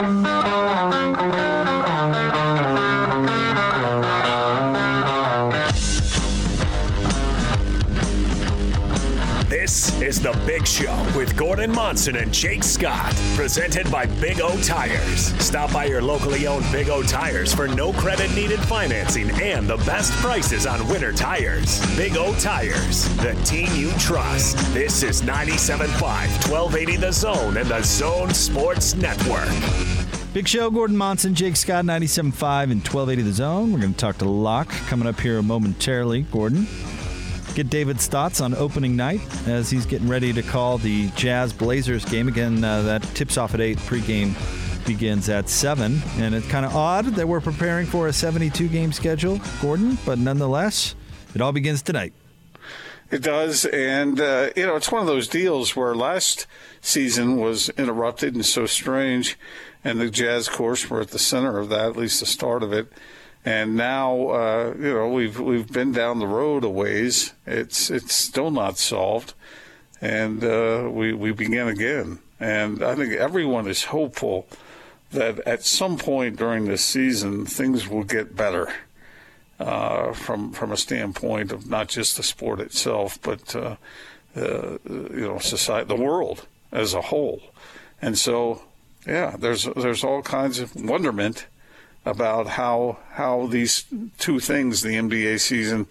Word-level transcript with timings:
This 0.00 1.57
The 10.20 10.36
Big 10.44 10.66
Show 10.66 10.96
with 11.16 11.36
Gordon 11.36 11.70
Monson 11.70 12.16
and 12.16 12.34
Jake 12.34 12.64
Scott, 12.64 13.14
presented 13.36 13.88
by 13.88 14.06
Big 14.20 14.40
O 14.40 14.60
Tires. 14.62 15.32
Stop 15.40 15.72
by 15.72 15.84
your 15.84 16.02
locally 16.02 16.48
owned 16.48 16.64
Big 16.72 16.88
O 16.88 17.04
Tires 17.04 17.54
for 17.54 17.68
no 17.68 17.92
credit 17.92 18.34
needed 18.34 18.58
financing 18.58 19.30
and 19.40 19.68
the 19.68 19.76
best 19.78 20.12
prices 20.14 20.66
on 20.66 20.86
winter 20.88 21.12
tires. 21.12 21.80
Big 21.96 22.16
O 22.16 22.34
Tires, 22.40 23.08
the 23.18 23.34
team 23.44 23.68
you 23.76 23.92
trust. 23.92 24.56
This 24.74 25.04
is 25.04 25.22
97.5, 25.22 25.86
1280 26.00 26.96
The 26.96 27.12
Zone 27.12 27.56
and 27.56 27.68
The 27.68 27.82
Zone 27.82 28.34
Sports 28.34 28.96
Network. 28.96 29.48
Big 30.34 30.48
Show, 30.48 30.68
Gordon 30.68 30.96
Monson, 30.96 31.34
Jake 31.34 31.54
Scott, 31.54 31.84
97.5 31.84 32.64
and 32.64 32.82
1280 32.82 33.22
The 33.22 33.32
Zone. 33.32 33.72
We're 33.72 33.80
going 33.80 33.94
to 33.94 33.98
talk 33.98 34.18
to 34.18 34.28
Locke 34.28 34.70
coming 34.88 35.06
up 35.06 35.20
here 35.20 35.40
momentarily. 35.42 36.22
Gordon, 36.22 36.66
get 37.58 37.70
David's 37.70 38.06
thoughts 38.06 38.40
on 38.40 38.54
opening 38.54 38.94
night 38.94 39.20
as 39.48 39.68
he's 39.68 39.84
getting 39.84 40.06
ready 40.06 40.32
to 40.32 40.42
call 40.42 40.78
the 40.78 41.08
Jazz 41.16 41.52
Blazers 41.52 42.04
game. 42.04 42.28
Again, 42.28 42.62
uh, 42.62 42.82
that 42.82 43.02
tips 43.16 43.36
off 43.36 43.52
at 43.52 43.60
8, 43.60 43.78
pregame 43.78 44.86
begins 44.86 45.28
at 45.28 45.48
7. 45.48 46.00
And 46.18 46.36
it's 46.36 46.46
kind 46.46 46.64
of 46.64 46.76
odd 46.76 47.06
that 47.16 47.26
we're 47.26 47.40
preparing 47.40 47.86
for 47.86 48.06
a 48.06 48.12
72 48.12 48.68
game 48.68 48.92
schedule, 48.92 49.40
Gordon, 49.60 49.98
but 50.06 50.20
nonetheless, 50.20 50.94
it 51.34 51.40
all 51.40 51.50
begins 51.50 51.82
tonight. 51.82 52.12
It 53.10 53.22
does, 53.22 53.64
and 53.64 54.20
uh, 54.20 54.50
you 54.54 54.64
know 54.64 54.76
it's 54.76 54.92
one 54.92 55.00
of 55.00 55.08
those 55.08 55.26
deals 55.26 55.74
where 55.74 55.96
last 55.96 56.46
season 56.80 57.38
was 57.38 57.70
interrupted 57.70 58.34
and 58.36 58.46
so 58.46 58.66
strange, 58.66 59.36
and 59.82 59.98
the 59.98 60.10
Jazz, 60.10 60.46
of 60.46 60.54
course, 60.54 60.88
were 60.88 61.00
at 61.00 61.08
the 61.08 61.18
center 61.18 61.58
of 61.58 61.70
that, 61.70 61.86
at 61.86 61.96
least 61.96 62.20
the 62.20 62.26
start 62.26 62.62
of 62.62 62.72
it. 62.72 62.92
And 63.44 63.76
now, 63.76 64.28
uh, 64.28 64.74
you 64.78 64.92
know, 64.92 65.08
we've 65.08 65.38
we've 65.38 65.72
been 65.72 65.92
down 65.92 66.18
the 66.18 66.26
road 66.26 66.64
a 66.64 66.68
ways. 66.68 67.32
It's 67.46 67.90
it's 67.90 68.14
still 68.14 68.50
not 68.50 68.78
solved, 68.78 69.34
and 70.00 70.44
uh, 70.44 70.88
we 70.90 71.12
we 71.12 71.32
begin 71.32 71.68
again. 71.68 72.18
And 72.40 72.82
I 72.82 72.94
think 72.94 73.14
everyone 73.14 73.66
is 73.66 73.84
hopeful 73.84 74.46
that 75.10 75.40
at 75.40 75.64
some 75.64 75.96
point 75.96 76.36
during 76.36 76.66
this 76.66 76.84
season 76.84 77.46
things 77.46 77.88
will 77.88 78.04
get 78.04 78.36
better 78.36 78.72
uh, 79.58 80.12
from 80.12 80.52
from 80.52 80.72
a 80.72 80.76
standpoint 80.76 81.52
of 81.52 81.68
not 81.68 81.88
just 81.88 82.16
the 82.16 82.22
sport 82.22 82.60
itself, 82.60 83.20
but 83.22 83.56
uh, 83.56 83.76
you 84.34 85.26
know, 85.26 85.38
society, 85.38 85.88
the 85.88 85.96
world 85.96 86.46
as 86.70 86.94
a 86.94 87.02
whole. 87.02 87.40
And 88.00 88.16
so, 88.18 88.62
yeah, 89.06 89.36
there's 89.38 89.64
there's 89.76 90.04
all 90.04 90.22
kinds 90.22 90.60
of 90.60 90.74
wonderment 90.76 91.46
about 92.08 92.46
how 92.46 92.98
how 93.12 93.46
these 93.46 93.84
two 94.18 94.40
things, 94.40 94.82
the 94.82 94.94
NBA 94.94 95.40
season 95.40 95.86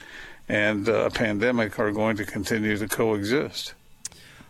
and 0.50 0.88
a 0.88 1.10
pandemic, 1.10 1.78
are 1.80 1.92
going 1.92 2.18
to 2.18 2.26
continue 2.26 2.78
to 2.78 2.88
coexist. 2.88 3.74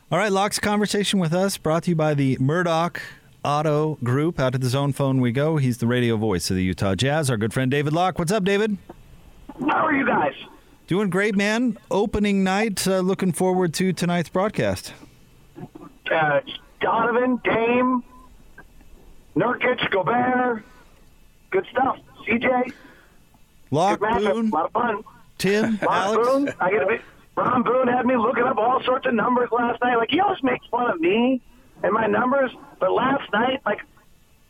All 0.09 0.17
right, 0.17 0.31
Locke's 0.31 0.59
conversation 0.59 1.19
with 1.19 1.33
us 1.33 1.57
brought 1.57 1.83
to 1.83 1.89
you 1.91 1.95
by 1.95 2.13
the 2.13 2.37
Murdoch 2.39 3.01
Auto 3.43 3.97
Group. 4.03 4.39
Out 4.39 4.55
of 4.55 4.61
the 4.61 4.69
zone 4.69 4.93
phone 4.93 5.19
we 5.19 5.31
go. 5.31 5.57
He's 5.57 5.79
the 5.79 5.87
radio 5.87 6.15
voice 6.15 6.49
of 6.49 6.55
the 6.55 6.63
Utah 6.63 6.95
Jazz. 6.95 7.29
Our 7.29 7.37
good 7.37 7.53
friend 7.53 7.69
David 7.69 7.91
Locke. 7.91 8.17
What's 8.17 8.31
up, 8.31 8.45
David? 8.45 8.77
How 9.59 9.85
are 9.85 9.93
you 9.93 10.05
guys? 10.05 10.33
Doing 10.87 11.09
great, 11.09 11.35
man. 11.35 11.77
Opening 11.91 12.43
night. 12.45 12.87
Uh, 12.87 12.99
looking 12.99 13.33
forward 13.33 13.73
to 13.73 13.91
tonight's 13.91 14.29
broadcast. 14.29 14.93
Uh, 16.09 16.39
Donovan, 16.79 17.41
Dame, 17.43 18.03
Nurkic, 19.35 19.91
Gobert. 19.91 20.63
Good 21.51 21.65
stuff. 21.71 21.97
CJ. 22.27 22.73
Locke, 23.71 23.99
Good. 23.99 24.23
Boone, 24.23 24.49
A 24.49 24.55
lot 24.55 24.65
of 24.65 24.71
fun. 24.71 25.03
Tim, 25.37 25.79
Ron 25.81 25.91
Alex. 25.93 26.27
Boone. 26.27 26.53
I 26.59 26.71
get 26.71 26.83
a 26.83 26.87
bit. 26.87 27.01
Ron 27.35 27.63
Boone 27.63 27.87
had 27.87 28.05
me 28.05 28.17
looking 28.17 28.43
up 28.43 28.57
all 28.57 28.81
sorts 28.83 29.05
of 29.05 29.13
numbers 29.13 29.49
last 29.51 29.81
night. 29.83 29.97
Like 29.97 30.09
he 30.09 30.19
always 30.19 30.41
makes 30.41 30.65
fun 30.67 30.89
of 30.89 30.99
me 30.99 31.41
and 31.83 31.93
my 31.93 32.07
numbers, 32.07 32.51
but 32.79 32.91
last 32.91 33.31
night, 33.31 33.61
like 33.65 33.79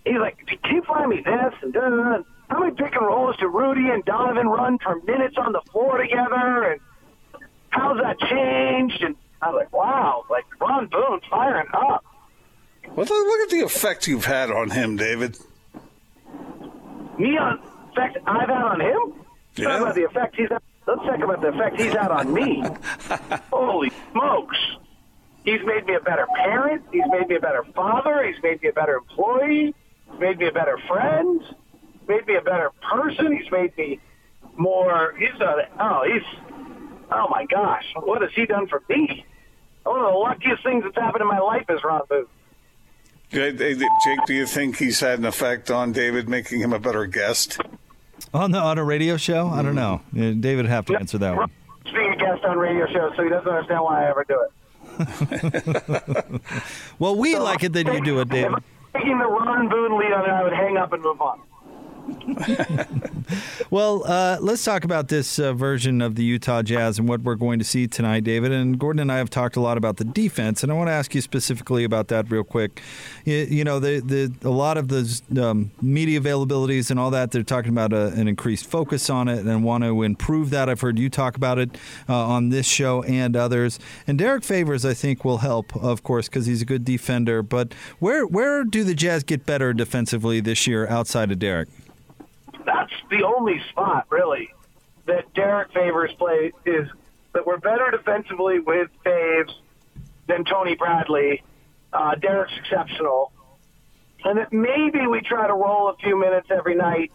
he's 0.06 0.18
like, 0.20 0.38
"Can 0.64 0.76
you 0.76 0.84
find 0.84 1.10
me 1.10 1.18
this?" 1.18 1.54
And 1.62 1.74
da, 1.74 1.82
da, 1.82 1.96
da. 2.18 2.24
how 2.50 2.60
many 2.60 2.72
pick 2.74 2.96
and 2.96 3.06
rolls 3.06 3.36
do 3.38 3.48
Rudy 3.48 3.90
and 3.90 4.06
Donovan 4.06 4.48
run 4.48 4.78
for 4.80 5.02
minutes 5.02 5.36
on 5.38 5.52
the 5.52 5.62
floor 5.72 5.98
together? 5.98 6.64
And 6.72 6.80
how's 7.70 7.98
that 8.02 8.20
changed? 8.22 9.04
And 9.04 9.16
I 9.42 9.50
was 9.50 9.60
like, 9.66 9.74
"Wow!" 9.74 10.24
Like 10.30 10.46
Ron 10.62 10.88
Boone 10.88 11.20
firing 11.30 11.68
up. 11.74 12.06
Well, 12.96 13.06
look 13.06 13.10
look 13.10 13.40
at 13.42 13.50
the 13.50 13.62
effect 13.66 14.08
you've 14.08 14.26
had 14.26 14.50
on 14.50 14.70
him, 14.70 14.96
David. 14.96 15.38
Me 17.18 17.38
on 17.38 17.60
uh, 17.60 17.92
effect 17.92 18.18
I've 18.28 18.48
had 18.50 18.62
on 18.64 18.82
him. 18.82 19.14
Let's 19.16 19.60
Yeah. 19.60 19.68
talk 19.70 19.82
about 19.82 19.96
the 19.96 20.06
effect 20.06 20.36
he's. 20.36 20.50
Had. 20.50 20.62
Let's 20.86 21.02
talk 21.02 21.20
about 21.22 21.42
the 21.42 21.48
effect 21.50 21.80
he's 21.82 21.94
had 21.94 22.12
on 22.12 22.34
me. 22.34 22.64
Holy 23.52 23.92
smokes! 24.12 24.58
He's 25.44 25.60
made 25.66 25.86
me 25.86 25.96
a 25.96 26.00
better 26.00 26.28
parent. 26.36 26.84
He's 26.92 27.04
made 27.10 27.28
me 27.30 27.36
a 27.36 27.40
better 27.40 27.64
father. 27.76 28.24
He's 28.24 28.42
made 28.44 28.62
me 28.62 28.70
a 28.70 28.74
better 28.74 28.96
employee. 28.98 29.74
He's 30.12 30.20
made 30.20 30.38
me 30.40 30.48
a 30.48 30.52
better 30.52 30.78
friend. 30.88 31.42
He's 31.42 32.08
made 32.08 32.28
me 32.28 32.36
a 32.36 32.42
better 32.42 32.72
person. 32.90 33.36
He's 33.38 33.52
made 33.52 33.76
me 33.78 34.00
more. 34.58 35.14
He's 35.18 35.40
a. 35.42 35.68
Oh, 35.80 36.04
he's. 36.06 36.24
Oh 37.12 37.28
my 37.30 37.46
gosh! 37.46 37.86
What 37.96 38.22
has 38.22 38.32
he 38.36 38.46
done 38.46 38.68
for 38.68 38.82
me? 38.90 39.26
One 39.84 40.00
of 40.02 40.12
the 40.12 40.18
luckiest 40.18 40.64
things 40.64 40.84
that's 40.84 40.98
happened 40.98 41.22
in 41.22 41.28
my 41.28 41.40
life 41.40 41.66
is 41.70 41.82
Ron 41.84 42.02
Boone. 42.10 42.26
Jake, 43.32 43.58
do 44.26 44.34
you 44.34 44.46
think 44.46 44.78
he's 44.78 45.00
had 45.00 45.20
an 45.20 45.26
effect 45.26 45.70
on 45.70 45.92
David, 45.92 46.30
making 46.30 46.62
him 46.62 46.72
a 46.74 46.80
better 46.80 47.06
guest? 47.06 47.60
On 48.34 48.52
the 48.52 48.60
on 48.60 48.78
a 48.78 48.84
radio 48.84 49.18
show? 49.18 49.48
I 49.50 49.62
don't 49.62 49.76
know. 49.76 50.02
Uh, 50.16 50.32
David 50.32 50.58
would 50.58 50.66
have 50.68 50.86
to 50.88 50.96
answer 50.96 51.18
that 51.20 51.36
one. 51.36 51.52
Being 51.86 52.14
a 52.14 52.16
guest 52.18 52.44
on 52.46 52.58
radio 52.58 52.86
shows, 52.88 53.14
so 53.16 53.24
he 53.24 53.30
doesn't 53.30 53.48
understand 53.48 53.84
why 53.84 54.06
I 54.06 54.10
ever 54.10 54.26
do 54.28 54.42
it. 54.42 54.52
Well, 57.00 57.16
we 57.16 57.38
like 57.38 57.64
it 57.64 57.74
that 57.74 57.86
you 57.86 58.02
do 58.04 58.18
it, 58.20 58.24
If 58.24 58.30
David. 58.30 58.54
I'm 58.54 58.64
taking 58.96 59.20
the 59.20 59.26
Ron 59.28 59.70
Boone 59.70 59.98
lead 60.00 60.12
on 60.12 60.26
it, 60.26 60.30
I 60.32 60.44
would 60.44 60.54
hang 60.54 60.78
up 60.78 60.92
and 60.94 61.04
move 61.04 61.22
on. 61.22 61.40
Well, 63.70 64.06
uh, 64.06 64.38
let's 64.40 64.64
talk 64.64 64.86
about 64.86 65.10
this 65.10 65.40
uh, 65.40 65.52
version 65.52 66.02
of 66.02 66.16
the 66.16 66.24
Utah 66.24 66.62
Jazz 66.62 67.00
and 67.00 67.10
what 67.10 67.22
we're 67.22 67.36
going 67.36 67.60
to 67.60 67.66
see 67.66 67.86
tonight, 67.86 68.24
David. 68.24 68.54
And 68.54 68.80
Gordon 68.80 69.02
and 69.02 69.12
I 69.12 69.18
have 69.18 69.30
talked 69.30 69.58
a 69.58 69.60
lot 69.60 69.78
about 69.78 69.98
the 69.98 70.06
defense, 70.06 70.64
and 70.64 70.72
I 70.72 70.76
want 70.76 70.88
to 70.88 70.94
ask 70.94 71.14
you 71.14 71.20
specifically 71.20 71.84
about 71.84 72.08
that 72.08 72.32
real 72.32 72.46
quick. 72.46 72.82
You, 73.26 73.36
you 73.36 73.64
know, 73.66 73.80
the, 73.80 74.00
the 74.00 74.48
a 74.48 74.52
lot 74.52 74.78
of 74.78 74.88
the 74.88 75.22
um, 75.44 75.72
media 75.82 76.22
availabilities 76.22 76.90
and 76.90 76.98
all 76.98 77.12
that, 77.12 77.32
they're 77.32 77.44
talking 77.44 77.72
about 77.72 77.92
a, 77.92 78.08
an 78.14 78.30
increased 78.30 78.68
focus 78.68 79.10
on 79.10 79.28
it 79.28 79.46
and 79.46 79.64
want 79.66 79.84
to 79.84 80.04
improve 80.04 80.50
that. 80.52 80.70
I've 80.70 80.82
heard 80.82 80.98
you 80.98 81.10
talk 81.10 81.36
about 81.36 81.60
it 81.60 81.78
uh, 82.08 82.16
on 82.16 82.50
this 82.50 82.66
show 82.66 83.04
and 83.04 83.36
others. 83.36 83.80
And 84.08 84.18
Derrick 84.18 84.46
Favors, 84.46 84.86
I 84.86 84.94
think, 84.94 85.26
will 85.26 85.40
help, 85.40 85.76
of 85.76 86.04
course, 86.04 86.30
because 86.30 86.46
he's 86.46 86.62
a 86.62 86.66
good 86.66 86.86
defender. 86.86 87.44
But 87.44 87.74
where 88.00 88.26
where 88.26 88.64
do 88.64 88.86
the 88.86 88.96
Jazz 88.96 89.24
get 89.24 89.46
better 89.46 89.74
defensively 89.74 90.40
this 90.40 90.68
year 90.68 90.88
outside 90.88 91.32
of 91.32 91.40
Derrick? 91.40 91.68
That's 92.68 92.92
the 93.10 93.24
only 93.24 93.62
spot, 93.70 94.08
really, 94.10 94.50
that 95.06 95.34
Derrick 95.34 95.72
Favors 95.72 96.12
play 96.18 96.52
is 96.66 96.90
that 97.32 97.48
we're 97.48 97.60
better 97.60 97.90
defensively 97.92 98.60
with 98.60 98.90
Faves 99.06 99.54
than 100.28 100.44
Tony 100.44 100.76
Bradley. 100.76 101.44
Uh, 101.94 102.16
Derrick's 102.16 102.52
exceptional. 102.58 103.32
And 104.26 104.38
that 104.38 104.52
maybe 104.52 105.08
we 105.08 105.22
try 105.22 105.48
to 105.48 105.54
roll 105.54 105.90
a 105.90 105.96
few 105.96 106.20
minutes 106.20 106.48
every 106.52 106.76
night 106.76 107.14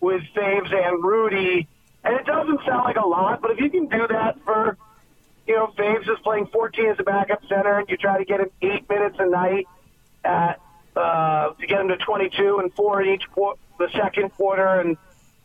with 0.00 0.22
Faves 0.34 0.72
and 0.72 1.04
Rudy. 1.04 1.68
And 2.02 2.14
it 2.14 2.24
doesn't 2.24 2.60
sound 2.66 2.84
like 2.84 2.96
a 2.96 3.06
lot, 3.06 3.42
but 3.42 3.50
if 3.50 3.60
you 3.60 3.68
can 3.68 3.88
do 3.88 4.08
that 4.08 4.42
for, 4.42 4.78
you 5.46 5.54
know, 5.54 5.66
Faves 5.76 6.08
is 6.08 6.18
playing 6.22 6.46
14 6.46 6.86
as 6.86 6.96
a 6.98 7.02
backup 7.02 7.42
center, 7.46 7.78
and 7.78 7.86
you 7.90 7.98
try 7.98 8.16
to 8.16 8.24
get 8.24 8.40
him 8.40 8.50
eight 8.62 8.88
minutes 8.88 9.16
a 9.18 9.28
night 9.28 9.68
at 10.24 10.60
uh, 10.96 11.50
to 11.50 11.66
get 11.66 11.80
him 11.80 11.88
to 11.88 11.96
22 11.96 12.58
and 12.58 12.72
four 12.74 13.02
in 13.02 13.14
each 13.14 13.24
qu- 13.34 13.54
the 13.78 13.88
second 13.92 14.30
quarter 14.30 14.80
and 14.80 14.96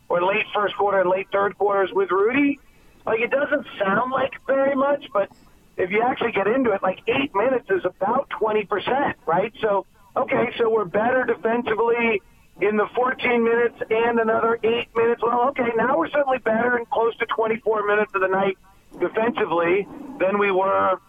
or 0.07 0.23
late 0.23 0.45
first 0.53 0.75
quarter 0.75 1.01
and 1.01 1.09
late 1.09 1.27
third 1.31 1.57
quarters 1.57 1.91
with 1.93 2.11
Rudy. 2.11 2.59
Like 3.05 3.19
it 3.21 3.31
doesn't 3.31 3.65
sound 3.77 4.11
like 4.11 4.33
very 4.45 4.75
much, 4.75 5.05
but 5.13 5.29
if 5.77 5.91
you 5.91 6.01
actually 6.01 6.31
get 6.31 6.47
into 6.47 6.71
it, 6.71 6.83
like 6.83 6.99
eight 7.07 7.33
minutes 7.33 7.69
is 7.69 7.85
about 7.85 8.29
20 8.31 8.65
percent, 8.65 9.17
right? 9.25 9.53
So 9.61 9.85
okay, 10.15 10.51
so 10.57 10.69
we're 10.69 10.85
better 10.85 11.23
defensively 11.23 12.21
in 12.61 12.75
the 12.75 12.87
14 12.93 13.43
minutes 13.43 13.75
and 13.89 14.19
another 14.19 14.59
eight 14.63 14.89
minutes. 14.95 15.21
Well, 15.23 15.49
okay, 15.49 15.69
now 15.77 15.97
we're 15.97 16.09
certainly 16.09 16.39
better 16.39 16.75
and 16.75 16.89
close 16.89 17.15
to 17.17 17.25
24 17.25 17.87
minutes 17.87 18.11
of 18.13 18.21
the 18.21 18.27
night 18.27 18.57
defensively 18.99 19.87
than 20.19 20.39
we 20.39 20.51
were 20.51 20.99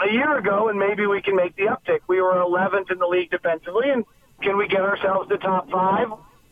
a 0.00 0.12
year 0.12 0.36
ago, 0.38 0.68
and 0.68 0.78
maybe 0.78 1.06
we 1.06 1.20
can 1.22 1.36
make 1.36 1.56
the 1.56 1.64
uptick. 1.64 2.00
We 2.06 2.20
were 2.20 2.34
11th 2.34 2.90
in 2.90 2.98
the 2.98 3.06
league 3.06 3.30
defensively, 3.30 3.90
and 3.90 4.04
can 4.42 4.56
we 4.56 4.68
get 4.68 4.80
ourselves 4.80 5.28
to 5.28 5.38
top 5.38 5.70
five? 5.70 6.08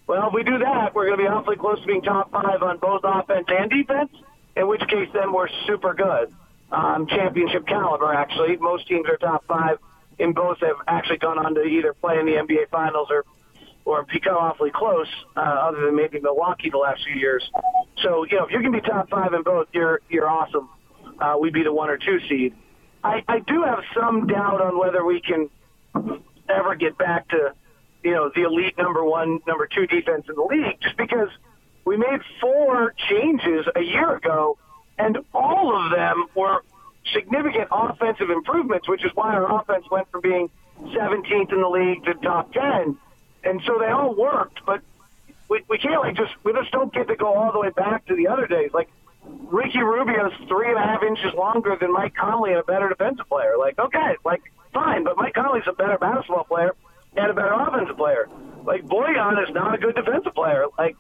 Well, 0.07 0.29
if 0.29 0.35
we 0.35 0.43
do 0.43 0.59
that, 0.59 0.95
we're 0.95 1.07
going 1.07 1.19
to 1.19 1.25
be 1.25 1.29
awfully 1.29 1.57
close 1.57 1.81
to 1.81 1.87
being 1.87 2.03
top 2.03 2.31
five 2.31 2.63
on 2.63 2.79
both 2.79 3.03
offense 3.05 3.47
and 3.49 3.71
defense. 3.71 4.11
In 4.57 4.67
which 4.69 4.81
case, 4.89 5.09
then 5.13 5.33
we're 5.33 5.49
super 5.67 5.95
good, 5.95 6.35
um, 6.73 7.07
championship 7.07 7.67
caliber. 7.67 8.13
Actually, 8.13 8.57
most 8.57 8.89
teams 8.89 9.09
are 9.09 9.17
top 9.17 9.45
five 9.47 9.79
in 10.19 10.33
both 10.33 10.59
have 10.61 10.77
actually 10.87 11.19
gone 11.19 11.39
on 11.39 11.55
to 11.55 11.63
either 11.63 11.95
play 11.95 12.19
in 12.19 12.27
the 12.27 12.33
NBA 12.33 12.69
Finals 12.71 13.09
or 13.11 13.25
or 13.87 14.05
become 14.05 14.37
awfully 14.37 14.71
close, 14.71 15.09
uh, 15.37 15.41
other 15.41 15.87
than 15.87 15.97
maybe 15.97 16.21
Milwaukee 16.21 16.69
the 16.69 16.77
last 16.77 17.03
few 17.05 17.15
years. 17.15 17.51
So 18.03 18.25
you 18.25 18.37
know, 18.37 18.45
if 18.45 18.53
you 18.53 18.61
can 18.61 18.73
be 18.73 18.81
top 18.81 19.09
five 19.09 19.33
in 19.33 19.43
both, 19.43 19.69
you're 19.73 20.01
you're 20.09 20.29
awesome. 20.29 20.69
Uh, 21.19 21.37
we'd 21.41 21.55
be 21.55 21.63
the 21.63 21.73
one 21.73 21.89
or 21.91 21.97
two 21.97 22.21
seed. 22.29 22.55
I, 23.03 23.23
I 23.29 23.39
do 23.41 23.63
have 23.63 23.83
some 23.95 24.27
doubt 24.27 24.61
on 24.61 24.79
whether 24.79 25.05
we 25.05 25.21
can 25.21 25.49
ever 26.49 26.75
get 26.75 26.99
back 26.99 27.29
to 27.29 27.55
you 28.03 28.13
know 28.13 28.31
the 28.35 28.43
elite 28.43 28.77
number 28.79 29.05
one, 29.05 29.41
number 29.47 29.67
two 29.67 29.87
defense 29.87 30.27
in 30.29 30.35
the 30.35 30.43
league, 30.43 30.81
just 30.81 30.97
because 30.97 31.29
we 31.85 31.97
made 31.97 32.21
four 32.41 32.95
changes 33.09 33.67
a 33.75 33.81
year 33.81 34.17
ago, 34.17 34.59
and 34.99 35.19
all 35.33 35.75
of 35.77 35.91
them 35.91 36.27
were 36.35 36.63
significant 37.13 37.69
offensive 37.71 38.31
improvements, 38.31 38.89
which 38.89 39.05
is 39.05 39.11
why 39.15 39.35
our 39.35 39.61
offense 39.61 39.85
went 39.91 40.11
from 40.11 40.21
being 40.21 40.51
17th 40.83 41.53
in 41.53 41.61
the 41.61 41.69
league 41.69 42.05
to 42.05 42.15
top 42.15 42.53
10. 42.53 42.97
And 43.43 43.63
so 43.67 43.79
they 43.79 43.87
all 43.87 44.15
worked, 44.15 44.61
but 44.67 44.83
we, 45.49 45.63
we 45.69 45.79
can't 45.79 46.01
like 46.03 46.17
just 46.17 46.33
we 46.45 46.53
just 46.53 46.71
don't 46.71 46.93
get 46.93 47.09
to 47.09 47.17
go 47.17 47.35
all 47.35 47.53
the 47.53 47.59
way 47.59 47.71
back 47.71 48.07
to 48.07 48.15
the 48.15 48.29
other 48.29 48.47
days. 48.47 48.71
Like 48.73 48.89
Ricky 49.25 49.83
Rubio's 49.83 50.33
three 50.49 50.69
and 50.69 50.79
a 50.79 50.83
half 50.83 51.03
inches 51.03 51.35
longer 51.35 51.77
than 51.81 51.93
Mike 51.93 52.15
Conley 52.15 52.51
and 52.51 52.61
a 52.61 52.65
better 52.65 52.89
defensive 52.89 53.29
player. 53.29 53.55
Like 53.59 53.79
okay, 53.79 54.17
like 54.25 54.43
fine, 54.73 55.05
but 55.05 55.17
Mike 55.17 55.35
Conley's 55.35 55.65
a 55.67 55.73
better 55.73 55.99
basketball 55.99 56.45
player 56.45 56.75
and 57.17 57.31
a 57.31 57.35
better 57.35 57.53
offensive 57.53 57.97
player. 57.97 58.29
Like 58.65 58.85
Bojan 58.85 59.43
is 59.43 59.55
not 59.55 59.75
a 59.75 59.79
good 59.79 59.95
defensive 59.95 60.35
player. 60.35 60.67
Like 60.79 60.97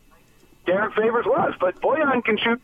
Derrick 0.67 0.95
Favors 0.95 1.27
was, 1.27 1.55
but 1.61 1.81
Bojan 1.81 2.25
can 2.25 2.39
shoot 2.39 2.61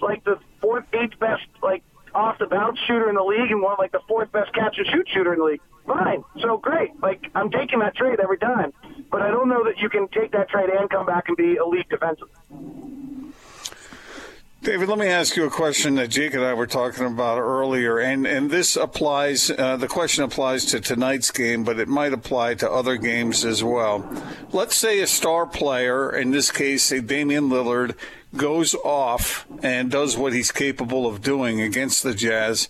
like 0.00 0.24
the 0.24 0.38
fourth, 0.60 0.84
eighth 0.92 1.18
best 1.18 1.44
like 1.62 1.82
off 2.14 2.38
the 2.38 2.46
bounce 2.46 2.78
shooter 2.86 3.08
in 3.08 3.14
the 3.14 3.22
league 3.22 3.50
and 3.50 3.62
one 3.62 3.76
like 3.78 3.92
the 3.92 4.00
fourth 4.08 4.32
best 4.32 4.52
catch 4.54 4.78
and 4.78 4.86
shoot 4.86 5.08
shooter 5.12 5.32
in 5.32 5.38
the 5.38 5.44
league. 5.44 5.60
Fine, 5.86 6.22
so 6.40 6.58
great. 6.58 6.90
Like 7.00 7.30
I'm 7.34 7.50
taking 7.50 7.78
that 7.80 7.96
trade 7.96 8.20
every 8.20 8.38
time, 8.38 8.72
but 9.10 9.22
I 9.22 9.30
don't 9.30 9.48
know 9.48 9.64
that 9.64 9.78
you 9.78 9.88
can 9.88 10.08
take 10.08 10.32
that 10.32 10.48
trade 10.48 10.68
and 10.70 10.88
come 10.90 11.06
back 11.06 11.28
and 11.28 11.36
be 11.36 11.54
elite 11.54 11.88
defensive. 11.88 12.28
David, 14.60 14.88
let 14.88 14.98
me 14.98 15.06
ask 15.06 15.36
you 15.36 15.44
a 15.44 15.50
question 15.50 15.94
that 15.94 16.08
Jake 16.08 16.34
and 16.34 16.44
I 16.44 16.52
were 16.52 16.66
talking 16.66 17.06
about 17.06 17.38
earlier, 17.38 17.98
and 17.98 18.26
and 18.26 18.50
this 18.50 18.74
applies. 18.74 19.52
Uh, 19.52 19.76
the 19.76 19.86
question 19.86 20.24
applies 20.24 20.64
to 20.66 20.80
tonight's 20.80 21.30
game, 21.30 21.62
but 21.62 21.78
it 21.78 21.86
might 21.86 22.12
apply 22.12 22.54
to 22.54 22.70
other 22.70 22.96
games 22.96 23.44
as 23.44 23.62
well. 23.62 24.10
Let's 24.50 24.74
say 24.74 24.98
a 24.98 25.06
star 25.06 25.46
player, 25.46 26.10
in 26.10 26.32
this 26.32 26.50
case, 26.50 26.82
say 26.82 27.00
Damian 27.00 27.48
Lillard, 27.48 27.94
goes 28.36 28.74
off 28.74 29.46
and 29.62 29.92
does 29.92 30.16
what 30.16 30.32
he's 30.32 30.50
capable 30.50 31.06
of 31.06 31.22
doing 31.22 31.60
against 31.60 32.02
the 32.02 32.12
Jazz, 32.12 32.68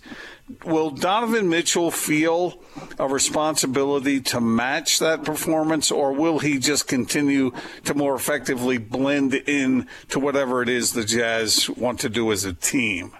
will 0.65 0.91
Donovan 0.91 1.49
Mitchell 1.49 1.91
feel 1.91 2.61
a 2.97 3.07
responsibility 3.07 4.19
to 4.21 4.41
match 4.41 4.99
that 4.99 5.23
performance, 5.23 5.91
or 5.91 6.13
will 6.13 6.39
he 6.39 6.59
just 6.59 6.87
continue 6.87 7.51
to 7.85 7.93
more 7.93 8.15
effectively 8.15 8.77
blend 8.77 9.33
in 9.33 9.87
to 10.09 10.19
whatever 10.19 10.61
it 10.61 10.69
is 10.69 10.93
the 10.93 11.03
Jazz 11.03 11.69
want 11.69 11.99
to 12.01 12.09
do 12.09 12.31
as 12.31 12.45
a 12.45 12.53
team? 12.53 13.11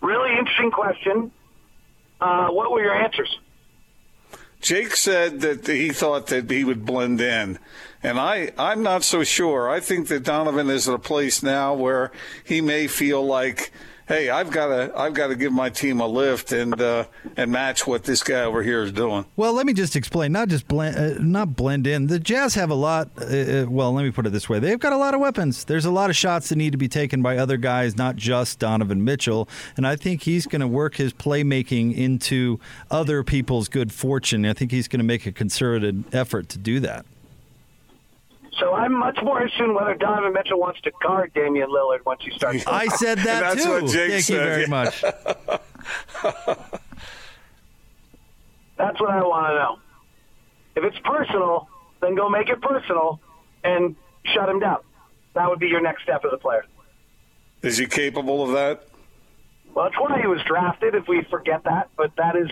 Really 0.00 0.38
interesting 0.38 0.70
question. 0.70 1.32
Uh, 2.20 2.48
what 2.48 2.70
were 2.70 2.82
your 2.82 2.94
answers? 2.94 3.38
Jake 4.60 4.96
said 4.96 5.40
that 5.40 5.66
he 5.66 5.90
thought 5.90 6.28
that 6.28 6.50
he 6.50 6.64
would 6.64 6.84
blend 6.84 7.20
in. 7.20 7.58
And 8.02 8.18
I, 8.18 8.52
I'm 8.58 8.82
not 8.82 9.04
so 9.04 9.24
sure. 9.24 9.68
I 9.68 9.80
think 9.80 10.08
that 10.08 10.22
Donovan 10.22 10.70
is 10.70 10.88
at 10.88 10.94
a 10.94 10.98
place 10.98 11.42
now 11.42 11.74
where 11.74 12.12
he 12.44 12.60
may 12.60 12.86
feel 12.86 13.24
like, 13.24 13.72
hey, 14.06 14.30
I've 14.30 14.50
got 14.50 14.68
to, 14.68 14.92
I've 14.96 15.14
got 15.14 15.28
to 15.28 15.36
give 15.36 15.52
my 15.52 15.68
team 15.68 16.00
a 16.00 16.06
lift 16.06 16.52
and 16.52 16.80
uh, 16.80 17.04
and 17.36 17.50
match 17.50 17.86
what 17.86 18.04
this 18.04 18.22
guy 18.22 18.42
over 18.42 18.62
here 18.62 18.82
is 18.82 18.92
doing. 18.92 19.26
Well, 19.36 19.52
let 19.52 19.66
me 19.66 19.72
just 19.72 19.96
explain. 19.96 20.32
Not 20.32 20.48
just 20.48 20.66
blend, 20.68 20.96
uh, 20.96 21.22
not 21.22 21.54
blend 21.56 21.86
in. 21.86 22.06
The 22.06 22.18
Jazz 22.18 22.54
have 22.54 22.70
a 22.70 22.74
lot. 22.74 23.10
Uh, 23.20 23.24
uh, 23.24 23.66
well, 23.68 23.92
let 23.92 24.04
me 24.04 24.10
put 24.10 24.26
it 24.26 24.30
this 24.30 24.48
way: 24.48 24.58
they've 24.58 24.78
got 24.78 24.92
a 24.92 24.96
lot 24.96 25.14
of 25.14 25.20
weapons. 25.20 25.64
There's 25.64 25.84
a 25.84 25.90
lot 25.90 26.10
of 26.10 26.16
shots 26.16 26.48
that 26.48 26.56
need 26.56 26.72
to 26.72 26.78
be 26.78 26.88
taken 26.88 27.22
by 27.22 27.36
other 27.36 27.56
guys, 27.56 27.96
not 27.96 28.16
just 28.16 28.58
Donovan 28.58 29.04
Mitchell. 29.04 29.48
And 29.76 29.86
I 29.86 29.96
think 29.96 30.22
he's 30.22 30.46
going 30.46 30.60
to 30.60 30.68
work 30.68 30.96
his 30.96 31.12
playmaking 31.12 31.96
into 31.96 32.60
other 32.90 33.22
people's 33.22 33.68
good 33.68 33.92
fortune. 33.92 34.46
I 34.46 34.52
think 34.52 34.70
he's 34.70 34.88
going 34.88 35.00
to 35.00 35.04
make 35.04 35.26
a 35.26 35.32
concerted 35.32 36.04
effort 36.14 36.48
to 36.50 36.58
do 36.58 36.80
that. 36.80 37.04
So 38.58 38.72
I'm 38.72 38.94
much 38.94 39.18
more 39.22 39.42
interested 39.42 39.64
in 39.64 39.74
whether 39.74 39.94
Donovan 39.94 40.32
Mitchell 40.32 40.58
wants 40.58 40.80
to 40.82 40.90
guard 41.02 41.32
Damian 41.34 41.68
Lillard 41.68 42.04
once 42.06 42.22
he 42.24 42.30
starts. 42.30 42.66
I 42.68 42.86
said 42.88 43.18
that 43.18 43.40
that's 43.40 43.64
too. 43.64 43.70
what 43.70 43.86
Jake 43.86 44.10
Thank 44.10 44.24
said, 44.24 44.34
you 44.34 44.40
very 44.40 44.66
much. 44.66 45.02
That's 48.76 49.00
what 49.00 49.10
I 49.10 49.22
want 49.22 49.46
to 49.46 49.54
know. 49.54 49.78
If 50.76 50.84
it's 50.84 50.98
personal, 51.04 51.68
then 52.00 52.14
go 52.14 52.28
make 52.28 52.48
it 52.48 52.60
personal 52.60 53.20
and 53.64 53.96
shut 54.24 54.48
him 54.48 54.60
down. 54.60 54.80
That 55.34 55.48
would 55.48 55.58
be 55.58 55.68
your 55.68 55.80
next 55.80 56.02
step 56.02 56.24
as 56.24 56.32
a 56.32 56.36
player. 56.36 56.64
Is 57.62 57.78
he 57.78 57.86
capable 57.86 58.42
of 58.42 58.52
that? 58.52 58.86
Well, 59.74 59.86
that's 59.86 59.98
why 59.98 60.20
he 60.20 60.26
was 60.26 60.42
drafted. 60.46 60.94
If 60.94 61.08
we 61.08 61.22
forget 61.30 61.64
that, 61.64 61.88
but 61.96 62.12
that 62.16 62.36
is 62.36 62.50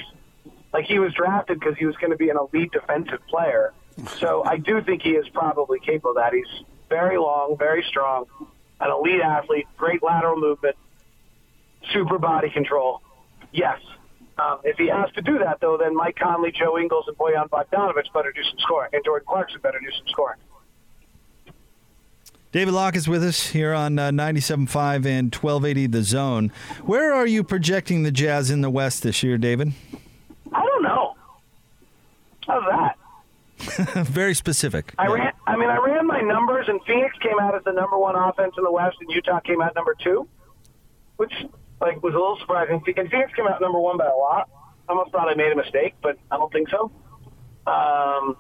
like 0.73 0.87
he 0.87 0.99
was 0.99 1.13
drafted 1.15 1.61
because 1.61 1.77
he 1.79 1.87
was 1.87 1.97
going 1.97 2.11
to 2.11 2.17
be 2.17 2.31
an 2.31 2.37
elite 2.37 2.73
defensive 2.73 3.21
player. 3.29 3.73
So 4.19 4.45
I 4.45 4.57
do 4.57 4.83
think 4.83 5.03
he 5.03 5.11
is 5.11 5.29
probably 5.29 5.79
capable 5.81 6.11
of 6.11 6.17
that. 6.17 6.33
He's 6.33 6.65
very 6.89 7.19
long, 7.19 7.57
very 7.59 7.85
strong, 7.89 8.27
an 8.81 8.91
elite 8.91 9.21
athlete, 9.21 9.67
great 9.77 10.03
lateral 10.03 10.37
movement, 10.37 10.77
super 11.93 12.19
body 12.19 12.51
control. 12.51 13.03
Yes. 13.53 13.81
Um, 14.37 14.59
if 14.65 14.77
he 14.77 14.89
has 14.89 15.13
to 15.13 15.23
do 15.23 15.39
that, 15.39 15.61
though, 15.61 15.77
then 15.77 15.95
Mike 15.95 16.17
Conley, 16.17 16.51
Joe 16.51 16.77
Ingles, 16.77 17.05
and 17.07 17.17
Bojan 17.17 17.49
Bogdanovich 17.49 18.13
better 18.13 18.33
do 18.33 18.43
some 18.43 18.59
scoring, 18.59 18.91
and 18.93 19.05
Jordan 19.05 19.27
Clarkson 19.29 19.61
better 19.61 19.79
do 19.79 19.91
some 19.97 20.09
scoring. 20.09 20.39
David 22.51 22.75
Locke 22.75 22.95
is 22.95 23.09
with 23.09 23.25
us 23.25 23.49
here 23.49 23.73
on 23.73 23.99
uh, 23.99 24.11
97.5 24.11 25.07
and 25.07 25.35
1280 25.35 25.87
The 25.89 26.03
Zone. 26.03 26.53
Where 26.85 27.13
are 27.13 27.27
you 27.27 27.43
projecting 27.43 28.05
the 28.05 28.13
Jazz 28.13 28.51
in 28.51 28.61
the 28.61 28.71
West 28.71 29.03
this 29.03 29.25
year, 29.25 29.39
David? 29.39 29.73
I 30.53 30.65
don't 30.65 30.83
know. 30.83 31.17
How's 32.47 32.63
that? 32.71 32.94
Very 34.05 34.35
specific. 34.35 34.95
I 34.99 35.07
ran. 35.07 35.33
I 35.47 35.57
mean, 35.57 35.69
I 35.69 35.79
ran 35.79 36.07
my 36.07 36.21
numbers, 36.21 36.67
and 36.69 36.81
Phoenix 36.87 37.17
came 37.19 37.39
out 37.41 37.55
as 37.55 37.63
the 37.65 37.73
number 37.73 37.99
one 37.99 38.17
offense 38.17 38.55
in 38.57 38.65
the 38.65 38.73
West, 38.73 38.97
and 39.01 39.11
Utah 39.11 39.41
came 39.41 39.61
out 39.61 39.75
number 39.75 39.95
two, 40.03 40.29
which 41.17 41.33
like 41.81 42.03
was 42.03 42.15
a 42.15 42.19
little 42.19 42.39
surprising. 42.41 42.83
And 42.97 43.11
Phoenix 43.11 43.33
came 43.35 43.47
out 43.47 43.61
number 43.61 43.79
one 43.79 43.97
by 43.99 44.07
a 44.07 44.17
lot. 44.17 44.49
I 44.89 44.93
almost 44.93 45.13
thought 45.13 45.29
I 45.29 45.35
made 45.35 45.53
a 45.53 45.57
mistake, 45.57 45.95
but 46.03 46.19
I 46.31 46.37
don't 46.37 46.53
think 46.53 46.69
so. 46.69 46.91
Um, 47.67 48.37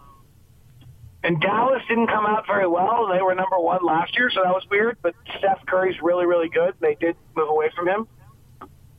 and 1.22 1.40
Dallas 1.40 1.82
didn't 1.88 2.08
come 2.08 2.26
out 2.26 2.46
very 2.46 2.66
well. 2.66 3.08
They 3.10 3.22
were 3.22 3.34
number 3.34 3.58
one 3.58 3.82
last 3.82 4.16
year, 4.16 4.30
so 4.30 4.42
that 4.44 4.52
was 4.52 4.64
weird. 4.70 4.98
But 5.00 5.14
Steph 5.38 5.64
Curry's 5.66 5.96
really, 6.02 6.26
really 6.26 6.50
good. 6.50 6.74
They 6.80 6.96
did 6.96 7.16
move 7.34 7.48
away 7.48 7.70
from 7.74 7.88
him. 7.88 8.08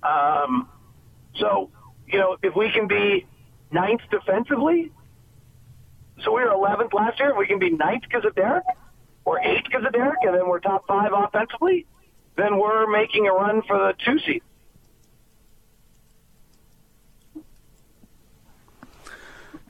Um, 0.02 0.70
so, 1.36 1.70
you 2.08 2.18
know, 2.18 2.38
if 2.42 2.56
we 2.56 2.72
can 2.72 2.88
be 2.88 3.28
ninth 3.72 4.02
defensively, 4.10 4.92
so 6.24 6.34
we 6.34 6.44
were 6.44 6.50
11th 6.50 6.94
last 6.94 7.20
year. 7.20 7.38
We 7.38 7.48
can 7.48 7.60
be 7.60 7.72
ninth 7.72 8.04
because 8.04 8.26
of 8.26 8.36
Derrick, 8.36 8.64
or 9.26 9.40
eighth 9.40 9.66
because 9.66 9.86
of 9.86 9.94
Derrick, 9.94 10.20
and 10.22 10.36
then 10.36 10.48
we're 10.48 10.60
top 10.60 10.88
five 10.88 11.12
offensively, 11.14 11.86
then 12.38 12.58
we're 12.58 12.88
making 12.88 13.28
a 13.28 13.32
run 13.32 13.62
for 13.64 13.78
the 13.78 13.94
two 14.04 14.20
seed. 14.20 14.42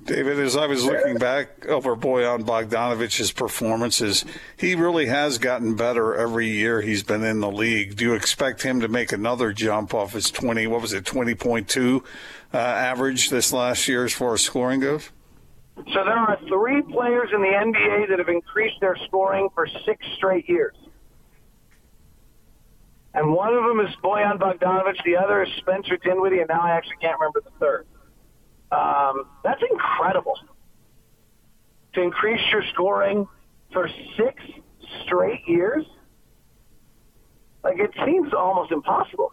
David, 0.06 0.40
as 0.40 0.56
I 0.56 0.68
was 0.68 0.86
looking 0.86 1.18
back 1.18 1.66
over 1.66 1.96
Bojan 1.96 2.44
Bogdanovich's 2.44 3.32
performances, 3.32 4.24
he 4.56 4.76
really 4.76 5.08
has 5.08 5.40
gotten 5.40 5.76
better 5.76 6.14
every 6.14 6.48
year 6.48 6.82
he's 6.82 7.02
been 7.02 7.24
in 7.24 7.40
the 7.40 7.50
league. 7.50 7.96
Do 7.96 8.06
you 8.06 8.14
expect 8.14 8.62
him 8.62 8.82
to 8.82 8.88
make 8.88 9.12
another 9.12 9.52
jump 9.52 9.96
off 9.96 10.14
his 10.14 10.30
20, 10.30 10.68
what 10.68 10.82
was 10.82 10.94
it, 10.94 11.06
20.2 11.06 12.04
uh, 12.54 12.58
average 12.58 13.32
this 13.32 13.52
last 13.52 13.88
year 13.88 14.06
as 14.06 14.14
far 14.14 14.36
as 14.36 14.42
scoring 14.42 14.82
goes? 14.82 15.10
So 15.78 16.04
there 16.06 16.18
are 16.18 16.38
three 16.48 16.82
players 16.82 17.30
in 17.34 17.42
the 17.42 17.50
NBA 17.50 18.10
that 18.10 18.20
have 18.20 18.30
increased 18.30 18.80
their 18.80 18.98
scoring 19.08 19.50
for 19.54 19.68
six 19.86 20.06
straight 20.16 20.48
years. 20.48 20.76
And 23.14 23.32
one 23.34 23.54
of 23.54 23.64
them 23.64 23.80
is 23.80 23.94
Bojan 24.04 24.38
Bogdanovich. 24.38 25.04
The 25.06 25.16
other 25.16 25.44
is 25.44 25.50
Spencer 25.58 25.98
Dinwiddie, 25.98 26.40
and 26.40 26.50
now 26.50 26.62
I 26.62 26.72
actually 26.72 26.98
can't 27.02 27.18
remember 27.20 27.42
the 27.42 27.52
third. 27.60 27.86
Um, 28.72 29.26
that's 29.44 29.62
incredible. 29.70 30.38
To 31.94 32.02
increase 32.02 32.42
your 32.52 32.64
scoring 32.74 33.28
for 33.72 33.90
six 34.18 34.44
straight 35.06 35.42
years? 35.48 35.86
Like, 37.64 37.80
it 37.80 37.92
seems 38.06 38.34
almost 38.34 38.72
impossible. 38.72 39.32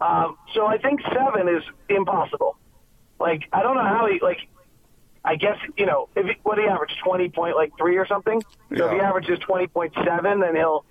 Um, 0.00 0.36
so 0.54 0.66
I 0.66 0.78
think 0.78 1.00
seven 1.14 1.48
is 1.48 1.62
impossible. 1.88 2.56
Like, 3.20 3.42
I 3.52 3.62
don't 3.62 3.76
know 3.76 3.82
how 3.82 4.08
he, 4.10 4.18
like, 4.20 4.38
I 5.24 5.36
guess 5.36 5.56
you 5.76 5.86
know 5.86 6.08
if 6.16 6.26
he, 6.26 6.32
what 6.42 6.58
he 6.58 6.64
averaged 6.64 6.96
twenty 7.04 7.28
point 7.28 7.56
like 7.56 7.72
three 7.78 7.96
or 7.96 8.06
something. 8.06 8.42
So 8.76 8.86
if 8.86 8.92
he 8.92 9.00
averages 9.00 9.38
twenty 9.40 9.66
point 9.68 9.92
seven, 10.04 10.40
then 10.40 10.56
he'll 10.56 10.84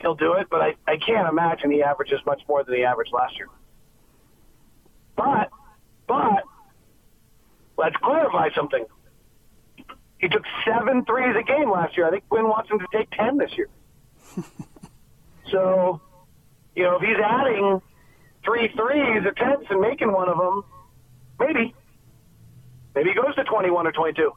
he'll 0.00 0.14
do 0.14 0.34
it. 0.34 0.48
But 0.50 0.60
I 0.62 0.74
I 0.86 0.96
can't 0.98 1.28
imagine 1.28 1.70
he 1.70 1.82
averages 1.82 2.20
much 2.26 2.42
more 2.48 2.62
than 2.64 2.74
he 2.74 2.84
averaged 2.84 3.12
last 3.12 3.36
year. 3.36 3.48
But 5.16 5.50
but 6.06 6.44
let's 7.76 7.96
clarify 7.96 8.50
something. 8.54 8.84
he 10.18 10.28
took 10.28 10.44
seven 10.64 11.04
threes 11.04 11.34
a 11.38 11.42
game 11.42 11.70
last 11.70 11.96
year. 11.96 12.06
I 12.06 12.10
think 12.10 12.28
Quinn 12.28 12.48
wants 12.48 12.70
him 12.70 12.78
to 12.78 12.86
take 12.92 13.10
ten 13.10 13.36
this 13.38 13.50
year. 13.56 13.68
so, 15.50 16.00
you 16.76 16.84
know, 16.84 16.96
if 16.96 17.02
he's 17.02 17.18
adding 17.22 17.82
three 18.44 18.68
threes 18.76 19.24
attempts 19.26 19.66
and 19.70 19.80
making 19.80 20.12
one 20.12 20.28
of 20.28 20.38
them, 20.38 20.64
maybe, 21.40 21.74
maybe 22.94 23.10
he 23.10 23.14
goes 23.14 23.34
to 23.36 23.44
twenty-one 23.44 23.86
or 23.86 23.92
twenty-two. 23.92 24.32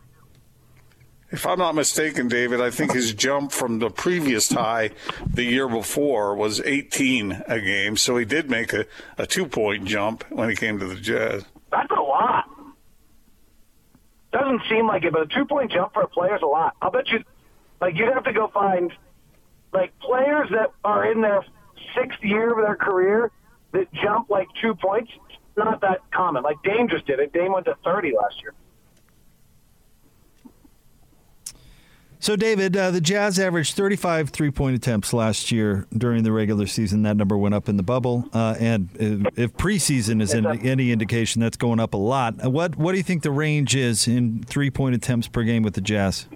If 1.32 1.46
I'm 1.46 1.58
not 1.58 1.76
mistaken, 1.76 2.28
David, 2.28 2.62
I 2.62 2.70
think 2.70 2.94
his 2.94 3.14
jump 3.14 3.52
from 3.52 3.80
the 3.80 3.90
previous 3.90 4.52
high 4.52 4.92
the 5.26 5.44
year 5.44 5.68
before 5.68 6.36
was 6.36 6.62
18 6.62 7.44
a 7.48 7.60
game. 7.60 7.98
So 7.98 8.16
he 8.16 8.26
did 8.26 8.50
make 8.50 8.74
a, 8.74 8.86
a 9.18 9.26
two 9.26 9.48
point 9.48 9.86
jump 9.86 10.24
when 10.30 10.50
he 10.50 10.56
came 10.56 10.80
to 10.80 10.86
the 10.86 10.96
Jazz. 10.96 11.44
That's 11.72 11.92
a 11.92 12.02
lot. 12.02 12.46
Doesn't 14.32 14.62
seem 14.70 14.88
like 14.88 15.04
it, 15.04 15.14
but 15.14 15.24
a 15.24 15.28
two 15.28 15.46
point 15.46 15.72
jump 15.72 15.94
for 15.94 16.04
a 16.04 16.08
player 16.08 16.36
is 16.36 16.42
a 16.42 16.48
lot. 16.48 16.76
I'll 16.82 16.92
bet 16.92 17.10
you, 17.10 17.24
like, 17.82 17.96
you'd 17.96 18.14
have 18.14 18.24
to 18.26 18.34
go 18.34 18.48
find, 18.50 18.92
like, 19.74 19.98
players 20.00 20.50
that 20.52 20.72
are 20.84 21.12
in 21.12 21.22
their 21.22 21.44
sixth 21.96 22.24
year 22.24 22.52
of 22.52 22.66
their 22.66 22.76
career 22.76 23.32
that 23.72 23.92
jump 23.94 24.30
like 24.30 24.48
two 24.62 24.76
points. 24.76 25.12
Not 25.58 25.82
that 25.82 26.00
common. 26.12 26.44
Like 26.44 26.62
Dame 26.64 26.90
just 26.90 27.06
did 27.06 27.20
it. 27.20 27.32
Dame 27.34 27.54
went 27.54 27.66
to 27.66 27.76
30 27.84 28.14
last 28.16 28.42
year. 28.42 28.54
So, 32.26 32.36
David, 32.36 32.76
uh, 32.76 32.90
the 32.90 33.02
Jazz 33.02 33.38
averaged 33.38 33.76
35 33.76 34.32
three 34.32 34.50
point 34.50 34.76
attempts 34.76 35.14
last 35.14 35.52
year 35.52 35.86
during 35.96 36.24
the 36.24 36.32
regular 36.32 36.66
season. 36.66 37.04
That 37.04 37.18
number 37.18 37.38
went 37.38 37.54
up 37.54 37.70
in 37.70 37.78
the 37.78 37.84
bubble. 37.84 38.28
Uh, 38.34 38.56
and 38.60 38.90
if 38.96 39.54
preseason 39.58 40.24
is 40.24 40.34
in, 40.34 40.44
any 40.66 40.92
indication, 40.92 41.40
that's 41.40 41.56
going 41.56 41.80
up 41.80 41.94
a 41.94 41.98
lot. 41.98 42.44
Uh, 42.44 42.50
what, 42.50 42.78
what 42.78 42.94
do 42.94 42.98
you 42.98 43.04
think 43.04 43.22
the 43.22 43.30
range 43.30 43.76
is 43.76 44.08
in 44.08 44.42
three 44.44 44.72
point 44.72 44.96
attempts 44.96 45.28
per 45.28 45.44
game 45.44 45.62
with 45.62 45.76
the 45.76 45.82
Jazz? 45.82 46.28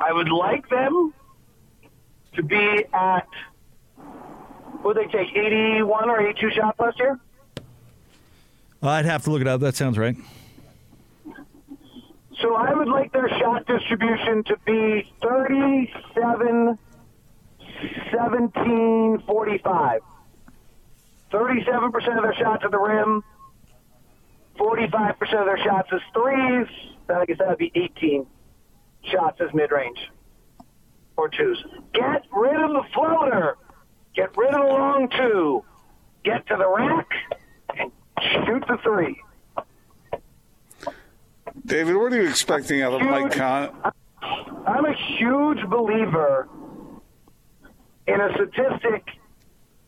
I 0.00 0.12
would 0.12 0.28
like 0.28 0.68
them 0.68 1.14
to 2.34 2.42
be 2.42 2.84
at, 2.92 3.26
would 4.84 4.96
they 4.96 5.06
take 5.06 5.34
81 5.34 6.10
or 6.10 6.20
82 6.20 6.50
shots 6.50 6.78
last 6.78 6.98
year? 6.98 7.18
I'd 8.82 9.06
have 9.06 9.24
to 9.24 9.30
look 9.30 9.40
it 9.40 9.48
up. 9.48 9.60
That 9.60 9.74
sounds 9.74 9.96
right. 9.96 10.16
So 12.40 12.54
I 12.54 12.74
would 12.74 12.88
like 12.88 13.12
their 13.12 13.28
shot 13.28 13.66
distribution 13.66 14.44
to 14.44 14.56
be 14.66 15.10
37, 15.22 16.78
17, 18.12 19.22
45. 19.26 20.00
37% 21.32 22.16
of 22.16 22.22
their 22.22 22.34
shots 22.34 22.62
at 22.64 22.70
the 22.70 22.78
rim, 22.78 23.24
45% 24.56 25.12
of 25.20 25.46
their 25.46 25.58
shots 25.64 25.88
as 25.92 26.00
threes. 26.12 26.68
I 27.08 27.24
guess 27.24 27.38
that 27.38 27.48
would 27.48 27.58
be 27.58 27.72
18 27.74 28.26
shots 29.10 29.40
as 29.40 29.52
mid 29.54 29.72
range 29.72 29.98
or 31.16 31.28
twos. 31.28 31.64
Get 31.92 32.24
rid 32.32 32.60
of 32.60 32.70
the 32.70 32.82
floater. 32.92 33.56
Get 34.14 34.36
rid 34.36 34.54
of 34.54 34.60
the 34.60 34.72
long 34.72 35.08
two. 35.08 35.64
Get 36.24 36.46
to 36.46 36.56
the 36.56 36.68
rack 36.68 37.08
and 37.76 37.90
shoot 38.46 38.64
the 38.68 38.78
three. 38.82 39.20
David, 41.66 41.96
what 41.96 42.12
are 42.12 42.22
you 42.22 42.28
expecting 42.28 42.82
out 42.82 42.94
of 42.94 43.00
huge, 43.00 43.10
Mike 43.10 43.32
Con? 43.32 43.92
I'm 44.66 44.84
a 44.84 44.94
huge 45.18 45.68
believer 45.68 46.48
in 48.06 48.20
a 48.20 48.30
statistic, 48.34 49.06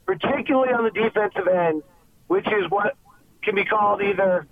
particularly 0.06 0.72
on 0.72 0.84
the 0.84 0.90
defensive 0.90 1.48
end, 1.48 1.82
which 2.28 2.46
is 2.46 2.70
what 2.70 2.96
can 3.42 3.54
be 3.54 3.64
called 3.64 4.02
either 4.02 4.46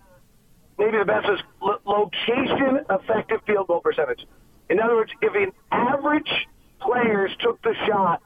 maybe 0.78 0.98
the 0.98 1.04
best 1.04 1.28
is 1.28 1.40
location 1.84 2.80
effective 2.90 3.40
field 3.46 3.66
goal 3.68 3.80
percentage. 3.80 4.26
In 4.70 4.80
other 4.80 4.96
words, 4.96 5.12
if 5.20 5.34
an 5.34 5.52
average 5.70 6.48
players 6.80 7.30
took 7.40 7.60
the 7.62 7.74
shots 7.86 8.24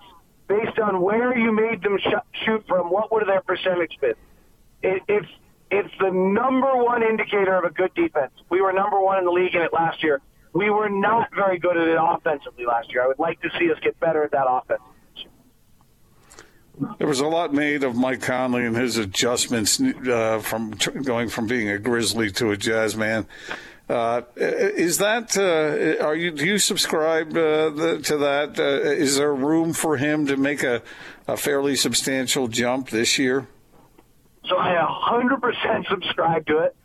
based 0.49 0.79
on 0.79 1.01
where 1.01 1.37
you 1.37 1.53
made 1.53 1.83
them 1.83 1.99
sh- 1.99 2.43
shoot 2.45 2.65
from, 2.67 2.91
what 2.91 3.13
would 3.13 3.27
their 3.29 3.43
percentage 3.43 3.97
been? 4.01 4.15
It, 4.83 5.03
it's 5.09 5.29
it's 5.71 5.93
the 6.01 6.11
number 6.11 6.77
one 6.77 7.03
indicator 7.03 7.55
of 7.55 7.65
a 7.65 7.71
good 7.71 7.93
defense. 7.95 8.33
We 8.49 8.63
were 8.63 8.73
number 8.73 9.01
one 9.01 9.19
in 9.19 9.27
the 9.27 9.31
league 9.31 9.55
in 9.55 9.61
it 9.61 9.73
last 9.73 10.03
year. 10.03 10.21
We 10.55 10.71
were 10.71 10.89
not 10.89 11.29
very 11.35 11.59
good 11.59 11.77
at 11.77 11.87
it 11.87 11.99
offensively 12.01 12.65
last 12.65 12.91
year. 12.91 13.05
I 13.05 13.07
would 13.07 13.19
like 13.19 13.41
to 13.43 13.51
see 13.59 13.71
us 13.71 13.79
get 13.83 14.01
better 14.01 14.25
at 14.25 14.31
that 14.31 14.47
offense. 14.49 14.81
There 16.99 17.07
was 17.07 17.21
a 17.21 17.27
lot 17.27 17.53
made 17.53 17.85
of 17.85 17.97
Mike 17.97 18.23
Conley 18.23 18.65
and 18.65 18.77
his 18.77 18.97
adjustments 18.97 19.81
uh, 19.81 20.41
from 20.43 20.71
going 21.03 21.29
from 21.29 21.47
being 21.47 21.69
a 21.69 21.79
Grizzly 21.79 22.31
to 22.33 22.51
a 22.53 22.57
Jazz 22.57 22.97
man. 22.97 23.27
Uh, 23.89 24.21
is 24.37 24.99
that 24.99 25.37
uh, 25.39 26.05
are 26.05 26.15
you 26.15 26.31
do 26.31 26.45
you 26.45 26.59
subscribe 26.59 27.31
uh, 27.31 27.71
the, 27.71 28.01
to 28.05 28.19
that? 28.19 28.59
Uh, 28.59 28.91
is 28.91 29.17
there 29.17 29.35
room 29.35 29.73
for 29.73 29.97
him 29.97 30.27
to 30.27 30.37
make 30.37 30.63
a, 30.63 30.83
a 31.27 31.39
fairly 31.39 31.75
substantial 31.75 32.49
jump 32.49 32.91
this 32.91 33.19
year? 33.19 33.49
So 34.47 34.59
I 34.59 34.75
100% 34.75 35.89
subscribe 35.89 36.47
to 36.47 36.59
it. 36.59 36.77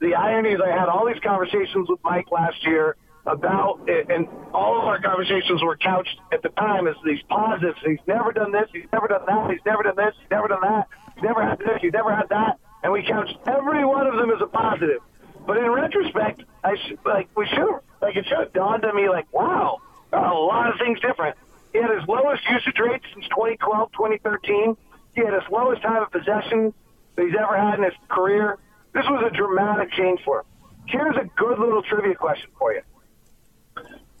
The 0.00 0.14
irony 0.14 0.50
is 0.50 0.60
I 0.64 0.70
had 0.70 0.88
all 0.88 1.06
these 1.06 1.22
conversations 1.22 1.88
with 1.88 2.00
Mike 2.02 2.30
last 2.30 2.64
year 2.66 2.96
about 3.26 3.80
it, 3.86 4.08
and 4.10 4.26
all 4.52 4.80
of 4.80 4.84
our 4.86 5.00
conversations 5.00 5.62
were 5.62 5.76
couched 5.76 6.20
at 6.32 6.42
the 6.42 6.48
time 6.50 6.88
as 6.88 6.94
these 7.04 7.20
positives. 7.28 7.78
He's 7.84 7.98
never 8.06 8.32
done 8.32 8.52
this. 8.52 8.68
He's 8.72 8.86
never 8.92 9.06
done 9.06 9.22
that. 9.26 9.50
He's 9.50 9.64
never 9.64 9.82
done 9.82 9.96
this. 9.96 10.14
He's 10.20 10.30
never 10.30 10.48
done 10.48 10.62
that. 10.62 10.86
He's 11.14 11.24
never 11.24 11.42
had 11.42 11.58
this. 11.58 11.78
He's 11.82 11.92
never 11.92 12.14
had 12.14 12.28
that. 12.30 12.58
And 12.82 12.92
we 12.92 13.02
couched 13.06 13.36
every 13.46 13.84
one 13.84 14.06
of 14.06 14.16
them 14.16 14.30
as 14.30 14.40
a 14.40 14.46
positive. 14.46 15.02
But 15.48 15.56
in 15.56 15.70
retrospect, 15.70 16.42
I 16.62 16.76
sh- 16.76 16.92
like 17.06 17.30
we 17.34 17.46
should 17.46 17.80
like 18.02 18.16
it 18.16 18.26
should 18.26 18.36
have 18.36 18.52
dawned 18.52 18.84
on 18.84 18.94
me 18.94 19.08
like, 19.08 19.32
wow, 19.32 19.78
a 20.12 20.18
lot 20.18 20.68
of 20.68 20.78
things 20.78 21.00
different. 21.00 21.38
He 21.72 21.78
had 21.78 21.88
his 21.88 22.06
lowest 22.06 22.42
usage 22.50 22.78
rate 22.78 23.00
since 23.14 23.26
2012, 23.28 23.90
2013. 23.92 24.76
He 25.14 25.22
had 25.22 25.32
his 25.32 25.42
lowest 25.50 25.80
time 25.80 26.02
of 26.02 26.10
possession 26.10 26.74
that 27.16 27.24
he's 27.24 27.34
ever 27.34 27.56
had 27.56 27.78
in 27.78 27.84
his 27.84 27.94
career. 28.10 28.58
This 28.92 29.06
was 29.08 29.24
a 29.26 29.34
dramatic 29.34 29.90
change 29.92 30.20
for 30.22 30.40
him. 30.40 30.44
Here's 30.86 31.16
a 31.16 31.24
good 31.38 31.58
little 31.58 31.82
trivia 31.82 32.14
question 32.14 32.50
for 32.58 32.74
you. 32.74 32.82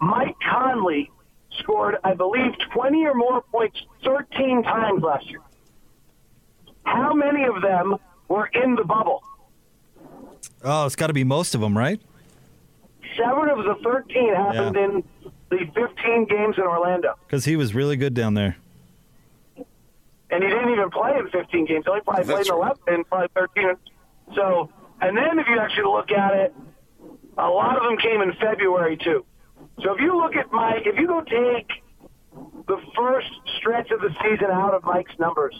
Mike 0.00 0.34
Conley 0.50 1.10
scored, 1.58 1.96
I 2.04 2.14
believe, 2.14 2.52
20 2.72 3.04
or 3.04 3.12
more 3.12 3.42
points 3.52 3.78
13 4.02 4.62
times 4.62 5.02
last 5.02 5.28
year. 5.28 5.42
How 6.84 7.12
many 7.12 7.44
of 7.44 7.60
them 7.60 7.96
were 8.28 8.46
in 8.46 8.76
the 8.76 8.84
bubble? 8.84 9.22
Oh, 10.64 10.86
it's 10.86 10.96
got 10.96 11.06
to 11.08 11.12
be 11.12 11.24
most 11.24 11.54
of 11.54 11.60
them, 11.60 11.76
right? 11.76 12.00
Seven 13.16 13.48
of 13.48 13.58
the 13.58 13.76
13 13.82 14.34
happened 14.34 14.76
yeah. 14.76 14.84
in 14.84 15.04
the 15.50 15.58
15 15.74 16.26
games 16.26 16.56
in 16.56 16.64
Orlando. 16.64 17.14
Because 17.26 17.44
he 17.44 17.56
was 17.56 17.74
really 17.74 17.96
good 17.96 18.14
down 18.14 18.34
there 18.34 18.56
and 20.30 20.42
he 20.42 20.48
didn't 20.48 20.70
even 20.70 20.90
play 20.90 21.16
in 21.18 21.28
15 21.30 21.66
games. 21.66 21.84
He 21.84 21.90
only 21.90 22.02
probably 22.02 22.24
played 22.24 22.46
in 22.46 22.52
11 22.52 22.76
and 22.88 23.08
probably 23.08 23.28
13. 23.34 23.76
So, 24.34 24.70
and 25.00 25.16
then 25.16 25.38
if 25.38 25.46
you 25.48 25.58
actually 25.58 25.84
look 25.84 26.10
at 26.10 26.34
it, 26.34 26.54
a 27.38 27.48
lot 27.48 27.76
of 27.76 27.84
them 27.84 27.96
came 27.98 28.20
in 28.20 28.32
February 28.34 28.96
too. 28.96 29.24
So 29.82 29.94
if 29.94 30.00
you 30.00 30.16
look 30.16 30.36
at 30.36 30.52
Mike, 30.52 30.82
if 30.86 30.98
you 30.98 31.06
go 31.06 31.20
take 31.22 31.68
the 32.66 32.78
first 32.96 33.30
stretch 33.58 33.90
of 33.90 34.00
the 34.00 34.10
season 34.22 34.50
out 34.50 34.74
of 34.74 34.84
Mike's 34.84 35.16
numbers, 35.18 35.54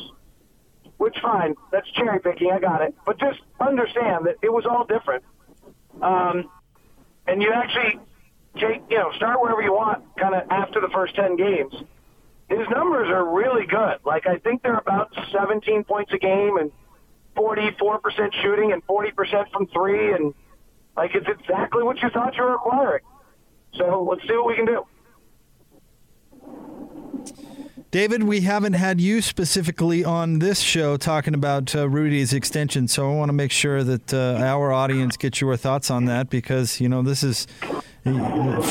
which 0.99 1.17
fine, 1.21 1.55
that's 1.73 1.88
cherry 1.93 2.21
picking, 2.21 2.50
I 2.52 2.59
got 2.59 2.83
it. 2.83 2.95
But 3.07 3.19
just 3.19 3.40
understand 3.61 4.26
that 4.26 4.37
it 4.43 4.52
was 4.52 4.67
all 4.67 4.85
different. 4.85 5.25
Um, 6.02 6.50
and 7.26 7.43
you 7.43 7.52
actually 7.52 7.99
take, 8.57 8.83
you 8.90 8.99
know, 8.99 9.11
start 9.17 9.40
wherever 9.40 9.62
you 9.62 9.73
want, 9.73 10.05
kind 10.17 10.35
of 10.35 10.49
after 10.50 10.81
the 10.81 10.88
first 10.88 11.14
10 11.14 11.37
games 11.37 11.75
his 12.49 12.67
numbers 12.71 13.09
are 13.09 13.25
really 13.25 13.67
good. 13.67 13.99
Like 14.05 14.26
I 14.26 14.38
think 14.38 14.62
they're 14.62 14.78
about 14.78 15.14
17 15.33 15.85
points 15.85 16.12
a 16.12 16.19
game 16.19 16.57
and 16.57 16.73
44% 17.37 18.00
shooting 18.43 18.73
and 18.73 18.85
40% 18.87 19.50
from 19.52 19.67
three, 19.69 20.12
and 20.12 20.35
like 20.97 21.14
it's 21.14 21.28
exactly 21.28 21.83
what 21.83 22.00
you 22.02 22.09
thought 22.11 22.37
you 22.37 22.43
were 22.43 22.55
acquiring. 22.55 23.05
So 23.75 24.07
let's 24.09 24.26
see 24.26 24.35
what 24.35 24.47
we 24.47 24.57
can 24.57 24.64
do. 24.64 24.85
David, 27.90 28.25
we 28.25 28.42
haven't 28.42 28.75
had 28.75 29.00
you 29.00 29.23
specifically 29.23 30.04
on 30.04 30.40
this 30.40 30.61
show 30.61 30.99
talking 30.99 31.33
about 31.33 31.75
uh, 31.75 31.88
Rudy's 31.88 32.35
extension, 32.35 32.87
so 32.87 33.11
I 33.11 33.14
want 33.14 33.30
to 33.30 33.33
make 33.33 33.50
sure 33.50 33.83
that 33.83 34.12
uh, 34.12 34.37
our 34.45 34.71
audience 34.73 35.16
gets 35.16 35.40
your 35.40 35.57
thoughts 35.57 35.90
on 35.90 36.04
that 36.04 36.28
because 36.28 36.83
you 36.83 36.88
know 36.90 37.00
this 37.00 37.23
is 37.23 37.47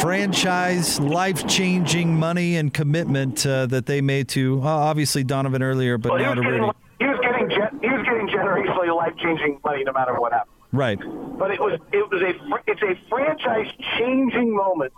franchise, 0.02 1.00
life 1.00 1.48
changing 1.48 2.16
money 2.16 2.58
and 2.58 2.72
commitment 2.72 3.44
uh, 3.44 3.66
that 3.66 3.88
they 3.88 4.02
made 4.02 4.28
to 4.30 4.62
uh, 4.62 4.68
obviously 4.68 5.24
Donovan 5.24 5.64
earlier, 5.64 5.98
but 5.98 6.12
well, 6.12 6.22
now 6.22 6.36
to 6.36 6.42
getting, 6.42 6.62
Rudy. 6.62 6.78
He 7.00 7.06
was 7.08 7.20
getting 7.24 7.50
he 7.50 7.90
was 7.90 8.06
getting 8.06 8.28
generously 8.28 8.90
life 8.90 9.14
changing 9.18 9.60
money 9.66 9.84
no 9.84 9.94
matter 9.94 10.14
what 10.20 10.32
happened. 10.32 10.54
Right. 10.72 11.00
But 11.00 11.50
it 11.50 11.60
was 11.60 11.80
it 11.92 12.08
was 12.12 12.22
a 12.22 12.36
it's 12.68 12.84
a 12.84 13.10
franchise 13.10 13.74
changing 13.98 14.56
moment 14.56 14.94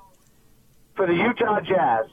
for 0.97 1.07
the 1.07 1.13
Utah 1.13 1.61
Jazz 1.61 2.07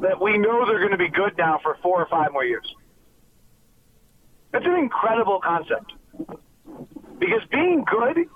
that 0.00 0.20
we 0.20 0.38
know 0.38 0.66
they're 0.66 0.78
going 0.78 0.92
to 0.92 0.98
be 0.98 1.08
good 1.08 1.36
now 1.38 1.58
for 1.62 1.76
four 1.82 2.00
or 2.00 2.06
five 2.06 2.32
more 2.32 2.44
years. 2.44 2.66
It's 4.52 4.66
an 4.66 4.76
incredible 4.76 5.40
concept. 5.40 5.92
Because 7.18 7.42
being 7.50 7.84
good, 7.84 8.26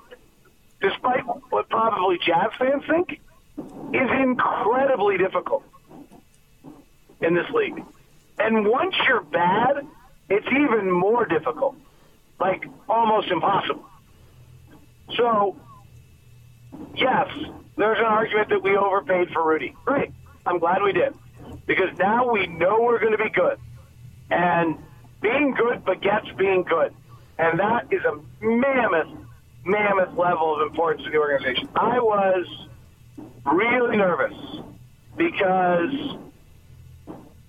despite 0.80 1.24
what 1.50 1.68
probably 1.68 2.18
Jazz 2.18 2.50
fans 2.58 2.82
think, 2.88 3.20
is 3.92 4.10
incredibly 4.20 5.18
difficult 5.18 5.64
in 7.20 7.34
this 7.34 7.48
league. 7.50 7.82
And 8.38 8.66
once 8.66 8.94
you're 9.06 9.22
bad, 9.22 9.86
it's 10.30 10.46
even 10.46 10.90
more 10.90 11.26
difficult, 11.26 11.76
like 12.38 12.64
almost 12.88 13.28
impossible. 13.28 13.84
So, 15.16 15.56
yes, 16.94 17.28
there's 17.76 17.98
an 17.98 18.04
argument 18.04 18.48
that 18.48 18.62
we 18.62 18.76
overpaid 18.76 19.28
for 19.32 19.46
Rudy. 19.46 19.76
Great. 19.84 20.10
I'm 20.46 20.58
glad 20.58 20.82
we 20.82 20.92
did. 20.92 21.14
Because 21.70 21.96
now 21.98 22.28
we 22.28 22.48
know 22.48 22.80
we're 22.82 22.98
going 22.98 23.16
to 23.16 23.22
be 23.22 23.30
good. 23.30 23.56
And 24.28 24.76
being 25.22 25.52
good 25.52 25.84
begets 25.84 26.26
being 26.36 26.64
good. 26.64 26.92
And 27.38 27.60
that 27.60 27.86
is 27.92 28.02
a 28.04 28.18
mammoth, 28.44 29.06
mammoth 29.64 30.18
level 30.18 30.56
of 30.56 30.62
importance 30.68 31.04
to 31.04 31.10
the 31.12 31.18
organization. 31.18 31.68
I 31.76 32.00
was 32.00 32.66
really 33.46 33.96
nervous 33.96 34.34
because 35.16 35.94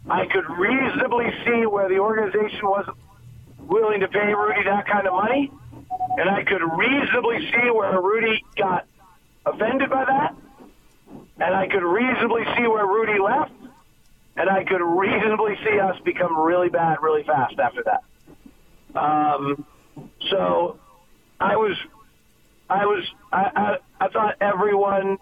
I 0.07 0.27
could 0.27 0.47
reasonably 0.51 1.33
see 1.43 1.65
where 1.65 1.89
the 1.89 1.97
organization 1.97 2.69
wasn't 2.69 2.97
willing 3.57 4.01
to 4.01 4.07
pay 4.07 4.35
Rudy 4.35 4.63
that 4.65 4.85
kind 4.85 5.07
of 5.07 5.13
money, 5.13 5.51
and 6.19 6.29
I 6.29 6.43
could 6.43 6.61
reasonably 6.61 7.39
see 7.51 7.71
where 7.71 7.99
Rudy 7.99 8.45
got 8.55 8.85
offended 9.47 9.89
by 9.89 10.05
that, 10.05 10.35
and 11.39 11.55
I 11.55 11.67
could 11.67 11.83
reasonably 11.83 12.43
see 12.55 12.67
where 12.67 12.85
Rudy 12.85 13.19
left, 13.19 13.51
and 14.35 14.49
I 14.49 14.63
could 14.63 14.81
reasonably 14.81 15.57
see 15.63 15.79
us 15.79 15.99
become 16.03 16.39
really 16.39 16.69
bad 16.69 16.97
really 17.01 17.23
fast 17.23 17.59
after 17.59 17.83
that. 17.83 18.99
Um, 18.99 19.65
so 20.29 20.79
I 21.39 21.55
was, 21.55 21.77
I 22.69 22.85
was, 22.85 23.03
I, 23.31 23.51
I, 23.55 24.05
I 24.05 24.07
thought 24.09 24.35
everyone. 24.41 25.17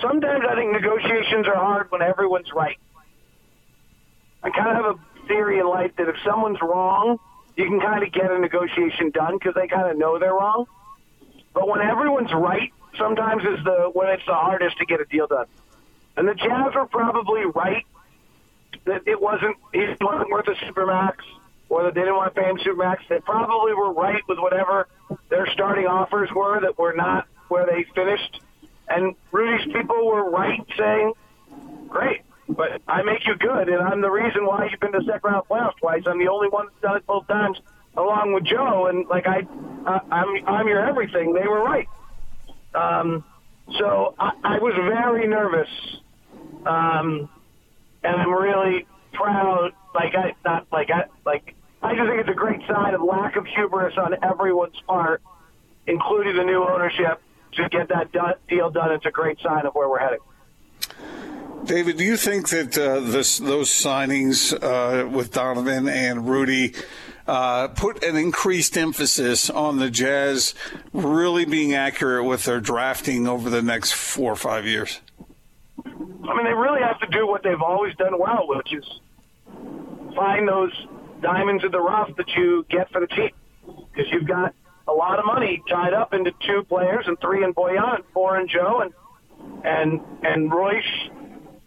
Sometimes 0.00 0.44
I 0.48 0.54
think 0.54 0.72
negotiations 0.72 1.46
are 1.46 1.54
hard 1.54 1.90
when 1.90 2.02
everyone's 2.02 2.52
right. 2.52 2.78
I 4.42 4.50
kind 4.50 4.76
of 4.76 4.84
have 4.84 4.96
a 4.96 5.26
theory 5.28 5.58
in 5.58 5.66
life 5.66 5.92
that 5.96 6.08
if 6.08 6.16
someone's 6.24 6.60
wrong, 6.60 7.18
you 7.56 7.64
can 7.66 7.80
kind 7.80 8.02
of 8.02 8.12
get 8.12 8.30
a 8.30 8.38
negotiation 8.38 9.10
done 9.10 9.38
because 9.38 9.54
they 9.54 9.68
kind 9.68 9.90
of 9.90 9.96
know 9.96 10.18
they're 10.18 10.34
wrong. 10.34 10.66
But 11.54 11.68
when 11.68 11.80
everyone's 11.80 12.32
right, 12.32 12.72
sometimes 12.98 13.42
is 13.42 13.64
the 13.64 13.90
when 13.92 14.08
it's 14.08 14.26
the 14.26 14.34
hardest 14.34 14.78
to 14.78 14.86
get 14.86 15.00
a 15.00 15.04
deal 15.04 15.26
done. 15.26 15.46
And 16.16 16.28
the 16.28 16.34
Jazz 16.34 16.74
were 16.74 16.86
probably 16.86 17.42
right 17.54 17.84
that 18.86 19.02
it 19.06 19.20
wasn't 19.20 19.56
he 19.72 19.86
wasn't 20.00 20.30
worth 20.30 20.46
a 20.48 20.54
supermax 20.64 21.16
or 21.68 21.84
that 21.84 21.94
they 21.94 22.02
didn't 22.02 22.16
want 22.16 22.34
to 22.34 22.40
pay 22.40 22.48
him 22.48 22.58
supermax. 22.58 22.98
They 23.08 23.20
probably 23.20 23.74
were 23.74 23.92
right 23.92 24.22
with 24.28 24.38
whatever 24.38 24.88
their 25.28 25.46
starting 25.52 25.86
offers 25.86 26.30
were 26.34 26.60
that 26.60 26.78
were 26.78 26.92
not 26.92 27.26
where 27.48 27.66
they 27.66 27.84
finished. 27.94 28.40
And 28.88 29.14
Rudy's 29.32 29.64
people 29.72 30.06
were 30.06 30.30
right 30.30 30.64
saying, 30.76 31.14
"Great, 31.88 32.20
but 32.48 32.82
I 32.86 33.02
make 33.02 33.26
you 33.26 33.34
good, 33.36 33.68
and 33.68 33.82
I'm 33.82 34.00
the 34.00 34.10
reason 34.10 34.44
why 34.44 34.68
you've 34.70 34.80
been 34.80 34.92
to 34.92 35.02
second 35.04 35.30
round 35.30 35.46
playoffs 35.48 35.76
twice. 35.80 36.02
I'm 36.06 36.18
the 36.18 36.28
only 36.28 36.48
one 36.48 36.66
that's 36.66 36.80
done 36.82 36.96
it 36.98 37.06
both 37.06 37.26
times, 37.26 37.58
along 37.96 38.32
with 38.34 38.44
Joe. 38.44 38.86
And 38.86 39.06
like 39.08 39.26
I, 39.26 39.46
uh, 39.86 40.00
I'm 40.10 40.46
I'm 40.46 40.68
your 40.68 40.86
everything. 40.86 41.32
They 41.32 41.48
were 41.48 41.62
right. 41.62 41.88
Um, 42.74 43.24
so 43.78 44.14
I, 44.18 44.32
I 44.44 44.58
was 44.58 44.74
very 44.74 45.26
nervous, 45.26 45.68
um, 46.66 47.28
and 48.02 48.16
I'm 48.16 48.32
really 48.32 48.86
proud. 49.12 49.72
Like 49.94 50.14
I 50.14 50.34
not 50.44 50.66
like 50.72 50.90
I 50.90 51.04
like 51.24 51.54
I 51.82 51.94
just 51.94 52.08
think 52.08 52.20
it's 52.20 52.30
a 52.30 52.34
great 52.34 52.60
sign 52.66 52.94
of 52.94 53.02
lack 53.02 53.36
of 53.36 53.46
hubris 53.46 53.94
on 53.98 54.16
everyone's 54.22 54.80
part, 54.86 55.22
including 55.86 56.36
the 56.36 56.44
new 56.44 56.64
ownership, 56.64 57.20
to 57.52 57.68
get 57.68 57.88
that 57.88 58.12
done, 58.12 58.34
deal 58.48 58.70
done. 58.70 58.92
It's 58.92 59.06
a 59.06 59.10
great 59.10 59.38
sign 59.40 59.66
of 59.66 59.74
where 59.74 59.88
we're 59.88 59.98
heading. 59.98 60.20
David, 61.64 61.96
do 61.96 62.04
you 62.04 62.18
think 62.18 62.50
that 62.50 62.76
uh, 62.76 63.00
this, 63.00 63.38
those 63.38 63.70
signings 63.70 64.52
uh, 64.52 65.08
with 65.08 65.32
Donovan 65.32 65.88
and 65.88 66.28
Rudy 66.28 66.74
uh, 67.26 67.68
put 67.68 68.04
an 68.04 68.16
increased 68.16 68.76
emphasis 68.76 69.48
on 69.48 69.78
the 69.78 69.90
Jazz 69.90 70.54
really 70.92 71.46
being 71.46 71.72
accurate 71.72 72.26
with 72.26 72.44
their 72.44 72.60
drafting 72.60 73.26
over 73.26 73.48
the 73.48 73.62
next 73.62 73.92
four 73.92 74.32
or 74.32 74.36
five 74.36 74.66
years? 74.66 75.00
I 76.28 76.34
mean, 76.34 76.44
they 76.44 76.54
really 76.54 76.80
have 76.80 76.98
to 77.00 77.06
do 77.06 77.26
what 77.26 77.42
they've 77.42 77.60
always 77.60 77.94
done 77.96 78.18
well, 78.18 78.46
which 78.48 78.72
is 78.72 78.84
find 80.16 80.48
those 80.48 80.72
diamonds 81.20 81.64
in 81.64 81.70
the 81.70 81.80
rough 81.80 82.14
that 82.16 82.28
you 82.36 82.64
get 82.68 82.90
for 82.90 83.00
the 83.00 83.06
team. 83.08 83.30
Because 83.66 84.10
you've 84.12 84.26
got 84.26 84.54
a 84.86 84.92
lot 84.92 85.18
of 85.18 85.24
money 85.24 85.62
tied 85.68 85.94
up 85.94 86.12
into 86.12 86.32
two 86.46 86.64
players 86.64 87.06
and 87.06 87.18
three 87.20 87.44
in 87.44 87.54
Bojan, 87.54 87.96
and 87.96 88.04
four 88.12 88.38
in 88.38 88.48
Joe, 88.48 88.80
and 88.80 88.92
and 89.64 90.00
and 90.22 90.52
Royce 90.52 91.10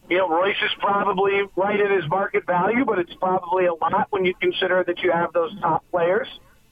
you 0.10 0.18
know, 0.18 0.30
Royce 0.30 0.56
is 0.64 0.72
probably 0.80 1.42
right 1.56 1.80
at 1.80 1.92
his 1.92 2.10
market 2.10 2.46
value, 2.46 2.86
but 2.86 2.98
it's 3.00 3.14
probably 3.16 3.66
a 3.66 3.74
lot 3.74 4.08
when 4.10 4.24
you 4.24 4.34
consider 4.40 4.84
that 4.88 5.00
you 5.00 5.12
have 5.12 5.34
those 5.34 5.52
top 5.60 5.84
players. 5.92 6.28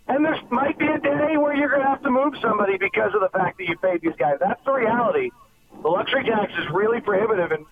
And 0.08 0.24
there 0.24 0.40
might 0.52 0.78
be 0.78 0.88
a 0.88 1.00
day 1.00 1.36
where 1.36 1.56
you're 1.56 1.70
going 1.70 1.82
to 1.82 1.88
have 1.88 2.04
to 2.04 2.12
move 2.12 2.34
somebody 2.42 2.78
because 2.78 3.14
of 3.14 3.22
the 3.22 3.30
fact 3.30 3.58
that 3.58 3.68
you 3.68 3.78
paid 3.78 4.02
these 4.02 4.16
guys. 4.18 4.38
That's 4.40 4.64
the 4.64 4.72
reality. 4.72 5.32
The 5.82 5.90
luxury 5.90 6.24
tax 6.24 6.52
is 6.54 6.70
really 6.72 7.02
prohibitive, 7.02 7.52
and 7.52 7.66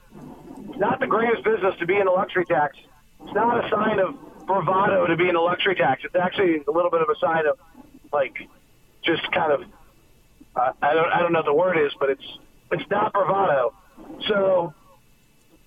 it's 0.70 0.80
not 0.80 1.00
the 1.00 1.08
greatest 1.08 1.44
business 1.44 1.76
to 1.80 1.86
be 1.86 1.98
in 1.98 2.08
a 2.08 2.12
luxury 2.12 2.46
tax. 2.46 2.78
It's 3.24 3.34
not 3.34 3.64
a 3.64 3.70
sign 3.70 4.00
of 4.00 4.16
bravado 4.46 5.08
to 5.08 5.16
be 5.16 5.30
in 5.30 5.36
a 5.36 5.42
luxury 5.42 5.76
tax. 5.76 6.04
It's 6.04 6.16
actually 6.16 6.64
a 6.68 6.72
little 6.72 6.92
bit 6.92 7.02
of 7.02 7.10
a 7.10 7.18
sign 7.20 7.48
of, 7.48 7.58
like, 8.12 8.48
just 9.04 9.24
kind 9.32 9.52
of, 9.52 9.64
uh, 10.56 10.72
I 10.82 10.94
don't, 10.94 11.12
I 11.12 11.20
don't 11.20 11.34
know 11.34 11.44
the 11.44 11.54
word 11.54 11.78
is, 11.78 11.92
but 12.00 12.10
it's, 12.10 12.38
it's 12.72 12.90
not 12.90 13.14
bravado. 13.14 13.74
So 14.28 14.74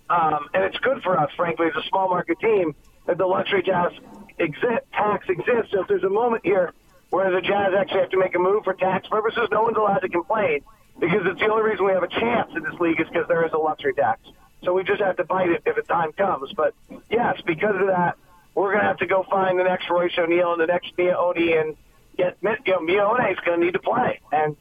um, 0.08 0.48
and 0.54 0.64
it's 0.64 0.78
good 0.78 1.02
for 1.02 1.18
us, 1.18 1.30
frankly, 1.36 1.66
as 1.66 1.84
a 1.84 1.88
small 1.88 2.08
market 2.08 2.38
team, 2.38 2.74
that 3.06 3.18
the 3.18 3.26
luxury 3.26 3.62
tax, 3.62 3.94
exist, 4.38 4.84
tax 4.92 5.28
exists. 5.28 5.72
So 5.72 5.82
if 5.82 5.88
there's 5.88 6.04
a 6.04 6.08
moment 6.08 6.44
here 6.44 6.72
where 7.10 7.30
the 7.30 7.40
Jazz 7.40 7.72
actually 7.78 8.00
have 8.00 8.10
to 8.10 8.18
make 8.18 8.34
a 8.34 8.38
move 8.38 8.64
for 8.64 8.74
tax 8.74 9.08
purposes, 9.08 9.48
no 9.50 9.62
one's 9.62 9.76
allowed 9.76 10.00
to 10.00 10.08
complain 10.08 10.60
because 10.98 11.22
it's 11.24 11.40
the 11.40 11.48
only 11.48 11.70
reason 11.70 11.84
we 11.84 11.92
have 11.92 12.02
a 12.02 12.08
chance 12.08 12.50
in 12.56 12.62
this 12.62 12.78
league 12.80 13.00
is 13.00 13.06
because 13.08 13.28
there 13.28 13.44
is 13.44 13.52
a 13.52 13.58
luxury 13.58 13.94
tax. 13.94 14.20
So 14.64 14.72
we 14.72 14.84
just 14.84 15.00
have 15.00 15.16
to 15.16 15.24
fight 15.24 15.50
it 15.50 15.62
if 15.66 15.76
the 15.76 15.82
time 15.82 16.12
comes. 16.12 16.52
But 16.54 16.74
yes, 17.10 17.40
because 17.46 17.76
of 17.80 17.88
that, 17.88 18.16
we're 18.54 18.72
going 18.72 18.82
to 18.82 18.88
have 18.88 18.98
to 18.98 19.06
go 19.06 19.24
find 19.30 19.58
the 19.58 19.64
next 19.64 19.88
Royce 19.90 20.12
O'Neale 20.18 20.52
and 20.52 20.60
the 20.60 20.66
next 20.66 20.96
Miye 20.96 21.14
Oni 21.14 21.52
and 21.52 21.76
get 22.16 22.38
you 22.42 22.72
know, 22.72 22.78
Miye 22.80 23.00
Oni 23.00 23.30
is 23.32 23.38
going 23.44 23.60
to 23.60 23.66
need 23.66 23.74
to 23.74 23.78
play, 23.78 24.20
and 24.32 24.56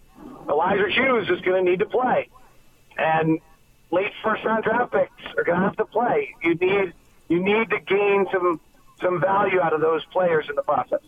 Elijah 0.50 0.90
Hughes 0.90 1.30
is 1.30 1.42
going 1.42 1.66
to 1.66 1.72
need 1.72 1.80
to 1.80 1.86
play, 1.86 2.30
and 2.98 3.40
late 3.92 4.12
first 4.22 4.44
round 4.44 4.64
draft 4.64 4.92
picks 4.92 5.38
are 5.38 5.44
going 5.44 5.60
to 5.60 5.66
have 5.66 5.78
to 5.78 5.86
play. 5.86 6.36
You 6.44 6.56
need 6.56 6.94
you 7.30 7.42
need 7.42 7.70
to 7.70 7.80
gain 7.80 8.28
some 8.32 8.60
some 9.02 9.22
value 9.22 9.62
out 9.62 9.74
of 9.74 9.82
those 9.82 10.04
players 10.06 10.46
in 10.50 10.56
the 10.56 10.62
process. 10.62 11.02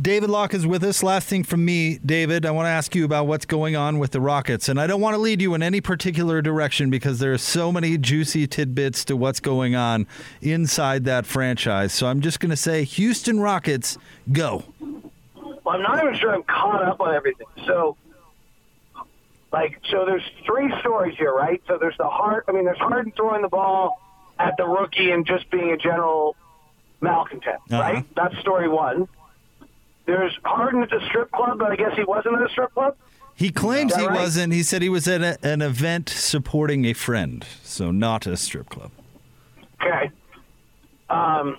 David 0.00 0.30
Locke 0.30 0.54
is 0.54 0.66
with 0.66 0.82
us. 0.84 1.02
Last 1.02 1.28
thing 1.28 1.44
from 1.44 1.64
me, 1.64 1.98
David, 1.98 2.46
I 2.46 2.50
want 2.50 2.64
to 2.66 2.70
ask 2.70 2.94
you 2.94 3.04
about 3.04 3.26
what's 3.26 3.44
going 3.44 3.76
on 3.76 3.98
with 3.98 4.12
the 4.12 4.20
Rockets. 4.20 4.68
And 4.70 4.80
I 4.80 4.86
don't 4.86 5.02
want 5.02 5.14
to 5.14 5.18
lead 5.18 5.42
you 5.42 5.52
in 5.54 5.62
any 5.62 5.82
particular 5.82 6.40
direction 6.40 6.88
because 6.88 7.18
there 7.18 7.32
are 7.34 7.38
so 7.38 7.70
many 7.70 7.98
juicy 7.98 8.46
tidbits 8.46 9.04
to 9.06 9.16
what's 9.16 9.38
going 9.38 9.74
on 9.74 10.06
inside 10.40 11.04
that 11.04 11.26
franchise. 11.26 11.92
So 11.92 12.06
I'm 12.06 12.22
just 12.22 12.40
going 12.40 12.50
to 12.50 12.56
say 12.56 12.84
Houston 12.84 13.38
Rockets, 13.38 13.98
go. 14.32 14.64
Well, 14.80 15.76
I'm 15.76 15.82
not 15.82 16.02
even 16.02 16.18
sure 16.18 16.34
I'm 16.34 16.42
caught 16.44 16.82
up 16.82 17.00
on 17.00 17.14
everything. 17.14 17.46
So 17.66 17.96
like, 19.52 19.78
so 19.90 20.06
there's 20.06 20.24
three 20.46 20.72
stories 20.80 21.16
here, 21.18 21.34
right? 21.34 21.62
So 21.68 21.76
there's 21.78 21.96
the 21.98 22.08
heart. 22.08 22.46
I 22.48 22.52
mean, 22.52 22.64
there's 22.64 22.78
Harden 22.78 23.12
throwing 23.14 23.42
the 23.42 23.48
ball 23.48 24.00
at 24.38 24.56
the 24.56 24.64
rookie 24.64 25.10
and 25.10 25.26
just 25.26 25.50
being 25.50 25.70
a 25.70 25.76
general 25.76 26.34
malcontent, 27.02 27.60
uh-huh. 27.70 27.82
right? 27.82 28.06
That's 28.16 28.38
story 28.38 28.68
one. 28.68 29.06
There's 30.12 30.38
Harden 30.44 30.82
at 30.82 30.90
the 30.90 31.00
strip 31.06 31.32
club, 31.32 31.58
but 31.58 31.72
I 31.72 31.76
guess 31.76 31.96
he 31.96 32.04
wasn't 32.04 32.34
at 32.34 32.42
a 32.42 32.50
strip 32.50 32.74
club. 32.74 32.96
He 33.34 33.50
claims 33.50 33.94
he 33.94 34.06
right? 34.06 34.20
wasn't. 34.20 34.52
He 34.52 34.62
said 34.62 34.82
he 34.82 34.90
was 34.90 35.08
at 35.08 35.22
a, 35.22 35.38
an 35.42 35.62
event 35.62 36.10
supporting 36.10 36.84
a 36.84 36.92
friend, 36.92 37.46
so 37.62 37.90
not 37.90 38.26
a 38.26 38.36
strip 38.36 38.68
club. 38.68 38.90
Okay. 39.80 40.10
Um, 41.08 41.56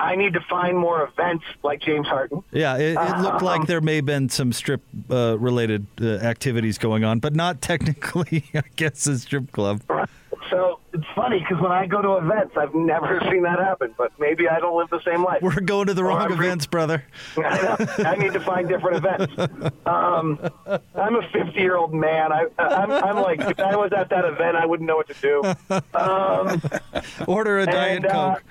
I 0.00 0.16
need 0.16 0.32
to 0.32 0.40
find 0.48 0.78
more 0.78 1.04
events 1.04 1.44
like 1.62 1.80
James 1.82 2.08
Harden. 2.08 2.42
Yeah, 2.52 2.76
it, 2.76 2.96
it 2.98 3.18
looked 3.20 3.42
like 3.42 3.60
um, 3.60 3.66
there 3.66 3.82
may 3.82 3.96
have 3.96 4.06
been 4.06 4.30
some 4.30 4.52
strip 4.52 4.82
uh, 5.10 5.38
related 5.38 5.86
uh, 6.00 6.14
activities 6.16 6.78
going 6.78 7.04
on, 7.04 7.18
but 7.18 7.36
not 7.36 7.60
technically, 7.60 8.44
I 8.54 8.62
guess, 8.76 9.06
a 9.06 9.18
strip 9.18 9.52
club. 9.52 9.82
It's 10.92 11.04
funny 11.14 11.38
because 11.38 11.62
when 11.62 11.70
I 11.70 11.86
go 11.86 12.02
to 12.02 12.16
events, 12.16 12.56
I've 12.56 12.74
never 12.74 13.20
seen 13.30 13.42
that 13.42 13.58
happen. 13.60 13.94
But 13.96 14.12
maybe 14.18 14.48
I 14.48 14.58
don't 14.58 14.76
live 14.76 14.90
the 14.90 15.00
same 15.02 15.22
life. 15.22 15.40
We're 15.40 15.60
going 15.60 15.86
to 15.86 15.94
the 15.94 16.02
wrong 16.02 16.20
I'm 16.20 16.32
events, 16.32 16.66
re- 16.66 16.70
brother. 16.70 17.04
I. 17.36 17.86
I 17.98 18.16
need 18.16 18.32
to 18.32 18.40
find 18.40 18.68
different 18.68 19.04
events. 19.04 19.72
Um, 19.86 20.40
I'm 20.94 21.16
a 21.16 21.28
50 21.32 21.60
year 21.60 21.76
old 21.76 21.94
man. 21.94 22.32
I, 22.32 22.46
I'm, 22.58 22.90
I'm, 22.90 23.16
like, 23.16 23.40
if 23.40 23.60
I 23.60 23.76
was 23.76 23.92
at 23.92 24.10
that 24.10 24.24
event, 24.24 24.56
I 24.56 24.66
wouldn't 24.66 24.88
know 24.88 24.96
what 24.96 25.08
to 25.08 25.14
do. 25.20 25.42
Um, 25.96 26.60
Order 27.26 27.60
a 27.60 27.66
Diet 27.66 27.96
and, 27.96 28.06
uh, 28.06 28.34
Coke. 28.34 28.44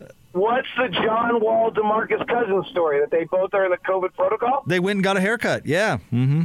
Uh, 0.00 0.04
what's 0.32 0.68
the 0.78 0.88
John 0.88 1.40
Wall 1.40 1.70
Demarcus 1.70 2.26
Cousins 2.26 2.68
story 2.68 3.00
that 3.00 3.10
they 3.10 3.24
both 3.24 3.52
are 3.52 3.64
in 3.64 3.70
the 3.70 3.78
COVID 3.78 4.14
protocol? 4.14 4.62
They 4.66 4.80
went 4.80 4.96
and 4.98 5.04
got 5.04 5.16
a 5.16 5.20
haircut. 5.20 5.66
Yeah. 5.66 5.98
Mm-hmm. 6.12 6.44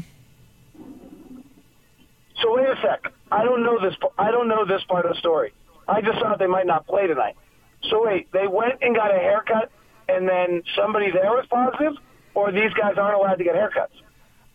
So 2.41 2.55
wait 2.55 2.67
a 2.69 2.75
sec. 2.81 3.11
I 3.35 3.43
don't 3.43 3.63
know 3.63 3.77
this. 3.79 3.95
I 4.17 4.31
don't 4.31 4.47
know 4.47 4.65
this 4.65 4.81
part 4.87 5.05
of 5.05 5.13
the 5.13 5.19
story. 5.19 5.51
I 5.87 6.01
just 6.01 6.19
thought 6.19 6.39
they 6.39 6.47
might 6.47 6.65
not 6.65 6.87
play 6.87 7.05
tonight. 7.07 7.35
So 7.89 8.05
wait, 8.05 8.31
they 8.31 8.47
went 8.47 8.75
and 8.81 8.95
got 8.95 9.13
a 9.13 9.19
haircut, 9.19 9.69
and 10.07 10.27
then 10.27 10.63
somebody 10.75 11.11
there 11.11 11.31
was 11.31 11.45
positive, 11.49 11.93
or 12.33 12.51
these 12.51 12.73
guys 12.73 12.97
aren't 12.97 13.17
allowed 13.17 13.35
to 13.35 13.43
get 13.43 13.55
haircuts. 13.55 13.95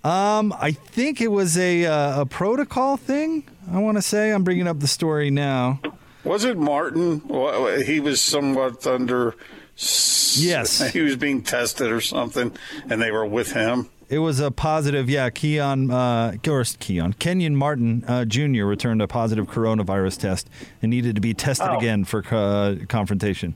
Um, 0.09 0.55
I 0.59 0.73
think 0.73 1.21
it 1.21 1.29
was 1.29 1.59
a 1.59 1.85
uh, 1.85 2.23
a 2.23 2.27
protocol 2.27 2.97
thing. 2.97 3.45
I 3.71 3.79
want 3.79 3.99
to 3.99 4.03
say 4.03 4.33
I'm 4.33 4.45
bringing 4.45 4.67
up 4.67 4.81
the 4.81 4.89
story 4.89 5.31
now. 5.31 5.81
Was 6.25 6.45
it 6.45 6.57
Martin? 6.57 7.21
Well, 7.29 7.81
He 7.83 8.01
was 8.01 8.21
somewhat 8.21 8.87
under. 8.87 9.35
Yes. 9.81 10.81
He 10.93 11.01
was 11.01 11.17
being 11.17 11.43
tested 11.43 11.91
or 11.91 12.01
something, 12.01 12.53
and 12.89 13.01
they 13.01 13.11
were 13.11 13.25
with 13.27 13.53
him. 13.53 13.89
It 14.09 14.19
was 14.19 14.41
a 14.41 14.51
positive, 14.51 15.09
yeah. 15.09 15.31
Keon, 15.31 15.91
uh, 15.91 16.37
or 16.49 16.65
Keon, 16.65 17.13
Kenyon 17.15 17.55
Martin 17.57 18.05
uh, 18.09 18.25
Jr. 18.25 18.65
returned 18.65 19.01
a 19.01 19.07
positive 19.07 19.47
coronavirus 19.49 20.19
test 20.19 20.51
and 20.83 20.91
needed 20.91 21.15
to 21.15 21.21
be 21.21 21.33
tested 21.33 21.69
Oh. 21.71 21.79
again 21.79 22.05
for 22.05 22.25
uh, 22.35 22.77
confrontation. 22.89 23.55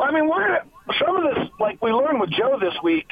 I 0.00 0.10
mean, 0.10 0.28
we're 0.28 0.40
gonna, 0.46 0.64
some 0.98 1.16
of 1.16 1.34
this, 1.34 1.48
like 1.60 1.82
we 1.82 1.92
learned 1.92 2.18
with 2.20 2.30
Joe 2.30 2.58
this 2.58 2.74
week. 2.82 3.08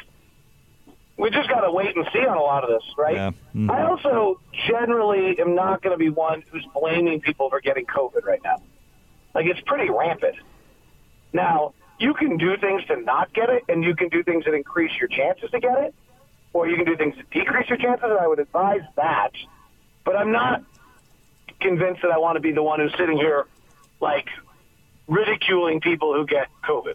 We 1.18 1.30
just 1.30 1.48
got 1.48 1.60
to 1.60 1.70
wait 1.72 1.94
and 1.96 2.06
see 2.12 2.20
on 2.26 2.36
a 2.36 2.42
lot 2.42 2.62
of 2.64 2.68
this, 2.70 2.82
right? 2.98 3.14
Yeah. 3.14 3.30
Mhm. 3.54 3.70
I 3.70 3.86
also 3.86 4.40
generally 4.68 5.38
am 5.38 5.54
not 5.54 5.82
going 5.82 5.92
to 5.94 5.98
be 5.98 6.10
one 6.10 6.42
who's 6.50 6.66
blaming 6.74 7.20
people 7.20 7.48
for 7.50 7.60
getting 7.60 7.86
COVID 7.86 8.24
right 8.24 8.40
now. 8.44 8.56
Like 9.34 9.46
it's 9.46 9.60
pretty 9.66 9.90
rampant. 9.90 10.36
Now 11.32 11.72
you 11.98 12.14
can 12.14 12.37
do 12.37 12.56
things 12.56 12.85
to 12.87 12.96
not 13.00 13.32
get 13.32 13.48
it, 13.50 13.64
and 13.68 13.82
you 13.85 13.94
can 13.96 14.09
do 14.09 14.22
things 14.22 14.44
that 14.44 14.54
increase 14.54 14.92
your 14.98 15.09
chances 15.09 15.50
to 15.50 15.61
get 15.61 15.78
it, 15.78 15.94
or 16.52 16.68
you 16.68 16.76
can 16.76 16.85
do 16.85 16.96
things 16.96 17.14
to 17.16 17.22
decrease 17.38 17.68
your 17.68 17.78
chances. 17.78 18.04
And 18.04 18.18
I 18.18 18.26
would 18.26 18.38
advise 18.38 18.82
that, 18.96 19.30
but 20.04 20.16
I'm 20.16 20.32
not 20.32 20.62
convinced 21.61 22.02
that 22.02 22.11
I 22.11 22.18
want 22.18 22.37
to 22.37 22.40
be 22.40 22.52
the 22.52 22.62
one 22.62 22.80
who's 22.80 22.92
sitting 22.98 23.16
here, 23.16 23.46
like 24.00 24.26
ridiculing 25.09 25.80
people 25.80 26.12
who 26.14 26.26
get 26.26 26.48
COVID. 26.64 26.94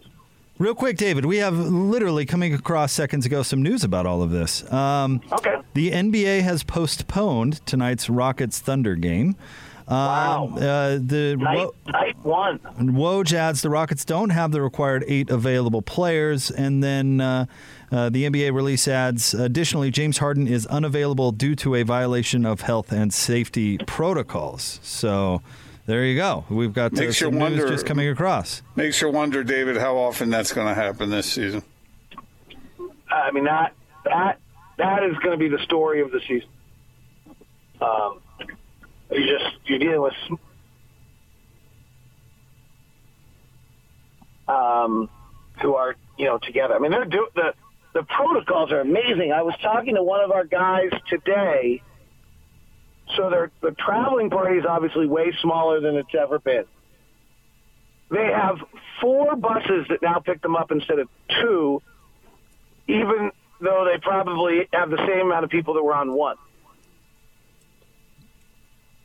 Real 0.60 0.76
quick, 0.76 0.98
David, 0.98 1.26
we 1.26 1.38
have 1.38 1.58
literally 1.58 2.26
coming 2.26 2.54
across 2.54 2.92
seconds 2.92 3.26
ago 3.26 3.42
some 3.42 3.64
news 3.64 3.84
about 3.84 4.06
all 4.06 4.22
of 4.22 4.30
this. 4.30 4.72
Um, 4.72 5.22
Okay. 5.32 5.56
the 5.74 5.90
NBA 5.92 6.42
has 6.44 6.62
postponed 6.64 7.66
tonight's 7.66 8.10
Rockets 8.12 8.60
Thunder 8.60 8.96
game. 8.96 9.36
Um, 9.92 9.98
Wow. 9.98 10.56
Uh, 10.56 11.00
the 11.02 11.36
Night, 11.38 11.58
Wo- 11.58 11.76
night 11.88 12.16
one. 12.24 12.60
Woj 12.80 13.34
adds 13.34 13.62
the 13.62 13.70
Rockets 13.70 14.06
don't 14.06 14.30
have 14.30 14.52
the 14.52 14.62
required 14.62 15.04
eight 15.08 15.30
available 15.30 15.82
players, 15.82 16.50
and 16.50 16.82
then 16.82 17.20
uh, 17.20 17.46
uh, 17.92 18.10
the 18.10 18.24
NBA 18.30 18.54
release 18.54 18.88
adds 18.88 19.34
additionally 19.34 19.92
James 19.92 20.20
Harden 20.20 20.48
is 20.48 20.66
unavailable 20.68 21.34
due 21.34 21.56
to 21.58 21.76
a 21.76 21.84
violation 21.84 22.46
of 22.46 22.62
health 22.62 22.92
and 22.94 23.14
safety 23.14 23.78
protocols. 23.80 24.80
So 24.82 25.42
there 25.88 26.06
you 26.06 26.16
go. 26.16 26.46
We've 26.50 26.72
got 26.74 26.94
uh, 26.94 27.02
Makes 27.02 27.20
you 27.20 27.28
some 27.28 27.34
news 27.34 27.42
wonder- 27.42 27.68
just 27.68 27.86
coming 27.86 28.08
across. 28.08 28.62
Makes 28.78 29.02
you 29.02 29.10
wonder, 29.10 29.44
David, 29.44 29.76
how 29.76 29.98
often 29.98 30.30
that's 30.30 30.54
going 30.54 30.68
to 30.68 30.74
happen 30.74 31.10
this 31.10 31.26
season. 31.30 31.64
I 33.12 33.30
mean 33.32 33.44
that 33.44 33.74
that 34.06 34.40
that 34.78 35.04
is 35.04 35.18
going 35.18 35.32
to 35.32 35.38
be 35.38 35.50
the 35.50 35.62
story 35.66 36.00
of 36.02 36.12
the 36.12 36.22
season. 36.22 36.48
Um, 37.82 38.21
you 39.12 39.28
just 39.28 39.56
you're 39.66 39.80
dealing 39.80 40.02
with 40.02 40.14
um, 44.48 45.10
who 45.62 45.76
are 45.76 45.96
you 46.18 46.26
know 46.26 46.38
together. 46.38 46.76
I 46.76 46.80
mean 46.80 46.92
they're 46.92 47.06
do 47.06 47.28
the 47.36 47.54
the 47.94 48.04
protocols 48.04 48.72
are 48.72 48.80
amazing. 48.80 49.34
I 49.34 49.42
was 49.42 49.56
talking 49.62 49.96
to 49.96 50.04
one 50.04 50.24
of 50.24 50.32
our 50.32 50.46
guys 50.46 50.92
today. 51.10 51.82
So 53.18 53.30
their 53.30 53.52
the 53.62 53.72
traveling 53.72 54.30
party 54.30 54.58
is 54.58 54.66
obviously 54.68 55.08
way 55.08 55.34
smaller 55.42 55.82
than 55.82 55.96
it's 55.96 56.16
ever 56.18 56.40
been. 56.40 56.66
They 58.10 58.26
have 58.26 58.58
four 59.00 59.36
buses 59.36 59.88
that 59.90 60.02
now 60.02 60.20
pick 60.20 60.42
them 60.42 60.56
up 60.56 60.72
instead 60.72 61.00
of 61.00 61.08
two 61.42 61.82
even 62.88 63.32
though 63.60 63.88
they 63.92 64.00
probably 64.00 64.68
have 64.74 64.90
the 64.90 64.98
same 64.98 65.28
amount 65.28 65.44
of 65.44 65.50
people 65.50 65.76
that 65.76 65.84
were 65.84 65.96
on 65.96 66.14
one. 66.14 66.38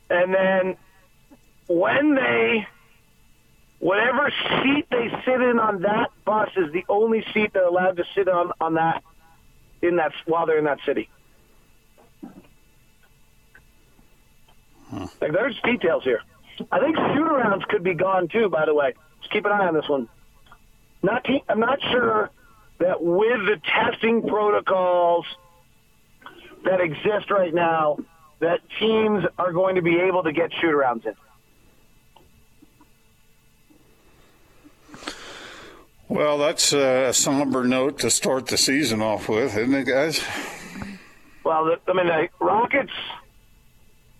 And 0.09 0.33
then 0.33 0.77
when 1.67 2.15
they, 2.15 2.67
whatever 3.79 4.31
seat 4.63 4.87
they 4.89 5.09
sit 5.25 5.41
in 5.41 5.59
on 5.59 5.81
that 5.81 6.11
bus 6.25 6.49
is 6.55 6.71
the 6.71 6.85
only 6.89 7.25
seat 7.33 7.51
they're 7.53 7.67
allowed 7.67 7.97
to 7.97 8.05
sit 8.15 8.27
on 8.27 8.51
on 8.59 8.75
that 8.75 9.03
in 9.81 9.97
that 9.97 10.13
while 10.25 10.45
they're 10.45 10.57
in 10.57 10.65
that 10.65 10.79
city. 10.85 11.09
Hmm. 14.89 15.05
Like 15.21 15.33
there's 15.33 15.59
details 15.63 16.03
here. 16.03 16.21
I 16.71 16.79
think 16.79 16.95
shoot-arounds 16.95 17.67
could 17.67 17.83
be 17.83 17.93
gone 17.93 18.29
too. 18.29 18.49
By 18.49 18.65
the 18.65 18.73
way, 18.73 18.93
just 19.19 19.31
keep 19.31 19.45
an 19.45 19.51
eye 19.51 19.67
on 19.67 19.73
this 19.73 19.87
one. 19.87 20.07
Not, 21.03 21.23
te- 21.23 21.43
I'm 21.47 21.59
not 21.59 21.79
sure 21.91 22.31
that 22.79 23.01
with 23.03 23.45
the 23.45 23.61
testing 23.63 24.27
protocols 24.27 25.25
that 26.63 26.81
exist 26.81 27.29
right 27.29 27.53
now, 27.53 27.99
that 28.39 28.59
teams 28.79 29.23
are 29.37 29.51
going 29.51 29.75
to 29.75 29.81
be 29.81 29.97
able 29.99 30.23
to 30.23 30.31
get 30.31 30.51
shoot-arounds 30.61 31.05
in. 31.05 31.13
Well, 36.09 36.37
that's 36.37 36.71
a 36.71 37.11
somber 37.13 37.65
note 37.65 37.99
to 37.99 38.09
start 38.09 38.47
the 38.47 38.57
season 38.57 39.01
off 39.01 39.27
with, 39.27 39.57
isn't 39.57 39.73
it, 39.73 39.83
guys? 39.85 40.23
Well, 41.43 41.65
the, 41.65 41.79
I 41.87 41.93
mean, 41.93 42.07
the 42.07 42.29
Rockets, 42.39 42.91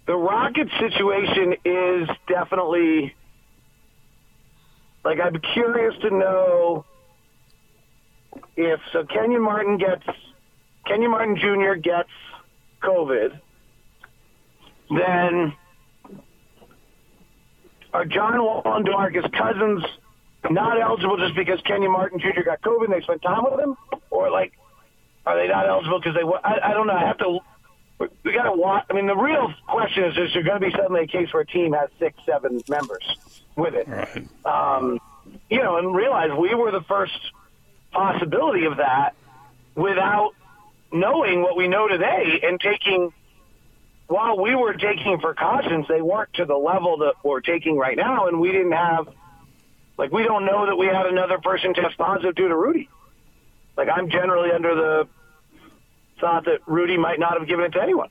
the 0.05 0.15
Rockets 0.15 0.71
situation 0.79 1.55
is 1.63 2.09
definitely 2.27 3.15
like 5.07 5.19
I'm 5.21 5.39
curious 5.53 5.93
to 6.01 6.09
know 6.09 6.85
if 8.57 8.79
so. 8.91 9.05
Kenyon 9.05 9.41
Martin 9.41 9.77
gets 9.77 10.05
Kenyon 10.85 11.11
Martin 11.11 11.37
Jr. 11.37 11.75
gets 11.75 12.09
COVID, 12.83 13.39
then 14.89 15.53
are 17.93 18.05
John 18.05 18.37
Wall 18.37 18.61
and 18.65 18.85
Demarcus 18.85 19.31
Cousins 19.31 19.83
not 20.49 20.79
eligible 20.79 21.17
just 21.17 21.35
because 21.35 21.59
Kenyon 21.65 21.91
Martin 21.91 22.19
Jr. 22.19 22.41
got 22.43 22.61
COVID 22.61 22.85
and 22.85 22.93
they 22.93 23.01
spent 23.01 23.21
time 23.21 23.43
with 23.43 23.59
him, 23.59 23.75
or 24.09 24.29
like 24.29 24.53
are 25.27 25.37
they 25.37 25.47
not 25.47 25.67
eligible 25.67 25.99
because 25.99 26.15
they? 26.15 26.23
I 26.43 26.73
don't 26.73 26.87
know. 26.87 26.93
I 26.93 27.05
have 27.05 27.17
to. 27.19 27.39
We 28.23 28.33
got 28.33 28.43
to 28.43 28.53
watch. 28.53 28.85
I 28.89 28.93
mean, 28.93 29.07
the 29.07 29.15
real 29.15 29.53
question 29.67 30.05
is: 30.05 30.17
Is 30.17 30.33
there 30.33 30.43
going 30.43 30.61
to 30.61 30.65
be 30.65 30.71
suddenly 30.71 31.03
a 31.03 31.07
case 31.07 31.33
where 31.33 31.41
a 31.41 31.45
team 31.45 31.73
has 31.73 31.89
six, 31.99 32.17
seven 32.25 32.63
members 32.69 33.03
with 33.55 33.73
it? 33.73 33.87
Right. 33.87 34.27
Um, 34.45 34.99
you 35.49 35.61
know, 35.61 35.77
and 35.77 35.93
realize 35.93 36.29
we 36.37 36.55
were 36.55 36.71
the 36.71 36.83
first 36.87 37.19
possibility 37.91 38.65
of 38.65 38.77
that 38.77 39.15
without 39.75 40.31
knowing 40.93 41.41
what 41.41 41.57
we 41.57 41.67
know 41.67 41.87
today 41.87 42.41
and 42.43 42.59
taking. 42.59 43.11
While 44.07 44.39
we 44.39 44.55
were 44.55 44.73
taking 44.73 45.19
precautions, 45.19 45.85
they 45.89 46.01
weren't 46.01 46.33
to 46.35 46.45
the 46.45 46.55
level 46.55 46.97
that 46.99 47.15
we're 47.23 47.41
taking 47.41 47.77
right 47.77 47.97
now, 47.97 48.27
and 48.27 48.39
we 48.39 48.51
didn't 48.51 48.71
have. 48.71 49.09
Like, 49.97 50.11
we 50.11 50.23
don't 50.23 50.45
know 50.45 50.65
that 50.67 50.75
we 50.75 50.85
had 50.85 51.07
another 51.07 51.39
person 51.39 51.73
test 51.73 51.97
positive 51.97 52.35
due 52.35 52.47
to 52.47 52.55
Rudy. 52.55 52.87
Like, 53.75 53.89
I'm 53.89 54.09
generally 54.09 54.51
under 54.51 54.75
the 54.75 55.07
thought 56.21 56.45
that 56.45 56.59
Rudy 56.67 56.97
might 56.97 57.19
not 57.19 57.37
have 57.37 57.47
given 57.47 57.65
it 57.65 57.71
to 57.73 57.81
anyone. 57.81 58.09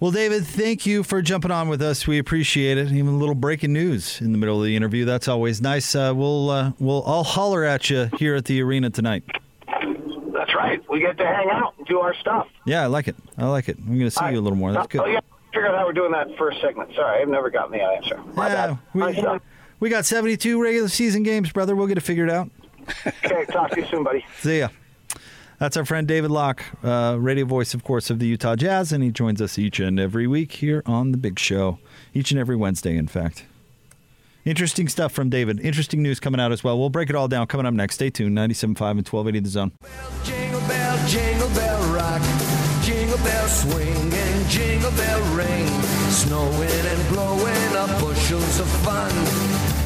Well, 0.00 0.10
David, 0.10 0.44
thank 0.44 0.86
you 0.86 1.02
for 1.02 1.22
jumping 1.22 1.50
on 1.50 1.68
with 1.68 1.80
us. 1.80 2.06
We 2.06 2.18
appreciate 2.18 2.78
it. 2.78 2.92
Even 2.92 3.14
a 3.14 3.16
little 3.16 3.34
breaking 3.34 3.72
news 3.72 4.20
in 4.20 4.32
the 4.32 4.38
middle 4.38 4.58
of 4.58 4.64
the 4.64 4.74
interview. 4.74 5.04
That's 5.04 5.28
always 5.28 5.62
nice. 5.62 5.94
Uh, 5.94 6.12
we'll 6.14 6.50
uh, 6.50 6.72
we'll 6.78 7.02
I'll 7.06 7.24
holler 7.24 7.64
at 7.64 7.88
you 7.88 8.10
here 8.18 8.34
at 8.34 8.44
the 8.44 8.60
arena 8.60 8.90
tonight. 8.90 9.22
That's 10.54 10.64
right. 10.64 10.88
We 10.90 11.00
get 11.00 11.18
to 11.18 11.26
hang 11.26 11.50
out 11.50 11.74
and 11.78 11.86
do 11.86 12.00
our 12.00 12.14
stuff. 12.14 12.46
Yeah, 12.64 12.82
I 12.82 12.86
like 12.86 13.08
it. 13.08 13.16
I 13.36 13.46
like 13.46 13.68
it. 13.68 13.76
I'm 13.78 13.86
going 13.86 14.00
to 14.00 14.10
see 14.10 14.24
you 14.30 14.38
a 14.38 14.40
little 14.40 14.56
more. 14.58 14.72
That's 14.72 14.86
good. 14.86 15.00
Oh, 15.00 15.06
yeah. 15.06 15.20
Figure 15.52 15.68
out 15.68 15.76
how 15.76 15.86
we're 15.86 15.92
doing 15.92 16.12
that 16.12 16.28
first 16.36 16.60
segment. 16.60 16.90
Sorry, 16.94 17.22
I've 17.22 17.28
never 17.28 17.50
gotten 17.50 17.72
the 17.72 17.82
answer. 17.82 18.20
My 18.34 18.48
Yeah, 18.48 18.66
bad. 18.68 18.78
we, 18.92 19.00
My 19.22 19.40
we 19.80 19.88
got 19.88 20.04
72 20.04 20.60
regular 20.62 20.88
season 20.88 21.22
games, 21.22 21.52
brother. 21.52 21.76
We'll 21.76 21.86
get 21.86 21.98
it 21.98 22.02
figured 22.02 22.30
out. 22.30 22.50
Okay, 23.06 23.44
talk 23.46 23.70
to 23.72 23.80
you 23.80 23.86
soon, 23.86 24.04
buddy. 24.04 24.24
See 24.40 24.60
ya. 24.60 24.68
That's 25.58 25.76
our 25.76 25.84
friend 25.84 26.06
David 26.08 26.30
Locke, 26.30 26.62
uh, 26.82 27.16
radio 27.18 27.44
voice, 27.44 27.74
of 27.74 27.84
course, 27.84 28.10
of 28.10 28.18
the 28.18 28.26
Utah 28.26 28.56
Jazz, 28.56 28.92
and 28.92 29.02
he 29.04 29.10
joins 29.10 29.40
us 29.40 29.58
each 29.58 29.78
and 29.78 29.98
every 30.00 30.26
week 30.26 30.52
here 30.52 30.82
on 30.84 31.12
the 31.12 31.18
Big 31.18 31.38
Show. 31.38 31.78
Each 32.12 32.32
and 32.32 32.40
every 32.40 32.56
Wednesday, 32.56 32.96
in 32.96 33.06
fact. 33.06 33.44
Interesting 34.44 34.88
stuff 34.88 35.12
from 35.12 35.30
David. 35.30 35.58
Interesting 35.60 36.02
news 36.02 36.20
coming 36.20 36.38
out 36.38 36.52
as 36.52 36.62
well. 36.62 36.78
We'll 36.78 36.90
break 36.90 37.08
it 37.08 37.16
all 37.16 37.28
down 37.28 37.46
coming 37.46 37.64
up 37.64 37.72
next. 37.72 37.94
Stay 37.94 38.10
tuned. 38.10 38.36
97.5 38.36 38.90
and 38.90 39.08
1280 39.08 39.40
The 39.40 39.48
Zone. 39.48 39.72
Jingle 40.22 40.60
bell, 40.68 41.08
jingle 41.08 41.48
bell 41.50 41.94
rock. 41.94 42.20
Jingle 42.82 43.18
bell 43.18 43.48
swing 43.48 44.12
and 44.12 44.48
jingle 44.50 44.90
bell 44.92 45.34
ring. 45.34 45.66
Snowing 46.10 46.68
and 46.68 47.08
blowing 47.08 47.76
up 47.76 47.88
bushels 48.00 48.60
of 48.60 48.68
fun. 48.84 49.73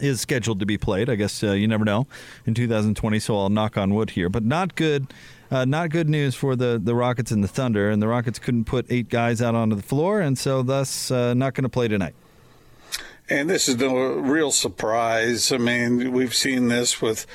is 0.00 0.20
scheduled 0.20 0.60
to 0.60 0.66
be 0.66 0.78
played. 0.78 1.08
I 1.08 1.14
guess 1.14 1.42
uh, 1.42 1.52
you 1.52 1.68
never 1.68 1.84
know 1.84 2.06
in 2.46 2.54
2020, 2.54 3.18
so 3.18 3.38
I'll 3.38 3.48
knock 3.48 3.76
on 3.76 3.94
wood 3.94 4.10
here. 4.10 4.28
But 4.28 4.44
not 4.44 4.74
good, 4.74 5.12
uh, 5.50 5.64
not 5.64 5.90
good 5.90 6.08
news 6.08 6.34
for 6.34 6.56
the 6.56 6.80
the 6.82 6.94
Rockets 6.94 7.30
and 7.30 7.42
the 7.42 7.48
Thunder. 7.48 7.90
And 7.90 8.02
the 8.02 8.08
Rockets 8.08 8.38
couldn't 8.38 8.64
put 8.64 8.86
eight 8.90 9.08
guys 9.08 9.40
out 9.42 9.54
onto 9.54 9.76
the 9.76 9.82
floor, 9.82 10.20
and 10.20 10.38
so 10.38 10.62
thus 10.62 11.10
uh, 11.10 11.34
not 11.34 11.54
going 11.54 11.64
to 11.64 11.68
play 11.68 11.88
tonight. 11.88 12.14
And 13.28 13.48
this 13.48 13.68
is 13.68 13.76
no 13.78 13.96
real 13.96 14.50
surprise. 14.50 15.50
I 15.50 15.56
mean, 15.56 16.12
we've 16.12 16.34
seen 16.34 16.68
this 16.68 17.00
with 17.00 17.26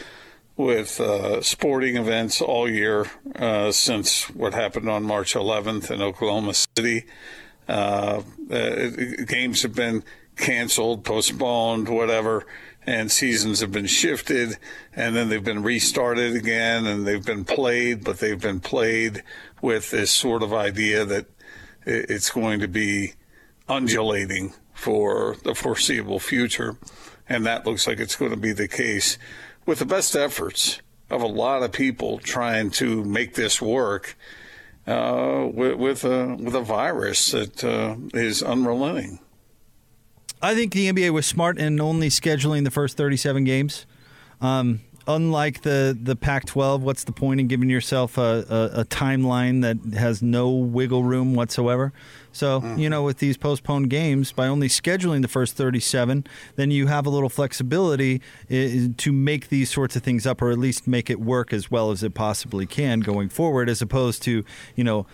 with 0.59 0.99
uh, 0.99 1.41
sporting 1.41 1.95
events 1.95 2.41
all 2.41 2.69
year 2.69 3.05
uh, 3.37 3.71
since 3.71 4.29
what 4.29 4.53
happened 4.53 4.89
on 4.89 5.03
March 5.03 5.33
11th 5.33 5.89
in 5.89 6.01
Oklahoma 6.01 6.53
City. 6.53 7.05
Uh, 7.69 8.23
uh, 8.51 8.89
games 9.25 9.61
have 9.61 9.73
been 9.73 10.03
canceled, 10.39 11.03
postponed, 11.03 11.87
whatever, 11.89 12.45
and 12.85 13.11
seasons 13.11 13.59
have 13.59 13.71
been 13.71 13.85
shifted, 13.85 14.57
and 14.95 15.15
then 15.15 15.29
they've 15.29 15.43
been 15.43 15.61
restarted 15.61 16.35
again, 16.35 16.87
and 16.87 17.05
they've 17.05 17.25
been 17.25 17.45
played, 17.45 18.03
but 18.03 18.19
they've 18.19 18.41
been 18.41 18.59
played 18.59 19.23
with 19.61 19.91
this 19.91 20.09
sort 20.09 20.41
of 20.41 20.53
idea 20.53 21.05
that 21.05 21.27
it's 21.85 22.29
going 22.29 22.59
to 22.59 22.67
be 22.67 23.13
undulating 23.67 24.53
for 24.73 25.35
the 25.43 25.53
foreseeable 25.53 26.19
future. 26.19 26.77
And 27.27 27.45
that 27.45 27.65
looks 27.65 27.85
like 27.85 27.99
it's 27.99 28.15
going 28.15 28.31
to 28.31 28.37
be 28.37 28.53
the 28.53 28.67
case 28.67 29.17
with 29.65 29.79
the 29.79 29.85
best 29.85 30.15
efforts 30.15 30.81
of 31.09 31.21
a 31.21 31.27
lot 31.27 31.63
of 31.63 31.71
people 31.71 32.17
trying 32.19 32.71
to 32.71 33.03
make 33.03 33.35
this 33.35 33.61
work 33.61 34.17
uh, 34.87 35.47
with, 35.51 35.75
with, 35.75 36.03
a, 36.05 36.35
with 36.35 36.55
a 36.55 36.61
virus 36.61 37.31
that 37.31 37.63
uh, 37.63 37.95
is 38.13 38.41
unrelenting. 38.41 39.19
I 40.41 40.55
think 40.55 40.73
the 40.73 40.91
NBA 40.91 41.11
was 41.11 41.25
smart 41.25 41.57
in 41.57 41.79
only 41.81 42.09
scheduling 42.09 42.63
the 42.63 42.71
first 42.71 42.95
37 42.95 43.43
games. 43.43 43.85
Um, 44.39 44.79
unlike 45.05 45.63
the, 45.63 45.97
the 46.01 46.15
Pac 46.15 46.45
12, 46.45 46.81
what's 46.81 47.03
the 47.03 47.11
point 47.11 47.41
in 47.41 47.47
giving 47.47 47.69
yourself 47.69 48.17
a, 48.17 48.45
a, 48.49 48.81
a 48.81 48.85
timeline 48.85 49.61
that 49.63 49.97
has 49.97 50.21
no 50.21 50.49
wiggle 50.49 51.03
room 51.03 51.33
whatsoever? 51.33 51.91
So, 52.31 52.63
you 52.77 52.89
know, 52.89 53.03
with 53.03 53.17
these 53.17 53.37
postponed 53.37 53.89
games, 53.89 54.31
by 54.31 54.47
only 54.47 54.69
scheduling 54.69 55.23
the 55.23 55.27
first 55.27 55.57
37, 55.57 56.25
then 56.55 56.71
you 56.71 56.87
have 56.87 57.05
a 57.05 57.09
little 57.09 57.27
flexibility 57.27 58.21
to 58.49 59.11
make 59.11 59.49
these 59.49 59.69
sorts 59.69 59.95
of 59.95 60.03
things 60.03 60.25
up 60.25 60.41
or 60.41 60.51
at 60.51 60.59
least 60.59 60.87
make 60.87 61.09
it 61.09 61.19
work 61.19 61.51
as 61.51 61.69
well 61.71 61.91
as 61.91 62.03
it 62.03 62.13
possibly 62.13 62.65
can 62.65 63.01
going 63.01 63.27
forward, 63.29 63.67
as 63.67 63.81
opposed 63.81 64.21
to, 64.23 64.45
you 64.75 64.83
know, 64.83 65.05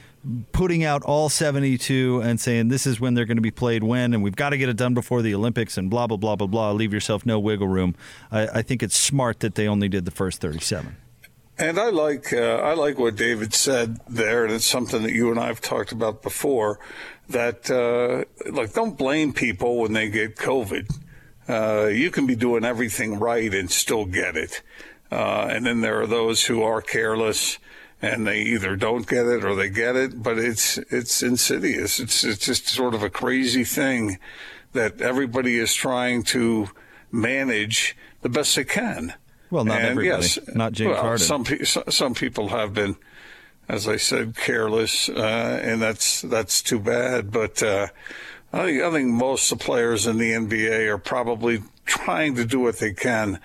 putting 0.52 0.84
out 0.84 1.04
all 1.04 1.30
72 1.30 2.22
and 2.24 2.40
saying 2.40 2.70
this 2.70 2.88
is 2.88 3.00
when 3.00 3.14
they're 3.14 3.26
going 3.26 3.38
to 3.38 3.42
be 3.42 3.52
played 3.52 3.84
when 3.84 4.14
and 4.14 4.24
we've 4.24 4.36
got 4.36 4.50
to 4.50 4.58
get 4.58 4.70
it 4.70 4.78
done 4.78 4.94
before 4.94 5.22
the 5.22 5.36
olympics 5.36 5.78
and 5.78 5.90
blah 5.90 6.08
blah 6.08 6.18
blah 6.18 6.36
blah 6.36 6.48
blah 6.48 6.72
leave 6.72 6.94
yourself 6.94 7.26
no 7.26 7.40
wiggle 7.40 7.68
room 7.68 7.96
i, 8.32 8.48
I 8.48 8.62
think 8.62 8.82
it's 8.82 8.98
smart 8.98 9.42
that 9.42 9.56
they 9.56 9.68
only 9.68 9.88
did 9.88 10.06
the 10.06 10.12
first 10.12 10.42
37 10.42 10.96
And 11.58 11.80
I 11.80 11.90
like 11.90 12.34
uh, 12.34 12.58
I 12.58 12.74
like 12.74 13.00
what 13.00 13.16
David 13.16 13.54
said 13.54 14.00
there, 14.10 14.44
and 14.44 14.54
it's 14.54 14.66
something 14.66 15.04
that 15.04 15.14
you 15.14 15.32
and 15.32 15.40
I 15.40 15.48
have 15.48 15.62
talked 15.62 15.94
about 15.94 16.22
before. 16.22 16.80
That 17.30 17.72
uh, 17.72 18.26
like 18.52 18.74
don't 18.74 18.98
blame 18.98 19.32
people 19.32 19.78
when 19.78 19.94
they 19.94 20.10
get 20.10 20.36
COVID. 20.36 20.94
Uh, 21.48 21.88
you 21.88 22.12
can 22.12 22.28
be 22.28 22.36
doing 22.36 22.66
everything 22.66 23.20
right 23.20 23.54
and 23.54 23.72
still 23.72 24.04
get 24.04 24.36
it. 24.36 24.62
Uh, 25.10 25.48
and 25.50 25.66
then 25.66 25.80
there 25.80 26.02
are 26.02 26.08
those 26.08 26.44
who 26.46 26.62
are 26.62 26.82
careless 26.82 27.58
and 28.06 28.28
they 28.28 28.41
either 28.41 28.76
don't 28.76 29.08
get 29.08 29.26
it 29.26 29.44
or 29.44 29.56
they 29.56 29.70
get 29.70 29.96
it, 29.96 30.22
but 30.22 30.38
it's 30.38 30.78
it's 30.89 31.22
insidious. 31.24 32.00
It's 32.00 32.24
it's 32.24 32.46
just 32.46 32.68
sort 32.68 32.94
of 32.94 33.04
a 33.04 33.10
crazy 33.10 33.63
thing 33.63 34.20
that 34.74 35.02
everybody 35.02 35.58
is 35.58 35.74
trying 35.74 36.24
to 36.24 36.70
manage 37.12 37.96
the 38.22 38.30
best 38.30 38.56
they 38.56 38.63
can. 38.63 39.13
Well, 39.50 39.63
not 39.63 39.78
And 39.78 39.88
everybody. 39.89 40.08
yes, 40.24 40.39
Not 40.54 40.74
James 40.74 40.91
well, 40.91 41.02
Harden. 41.02 41.20
Some 41.26 41.44
pe- 41.44 41.63
some 41.63 42.13
people 42.13 42.50
have 42.50 42.74
been, 42.74 42.96
as 43.70 43.88
I 43.88 43.96
said, 43.98 44.36
careless, 44.36 45.08
uh, 45.08 45.60
and 45.63 45.82
that's 45.82 46.22
that's 46.24 46.62
too 46.62 46.80
bad. 46.80 47.32
But 47.32 47.62
uh, 47.63 47.88
I 48.52 48.65
think 48.65 48.82
I 48.84 48.91
think 48.91 49.10
most 49.10 49.52
of 49.52 49.60
the 49.60 49.63
players 49.65 50.08
in 50.08 50.18
the 50.18 50.32
NBA 50.32 50.88
are 50.88 50.98
probably 50.98 51.62
trying 51.86 52.36
to 52.36 52.46
do 52.46 52.60
what 52.60 52.80
they 52.80 52.94
can 52.94 53.39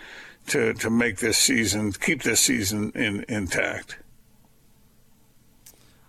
to 0.49 0.73
to 0.75 0.91
make 0.91 1.19
this 1.19 1.37
season, 1.39 1.93
keep 1.93 2.23
this 2.23 2.41
season 2.41 2.91
in, 2.95 3.25
intact. 3.29 3.99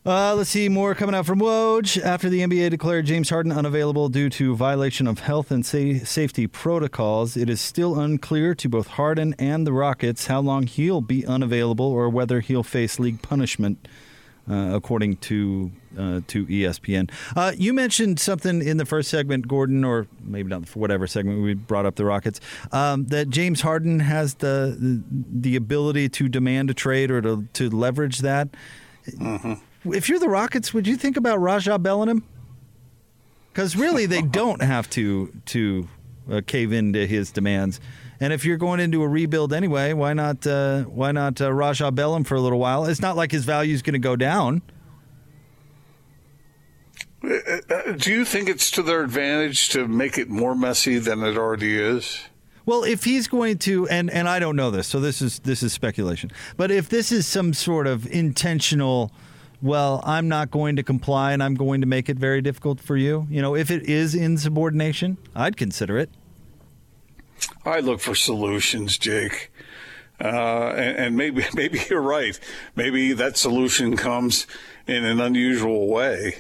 Uh, 0.04 0.34
let's 0.36 0.50
see 0.50 0.68
more 0.68 0.96
coming 0.96 1.14
out 1.14 1.28
from 1.28 1.40
Woj. 1.40 2.02
After 2.02 2.28
the 2.28 2.40
NBA 2.42 2.72
declared 2.72 3.06
James 3.06 3.30
Harden 3.30 3.52
unavailable 3.52 4.10
due 4.10 4.32
to 4.32 4.56
violation 4.56 5.06
of 5.06 5.20
health 5.20 5.52
and 5.52 5.64
sa- 5.64 6.04
safety 6.04 6.48
protocols, 6.48 7.38
it 7.38 7.50
is 7.50 7.62
still 7.62 8.00
unclear 8.00 8.56
to 8.56 8.68
both 8.68 8.88
Harden 8.88 9.36
and 9.38 9.68
the 9.68 9.74
Rockets 9.74 10.26
how 10.26 10.40
long 10.40 10.66
he'll 10.66 11.02
be 11.02 11.24
unavailable 11.26 11.86
or 11.86 12.10
whether 12.10 12.40
he'll 12.40 12.64
face 12.64 13.00
league 13.00 13.22
punishment. 13.22 13.88
Uh, 14.50 14.72
according 14.74 15.16
to 15.18 15.72
uh, 15.96 16.20
to 16.26 16.48
ESPN, 16.48 17.12
uh, 17.36 17.52
you 17.56 17.74
mentioned 17.74 18.20
something 18.20 18.60
in 18.64 18.78
the 18.78 18.86
first 18.88 19.08
segment, 19.08 19.48
Gordon, 19.48 19.86
or 19.86 20.08
maybe 20.24 20.50
not 20.50 20.68
for 20.68 20.80
whatever 20.80 21.06
segment 21.06 21.44
we 21.44 21.54
brought 21.54 21.86
up 21.86 21.94
the 21.96 22.06
Rockets, 22.06 22.42
um, 22.72 23.06
that 23.06 23.30
James 23.30 23.62
Harden 23.62 24.00
has 24.00 24.34
the 24.34 25.04
the 25.32 25.56
ability 25.56 26.10
to 26.10 26.28
demand 26.28 26.72
a 26.72 26.74
trade 26.74 27.12
or 27.12 27.22
to 27.22 27.48
to 27.54 27.70
leverage 27.70 28.20
that. 28.20 28.50
If 29.86 30.10
you're 30.10 30.20
the 30.20 30.30
Rockets, 30.30 30.74
would 30.74 30.88
you 30.88 30.96
think 30.96 31.18
about 31.18 31.40
Rajah 31.40 31.80
Bellingham? 31.80 32.24
Because 33.52 33.76
really, 33.76 34.06
they 34.06 34.22
don't 34.40 34.62
have 34.62 34.90
to 34.92 35.34
to 35.48 35.88
uh, 36.32 36.42
cave 36.46 36.72
into 36.72 37.06
his 37.06 37.32
demands. 37.32 37.80
And 38.20 38.32
if 38.32 38.46
you're 38.46 38.58
going 38.58 38.80
into 38.80 39.02
a 39.02 39.08
rebuild 39.08 39.52
anyway, 39.52 39.94
why 39.94 40.14
not 40.14 40.46
uh, 40.46 40.84
why 40.84 41.12
not 41.12 41.42
uh, 41.42 41.52
Rajah 41.52 41.92
Bellingham 41.92 42.24
for 42.24 42.36
a 42.36 42.42
little 42.42 42.60
while? 42.60 42.86
It's 42.86 43.02
not 43.02 43.16
like 43.16 43.32
his 43.32 43.46
value 43.46 43.74
is 43.74 43.82
going 43.82 43.94
to 43.94 44.00
go 44.00 44.16
down. 44.16 44.62
Uh, 47.24 47.94
Do 47.98 48.12
you 48.12 48.26
think 48.26 48.50
it's 48.50 48.72
to 48.72 48.84
their 48.84 49.04
advantage 49.04 49.70
to 49.70 49.88
make 49.88 50.18
it 50.18 50.30
more 50.30 50.56
messy 50.56 50.98
than 50.98 51.24
it 51.24 51.38
already 51.38 51.78
is? 51.78 52.22
Well, 52.66 52.84
if 52.84 53.04
he's 53.04 53.28
going 53.28 53.58
to, 53.60 53.88
and 53.90 54.10
and 54.12 54.30
I 54.30 54.40
don't 54.40 54.56
know 54.56 54.70
this, 54.70 54.88
so 54.88 55.00
this 55.00 55.22
is 55.22 55.40
this 55.40 55.64
is 55.64 55.74
speculation. 55.74 56.32
But 56.58 56.70
if 56.70 56.90
this 56.90 57.12
is 57.12 57.26
some 57.26 57.54
sort 57.54 57.88
of 57.88 58.06
intentional, 58.08 59.12
well, 59.62 60.02
I'm 60.04 60.28
not 60.28 60.52
going 60.52 60.76
to 60.78 60.84
comply, 60.84 61.34
and 61.34 61.44
I'm 61.44 61.56
going 61.56 61.82
to 61.82 61.88
make 61.88 62.10
it 62.10 62.18
very 62.18 62.42
difficult 62.42 62.80
for 62.80 62.98
you. 62.98 63.28
You 63.30 63.42
know, 63.42 63.56
if 63.56 63.72
it 63.72 63.84
is 63.84 64.16
insubordination, 64.16 65.18
I'd 65.36 65.58
consider 65.58 65.98
it. 65.98 66.10
I 67.66 67.80
look 67.80 68.00
for 68.00 68.16
solutions, 68.16 68.98
Jake. 68.98 69.52
Uh, 70.20 70.74
and, 70.76 70.98
and 70.98 71.18
maybe 71.18 71.46
maybe 71.54 71.80
you're 71.90 72.02
right. 72.02 72.40
Maybe 72.76 73.14
that 73.14 73.38
solution 73.38 73.98
comes 73.98 74.48
in 74.88 75.06
an 75.06 75.20
unusual 75.20 75.88
way. 75.88 76.38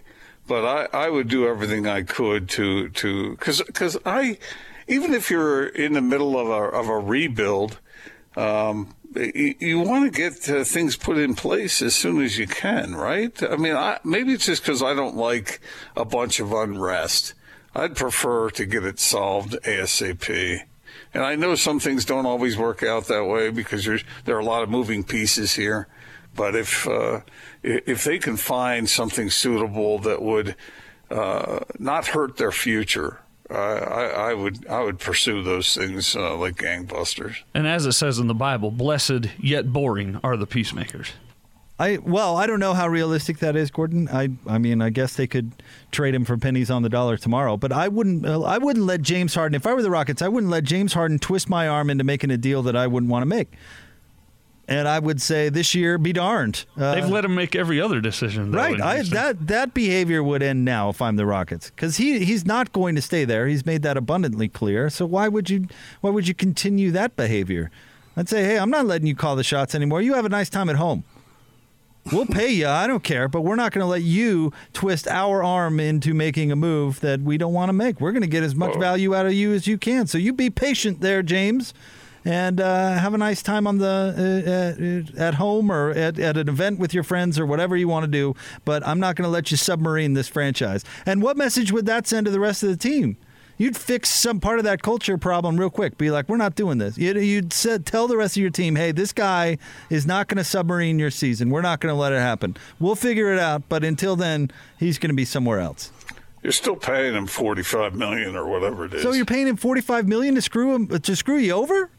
But 0.48 0.66
I, 0.94 1.06
I 1.06 1.10
would 1.10 1.28
do 1.28 1.48
everything 1.48 1.88
I 1.88 2.02
could 2.04 2.50
to 2.50 2.90
to 2.90 3.32
because 3.32 3.62
because 3.62 3.98
I 4.06 4.38
even 4.88 5.14
if 5.14 5.32
you're 5.32 5.68
in 5.68 5.94
the 5.94 6.02
middle 6.02 6.38
of 6.38 6.48
a 6.48 6.78
of 6.78 6.88
a 6.88 6.98
rebuild, 6.98 7.80
um, 8.36 8.94
you, 9.16 9.80
want 9.80 10.12
to 10.14 10.18
get 10.18 10.50
uh, 10.50 10.64
things 10.64 10.96
put 10.96 11.18
in 11.18 11.36
place 11.36 11.82
as 11.82 11.96
soon 11.96 12.22
as 12.22 12.38
you 12.38 12.48
can, 12.48 12.96
right? 12.96 13.42
I 13.44 13.58
mean, 13.58 13.76
I, 13.76 14.00
maybe 14.04 14.34
it's 14.34 14.46
just 14.46 14.64
because 14.64 14.82
I 14.82 14.94
don't 14.94 15.16
like 15.16 15.60
a 15.96 16.06
bunch 16.06 16.40
of 16.40 16.54
unrest. 16.54 17.34
I'd 17.76 17.96
prefer 17.96 18.50
to 18.52 18.66
get 18.66 18.84
it 18.84 19.00
solved 19.00 19.54
ASAP. 19.64 20.62
And 21.14 21.24
I 21.24 21.36
know 21.36 21.56
some 21.56 21.80
things 21.80 22.06
don't 22.06 22.26
always 22.26 22.58
work 22.58 22.84
out 22.84 23.08
that 23.08 23.26
way 23.26 23.50
because 23.50 23.86
there 23.86 24.36
are 24.36 24.40
a 24.40 24.46
lot 24.46 24.64
of 24.64 24.70
moving 24.70 25.04
pieces 25.04 25.56
here. 25.56 25.88
But 26.34 26.56
if 26.56 26.88
uh, 26.88 27.22
if 27.62 28.06
they 28.06 28.18
can 28.18 28.38
find 28.38 28.90
something 28.90 29.30
suitable 29.30 30.00
that 30.00 30.22
would 30.22 30.56
uh, 31.10 31.60
not 31.78 32.08
hurt 32.08 32.38
their 32.38 32.54
future, 32.54 33.20
I, 33.52 34.30
I, 34.30 34.34
would 34.34 34.68
I 34.68 34.82
would 34.82 35.00
pursue 35.00 35.44
those 35.44 35.76
things 35.76 36.16
uh, 36.16 36.36
like 36.38 36.56
gangbusters. 36.56 37.38
And 37.54 37.68
as 37.68 37.86
it 37.86 37.94
says 37.94 38.20
in 38.20 38.28
the 38.28 38.34
Bible, 38.34 38.72
blessed 38.72 39.28
yet 39.40 39.72
boring 39.72 40.20
are 40.24 40.38
the 40.38 40.48
peacemakers. 40.48 41.14
I 41.82 41.98
well, 41.98 42.38
I 42.38 42.46
don't 42.46 42.60
know 42.60 42.76
how 42.76 42.88
realistic 42.88 43.40
that 43.40 43.56
is, 43.56 43.72
Gordon. 43.72 44.08
I 44.10 44.30
I 44.46 44.60
mean, 44.60 44.84
I 44.84 44.92
guess 44.92 45.16
they 45.16 45.26
could 45.26 45.52
trade 45.90 46.14
him 46.14 46.26
for 46.26 46.38
pennies 46.38 46.70
on 46.70 46.84
the 46.84 46.90
dollar 46.90 47.18
tomorrow, 47.18 47.58
but 47.58 47.72
I 47.72 47.88
wouldn't 47.88 48.24
uh, 48.24 48.44
I 48.44 48.60
wouldn't 48.60 48.86
let 48.86 49.02
James 49.02 49.34
Harden 49.34 49.56
if 49.56 49.66
I 49.66 49.74
were 49.74 49.82
the 49.82 49.90
Rockets, 49.90 50.22
I 50.22 50.28
wouldn't 50.28 50.52
let 50.52 50.64
James 50.64 50.94
Harden 50.94 51.18
twist 51.18 51.50
my 51.50 51.68
arm 51.68 51.90
into 51.90 52.04
making 52.04 52.30
a 52.30 52.38
deal 52.38 52.62
that 52.64 52.76
I 52.76 52.86
wouldn't 52.86 53.12
want 53.12 53.24
to 53.24 53.26
make. 53.26 53.54
And 54.68 54.88
I 54.88 55.00
would 55.00 55.22
say 55.22 55.50
this 55.50 55.76
year, 55.76 55.98
be 55.98 56.14
darned. 56.14 56.66
Uh, 56.78 56.96
They've 56.96 57.10
let 57.10 57.26
him 57.26 57.36
make 57.36 57.56
every 57.56 57.82
other 57.82 58.00
decision. 58.00 58.52
Though, 58.52 58.58
right. 58.58 58.80
I, 58.80 59.02
that 59.02 59.48
that 59.48 59.74
behavior 59.74 60.24
would 60.24 60.42
end 60.42 60.64
now 60.64 60.90
if 60.90 61.02
I'm 61.02 61.18
the 61.18 61.26
Rockets, 61.26 61.70
because 61.72 61.98
he 61.98 62.24
he's 62.24 62.46
not 62.46 62.72
going 62.72 62.96
to 62.96 63.02
stay 63.02 63.26
there. 63.26 63.48
He's 63.48 63.66
made 63.66 63.82
that 63.82 63.98
abundantly 63.98 64.48
clear. 64.48 64.90
So 64.90 65.06
why 65.06 65.28
would 65.28 65.50
you 65.50 65.68
why 66.00 66.12
would 66.12 66.28
you 66.28 66.34
continue 66.34 66.92
that 66.92 67.16
behavior? 67.18 67.70
I'd 68.16 68.30
say, 68.30 68.44
hey, 68.44 68.60
I'm 68.60 68.70
not 68.70 68.86
letting 68.86 69.08
you 69.08 69.16
call 69.16 69.36
the 69.36 69.44
shots 69.44 69.74
anymore. 69.74 70.02
You 70.02 70.14
have 70.14 70.26
a 70.26 70.30
nice 70.30 70.50
time 70.50 70.70
at 70.70 70.76
home. 70.76 71.04
We'll 72.12 72.26
pay 72.26 72.50
you. 72.50 72.68
I 72.68 72.88
don't 72.88 73.04
care, 73.04 73.28
but 73.28 73.42
we're 73.42 73.56
not 73.56 73.72
going 73.72 73.84
to 73.84 73.88
let 73.88 74.02
you 74.02 74.52
twist 74.74 75.08
our 75.08 75.44
arm 75.44 75.80
into 75.80 76.14
making 76.14 76.52
a 76.52 76.56
move 76.56 77.00
that 77.02 77.22
we 77.22 77.38
don't 77.38 77.54
want 77.54 77.70
to 77.70 77.74
make. 77.74 78.02
We're 78.02 78.12
going 78.12 78.24
to 78.24 78.28
get 78.28 78.44
as 78.44 78.56
much 78.56 78.76
value 78.76 79.14
out 79.14 79.28
of 79.28 79.34
you 79.34 79.54
as 79.54 79.68
you 79.68 79.78
can. 79.78 80.08
So 80.08 80.18
you 80.18 80.34
be 80.34 80.50
patient 80.50 81.02
there, 81.02 81.22
James, 81.22 81.76
and 82.24 82.62
uh, 82.62 82.94
have 82.94 83.14
a 83.14 83.18
nice 83.18 83.42
time 83.42 83.68
on 83.68 83.78
the 83.78 85.08
uh, 85.18 85.22
at 85.22 85.36
home 85.36 85.72
or 85.72 85.92
at, 85.92 86.20
at 86.20 86.38
an 86.38 86.50
event 86.50 86.80
with 86.80 86.94
your 86.94 87.04
friends 87.04 87.40
or 87.40 87.46
whatever 87.46 87.76
you 87.76 87.88
want 87.88 88.04
to 88.04 88.12
do. 88.12 88.36
But 88.66 88.86
I'm 88.88 89.00
not 89.00 89.16
going 89.16 89.26
to 89.26 89.32
let 89.32 89.52
you 89.52 89.58
submarine 89.58 90.14
this 90.14 90.28
franchise. 90.28 90.84
And 91.06 91.22
what 91.22 91.38
message 91.38 91.72
would 91.72 91.86
that 91.88 92.08
send 92.08 92.26
to 92.26 92.32
the 92.32 92.40
rest 92.40 92.64
of 92.64 92.70
the 92.70 92.78
team? 92.78 93.18
you'd 93.62 93.78
fix 93.78 94.10
some 94.10 94.40
part 94.40 94.58
of 94.58 94.66
that 94.66 94.82
culture 94.82 95.20
problem 95.20 95.56
real 95.56 95.70
quick. 95.70 95.96
Be 95.98 96.10
like, 96.10 96.28
we're 96.28 96.38
not 96.38 96.56
doing 96.56 96.80
this. 96.80 96.98
You'd, 96.98 97.18
you'd 97.18 97.54
said, 97.54 97.86
tell 97.86 98.08
the 98.08 98.18
rest 98.18 98.36
of 98.36 98.42
your 98.42 98.50
team, 98.50 98.76
hey, 98.76 98.92
this 98.92 99.14
guy 99.14 99.60
is 99.92 100.08
not 100.08 100.28
going 100.28 100.40
to 100.40 100.44
submarine 100.44 100.98
your 100.98 101.12
season. 101.12 101.52
We're 101.52 101.62
not 101.62 101.80
going 101.80 101.94
to 101.94 102.00
let 102.00 102.12
it 102.12 102.20
happen. 102.20 102.58
We'll 102.80 102.96
figure 102.96 103.32
it 103.32 103.38
out, 103.38 103.64
but 103.70 103.84
until 103.84 104.16
then, 104.16 104.50
he's 104.80 104.98
going 104.98 105.12
to 105.12 105.16
be 105.16 105.26
somewhere 105.26 105.60
else. 105.60 105.92
You're 106.42 106.52
still 106.52 106.76
paying 106.76 107.14
him 107.14 107.28
forty-five 107.28 107.94
million 107.94 108.36
or 108.36 108.48
whatever 108.48 108.86
it 108.86 108.96
is. 108.96 109.04
So 109.04 109.12
you're 109.12 109.26
paying 109.26 109.48
him 109.48 109.58
forty-five 109.58 110.08
million 110.08 110.34
to 110.34 110.42
screw 110.42 110.74
him 110.74 110.88
to 110.88 111.16
screw 111.16 111.38
you 111.38 111.52
over? 111.52 111.92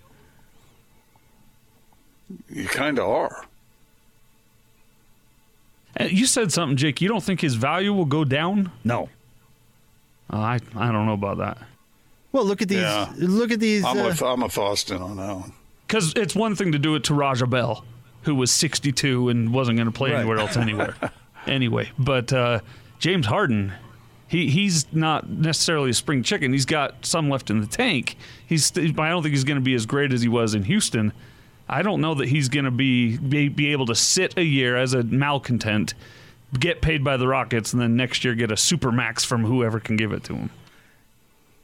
You 2.49 2.67
kind 2.67 2.99
of 2.99 3.09
are. 3.09 3.47
You 6.01 6.27
said 6.27 6.53
something, 6.53 6.77
Jake. 6.77 7.01
You 7.01 7.09
don't 7.09 7.23
think 7.23 7.41
his 7.41 7.55
value 7.55 7.93
will 7.93 8.07
go 8.07 8.25
down? 8.25 8.73
No. 8.83 9.09
Uh, 10.33 10.37
I 10.39 10.61
I 10.75 10.91
don't 10.91 11.07
know 11.07 11.13
about 11.13 11.39
that. 11.39 11.59
Well, 12.33 12.45
look 12.45 12.63
at 12.63 12.69
these. 12.69 12.79
Yeah. 12.79 13.13
Look 13.17 13.51
at 13.51 13.61
these. 13.61 13.85
I'm, 13.85 13.99
uh, 13.99 14.05
with, 14.07 14.23
I'm 14.23 14.41
with 14.41 14.57
Austin 14.57 15.03
on 15.03 15.17
that 15.19 15.37
one. 15.37 15.53
Because 15.87 16.15
it's 16.17 16.35
one 16.35 16.57
thing 16.57 16.73
to 16.73 16.79
do 16.79 16.95
it 16.95 17.05
to 17.05 17.15
Raja 17.15 17.47
Bell, 17.47 17.85
who 18.23 18.35
was 18.35 18.51
62 18.51 19.29
and 19.29 19.53
wasn't 19.53 19.77
going 19.77 19.87
to 19.87 19.93
play 19.93 20.11
right. 20.11 20.21
anywhere 20.21 20.39
else 20.39 20.57
anywhere. 20.57 20.95
anyway, 21.47 21.91
but 21.99 22.33
uh, 22.33 22.61
James 22.99 23.27
Harden, 23.27 23.75
he 24.27 24.49
he's 24.49 24.91
not 24.95 25.29
necessarily 25.29 25.91
a 25.91 25.95
spring 25.95 26.23
chicken. 26.23 26.55
He's 26.55 26.65
got 26.65 27.05
some 27.05 27.29
left 27.29 27.51
in 27.51 27.61
the 27.61 27.67
tank. 27.67 28.17
He's 28.47 28.73
I 28.79 28.87
don't 28.91 29.23
think 29.23 29.35
he's 29.35 29.45
going 29.45 29.59
to 29.59 29.65
be 29.65 29.75
as 29.75 29.85
great 29.85 30.15
as 30.15 30.23
he 30.23 30.29
was 30.29 30.55
in 30.55 30.65
Houston. 30.65 31.13
I 31.69 31.83
don't 31.83 32.01
know 32.01 32.15
that 32.15 32.29
he's 32.29 32.49
going 32.49 32.65
to 32.65 32.71
be, 32.71 33.17
be 33.17 33.49
be 33.49 33.73
able 33.73 33.87
to 33.87 33.95
sit 33.95 34.37
a 34.37 34.45
year 34.45 34.77
as 34.77 34.95
a 34.95 35.03
malcontent 35.03 35.95
get 36.59 36.83
paid 36.83 37.03
by 37.03 37.17
the 37.17 37.27
Rockets, 37.27 37.73
and 37.73 37.81
then 37.81 37.97
next 37.97 38.25
year 38.25 38.35
get 38.35 38.53
a 38.53 38.57
super 38.57 38.93
max 38.93 39.25
from 39.25 39.45
whoever 39.45 39.81
can 39.81 39.97
give 39.97 40.13
it 40.13 40.25
to 40.25 40.35
him. 40.35 40.51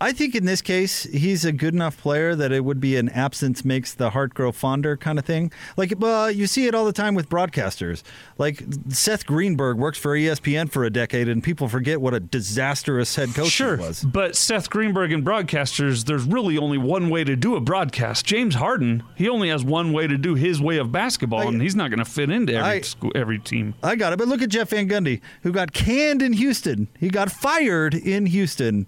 I 0.00 0.12
think 0.12 0.36
in 0.36 0.44
this 0.44 0.62
case, 0.62 1.02
he's 1.04 1.44
a 1.44 1.50
good 1.50 1.74
enough 1.74 2.00
player 2.00 2.36
that 2.36 2.52
it 2.52 2.64
would 2.64 2.80
be 2.80 2.96
an 2.96 3.08
absence 3.08 3.64
makes 3.64 3.94
the 3.94 4.10
heart 4.10 4.32
grow 4.32 4.52
fonder 4.52 4.96
kind 4.96 5.18
of 5.18 5.24
thing. 5.24 5.50
Like, 5.76 5.92
well, 5.98 6.30
you 6.30 6.46
see 6.46 6.66
it 6.66 6.74
all 6.74 6.84
the 6.84 6.92
time 6.92 7.16
with 7.16 7.28
broadcasters. 7.28 8.04
Like, 8.38 8.62
Seth 8.90 9.26
Greenberg 9.26 9.76
works 9.76 9.98
for 9.98 10.14
ESPN 10.14 10.70
for 10.70 10.84
a 10.84 10.90
decade, 10.90 11.28
and 11.28 11.42
people 11.42 11.68
forget 11.68 12.00
what 12.00 12.14
a 12.14 12.20
disastrous 12.20 13.16
head 13.16 13.34
coach 13.34 13.48
sure, 13.48 13.76
he 13.76 13.82
was. 13.82 14.04
But 14.04 14.36
Seth 14.36 14.70
Greenberg 14.70 15.12
and 15.12 15.24
broadcasters, 15.24 16.04
there's 16.04 16.24
really 16.24 16.56
only 16.56 16.78
one 16.78 17.10
way 17.10 17.24
to 17.24 17.34
do 17.34 17.56
a 17.56 17.60
broadcast. 17.60 18.24
James 18.24 18.54
Harden, 18.54 19.02
he 19.16 19.28
only 19.28 19.48
has 19.48 19.64
one 19.64 19.92
way 19.92 20.06
to 20.06 20.16
do 20.16 20.36
his 20.36 20.60
way 20.60 20.76
of 20.76 20.92
basketball, 20.92 21.40
I, 21.40 21.46
and 21.46 21.60
he's 21.60 21.74
not 21.74 21.90
going 21.90 21.98
to 21.98 22.04
fit 22.04 22.30
into 22.30 22.54
every, 22.54 22.70
I, 22.70 22.80
school, 22.82 23.10
every 23.16 23.40
team. 23.40 23.74
I 23.82 23.96
got 23.96 24.12
it. 24.12 24.18
But 24.20 24.28
look 24.28 24.42
at 24.42 24.48
Jeff 24.48 24.70
Van 24.70 24.88
Gundy, 24.88 25.20
who 25.42 25.50
got 25.50 25.72
canned 25.72 26.22
in 26.22 26.34
Houston. 26.34 26.86
He 27.00 27.08
got 27.08 27.32
fired 27.32 27.94
in 27.94 28.26
Houston 28.26 28.86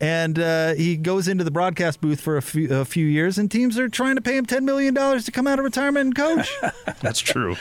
and 0.00 0.38
uh, 0.38 0.74
he 0.74 0.96
goes 0.96 1.28
into 1.28 1.44
the 1.44 1.50
broadcast 1.50 2.00
booth 2.00 2.20
for 2.20 2.36
a 2.36 2.42
few, 2.42 2.74
a 2.74 2.84
few 2.84 3.06
years, 3.06 3.36
and 3.36 3.50
teams 3.50 3.78
are 3.78 3.88
trying 3.88 4.16
to 4.16 4.22
pay 4.22 4.36
him 4.36 4.46
ten 4.46 4.64
million 4.64 4.94
dollars 4.94 5.24
to 5.26 5.30
come 5.30 5.46
out 5.46 5.58
of 5.58 5.64
retirement 5.64 6.06
and 6.06 6.16
coach. 6.16 6.50
That's 7.00 7.20
true. 7.20 7.56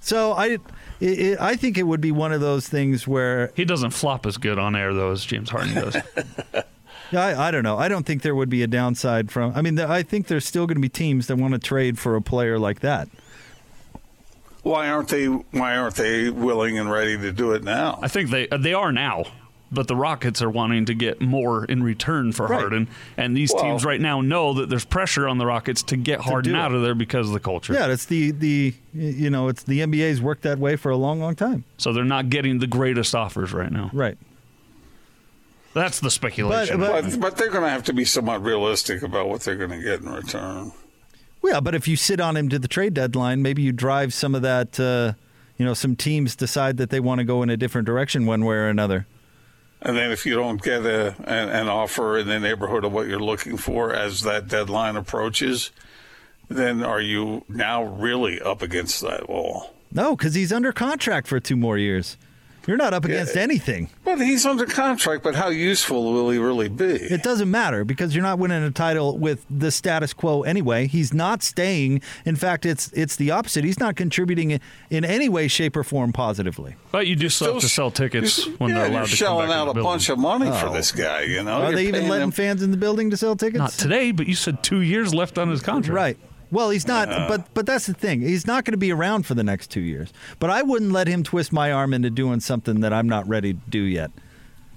So 0.00 0.32
I, 0.32 0.46
it, 0.46 0.60
it, 1.00 1.40
I 1.40 1.56
think 1.56 1.78
it 1.78 1.84
would 1.84 2.00
be 2.00 2.12
one 2.12 2.32
of 2.32 2.40
those 2.40 2.68
things 2.68 3.06
where 3.06 3.52
he 3.54 3.64
doesn't 3.64 3.90
flop 3.90 4.26
as 4.26 4.36
good 4.36 4.58
on 4.58 4.76
air 4.76 4.92
though 4.92 5.12
as 5.12 5.24
James 5.24 5.50
Harden 5.50 5.74
does. 5.74 5.96
I, 7.12 7.48
I 7.48 7.50
don't 7.50 7.64
know. 7.64 7.76
I 7.76 7.88
don't 7.88 8.06
think 8.06 8.22
there 8.22 8.34
would 8.34 8.50
be 8.50 8.62
a 8.62 8.66
downside 8.66 9.32
from. 9.32 9.52
I 9.56 9.62
mean, 9.62 9.78
I 9.80 10.02
think 10.02 10.28
there's 10.28 10.44
still 10.44 10.66
going 10.66 10.76
to 10.76 10.80
be 10.80 10.88
teams 10.88 11.26
that 11.26 11.36
want 11.36 11.54
to 11.54 11.58
trade 11.58 11.98
for 11.98 12.16
a 12.16 12.22
player 12.22 12.58
like 12.58 12.80
that. 12.80 13.08
Why 14.62 14.88
aren't 14.88 15.08
they? 15.08 15.26
Why 15.26 15.76
aren't 15.76 15.96
they 15.96 16.28
willing 16.28 16.78
and 16.78 16.90
ready 16.90 17.16
to 17.16 17.32
do 17.32 17.52
it 17.52 17.64
now? 17.64 17.98
I 18.02 18.08
think 18.08 18.30
they 18.30 18.46
they 18.58 18.74
are 18.74 18.92
now 18.92 19.24
but 19.72 19.88
the 19.88 19.96
Rockets 19.96 20.42
are 20.42 20.50
wanting 20.50 20.86
to 20.86 20.94
get 20.94 21.20
more 21.20 21.64
in 21.64 21.82
return 21.82 22.32
for 22.32 22.46
right. 22.46 22.60
Harden, 22.60 22.88
and 23.16 23.36
these 23.36 23.52
well, 23.52 23.64
teams 23.64 23.84
right 23.84 24.00
now 24.00 24.20
know 24.20 24.52
that 24.54 24.68
there's 24.68 24.84
pressure 24.84 25.28
on 25.28 25.38
the 25.38 25.46
Rockets 25.46 25.82
to 25.84 25.96
get 25.96 26.20
Harden 26.20 26.54
out 26.54 26.72
of 26.72 26.82
there 26.82 26.94
because 26.94 27.28
of 27.28 27.32
the 27.32 27.40
culture. 27.40 27.72
Yeah, 27.72 27.88
it's 27.88 28.06
the 28.06 28.32
the 28.32 28.74
you 28.92 29.30
know 29.30 29.48
it's 29.48 29.62
the 29.62 29.80
NBA's 29.80 30.20
worked 30.20 30.42
that 30.42 30.58
way 30.58 30.76
for 30.76 30.90
a 30.90 30.96
long, 30.96 31.20
long 31.20 31.34
time. 31.34 31.64
So 31.78 31.92
they're 31.92 32.04
not 32.04 32.30
getting 32.30 32.58
the 32.58 32.66
greatest 32.66 33.14
offers 33.14 33.52
right 33.52 33.70
now. 33.70 33.90
Right. 33.92 34.18
That's 35.72 36.00
the 36.00 36.10
speculation. 36.10 36.80
But, 36.80 37.04
but, 37.04 37.20
but 37.20 37.36
they're 37.36 37.50
going 37.50 37.62
to 37.62 37.70
have 37.70 37.84
to 37.84 37.92
be 37.92 38.04
somewhat 38.04 38.42
realistic 38.42 39.02
about 39.02 39.28
what 39.28 39.42
they're 39.42 39.56
going 39.56 39.70
to 39.70 39.80
get 39.80 40.00
in 40.00 40.08
return. 40.08 40.72
Yeah, 41.44 41.60
but 41.60 41.74
if 41.74 41.88
you 41.88 41.96
sit 41.96 42.20
on 42.20 42.36
him 42.36 42.48
to 42.48 42.58
the 42.58 42.68
trade 42.68 42.94
deadline, 42.94 43.40
maybe 43.40 43.62
you 43.62 43.72
drive 43.72 44.12
some 44.12 44.34
of 44.34 44.42
that. 44.42 44.78
Uh, 44.78 45.14
you 45.56 45.64
know, 45.64 45.74
some 45.74 45.94
teams 45.96 46.36
decide 46.36 46.76
that 46.78 46.90
they 46.90 47.00
want 47.00 47.18
to 47.20 47.24
go 47.24 47.42
in 47.42 47.50
a 47.50 47.56
different 47.56 47.86
direction 47.86 48.26
one 48.26 48.44
way 48.44 48.56
or 48.56 48.68
another. 48.68 49.06
And 49.82 49.96
then 49.96 50.10
if 50.10 50.26
you 50.26 50.34
don't 50.34 50.60
get 50.62 50.84
a, 50.84 51.14
an, 51.24 51.48
an, 51.48 51.68
offer 51.68 52.18
in 52.18 52.28
the 52.28 52.38
neighborhood 52.38 52.84
of 52.84 52.92
what 52.92 53.06
you're 53.06 53.18
looking 53.18 53.56
for 53.56 53.94
as 53.94 54.22
that 54.22 54.46
deadline 54.46 54.96
approaches, 54.96 55.70
then 56.48 56.82
are 56.82 57.00
you 57.00 57.44
now 57.48 57.82
really 57.82 58.40
up 58.40 58.60
against 58.60 59.00
that 59.00 59.28
wall? 59.28 59.72
No, 59.92 60.16
because 60.16 60.34
he's 60.34 60.52
under 60.52 60.72
contract 60.72 61.26
for 61.26 61.40
two 61.40 61.56
more 61.56 61.78
years. 61.78 62.18
You're 62.70 62.76
not 62.76 62.94
up 62.94 63.04
against 63.04 63.34
yeah, 63.34 63.42
anything. 63.42 63.90
But 64.04 64.20
he's 64.20 64.46
under 64.46 64.64
contract, 64.64 65.24
but 65.24 65.34
how 65.34 65.48
useful 65.48 66.12
will 66.12 66.30
he 66.30 66.38
really 66.38 66.68
be? 66.68 66.84
It 66.84 67.24
doesn't 67.24 67.50
matter 67.50 67.84
because 67.84 68.14
you're 68.14 68.22
not 68.22 68.38
winning 68.38 68.62
a 68.62 68.70
title 68.70 69.18
with 69.18 69.44
the 69.50 69.72
status 69.72 70.12
quo 70.12 70.42
anyway. 70.42 70.86
He's 70.86 71.12
not 71.12 71.42
staying. 71.42 72.00
In 72.24 72.36
fact, 72.36 72.64
it's 72.64 72.92
it's 72.92 73.16
the 73.16 73.32
opposite. 73.32 73.64
He's 73.64 73.80
not 73.80 73.96
contributing 73.96 74.60
in 74.88 75.04
any 75.04 75.28
way, 75.28 75.48
shape, 75.48 75.76
or 75.76 75.82
form 75.82 76.12
positively. 76.12 76.76
But 76.92 77.08
you 77.08 77.16
do 77.16 77.28
still 77.28 77.54
have 77.54 77.62
to 77.62 77.68
sell 77.68 77.90
tickets 77.90 78.46
when 78.60 78.70
yeah, 78.70 78.76
they're 78.76 78.86
allowed 78.86 78.98
you're 78.98 79.06
to 79.06 79.16
shelling 79.16 79.50
out 79.50 79.62
a 79.62 79.74
building. 79.74 79.82
bunch 79.82 80.08
of 80.08 80.20
money 80.20 80.46
oh. 80.46 80.52
for 80.52 80.72
this 80.72 80.92
guy. 80.92 81.22
You 81.22 81.42
know, 81.42 81.62
are 81.62 81.64
you're 81.70 81.74
they 81.74 81.88
even 81.88 82.08
letting 82.08 82.28
him. 82.28 82.30
fans 82.30 82.62
in 82.62 82.70
the 82.70 82.76
building 82.76 83.10
to 83.10 83.16
sell 83.16 83.34
tickets? 83.34 83.58
Not 83.58 83.72
today, 83.72 84.12
but 84.12 84.28
you 84.28 84.36
said 84.36 84.62
two 84.62 84.82
years 84.82 85.12
left 85.12 85.38
on 85.38 85.48
his 85.48 85.60
contract. 85.60 85.96
Right. 85.96 86.18
Well, 86.50 86.70
he's 86.70 86.86
not, 86.86 87.08
uh, 87.08 87.26
but 87.28 87.52
but 87.54 87.66
that's 87.66 87.86
the 87.86 87.94
thing. 87.94 88.20
He's 88.20 88.46
not 88.46 88.64
going 88.64 88.72
to 88.72 88.78
be 88.78 88.92
around 88.92 89.24
for 89.24 89.34
the 89.34 89.44
next 89.44 89.70
two 89.70 89.80
years. 89.80 90.12
But 90.38 90.50
I 90.50 90.62
wouldn't 90.62 90.92
let 90.92 91.06
him 91.06 91.22
twist 91.22 91.52
my 91.52 91.70
arm 91.72 91.94
into 91.94 92.10
doing 92.10 92.40
something 92.40 92.80
that 92.80 92.92
I'm 92.92 93.08
not 93.08 93.28
ready 93.28 93.54
to 93.54 93.60
do 93.68 93.82
yet, 93.82 94.10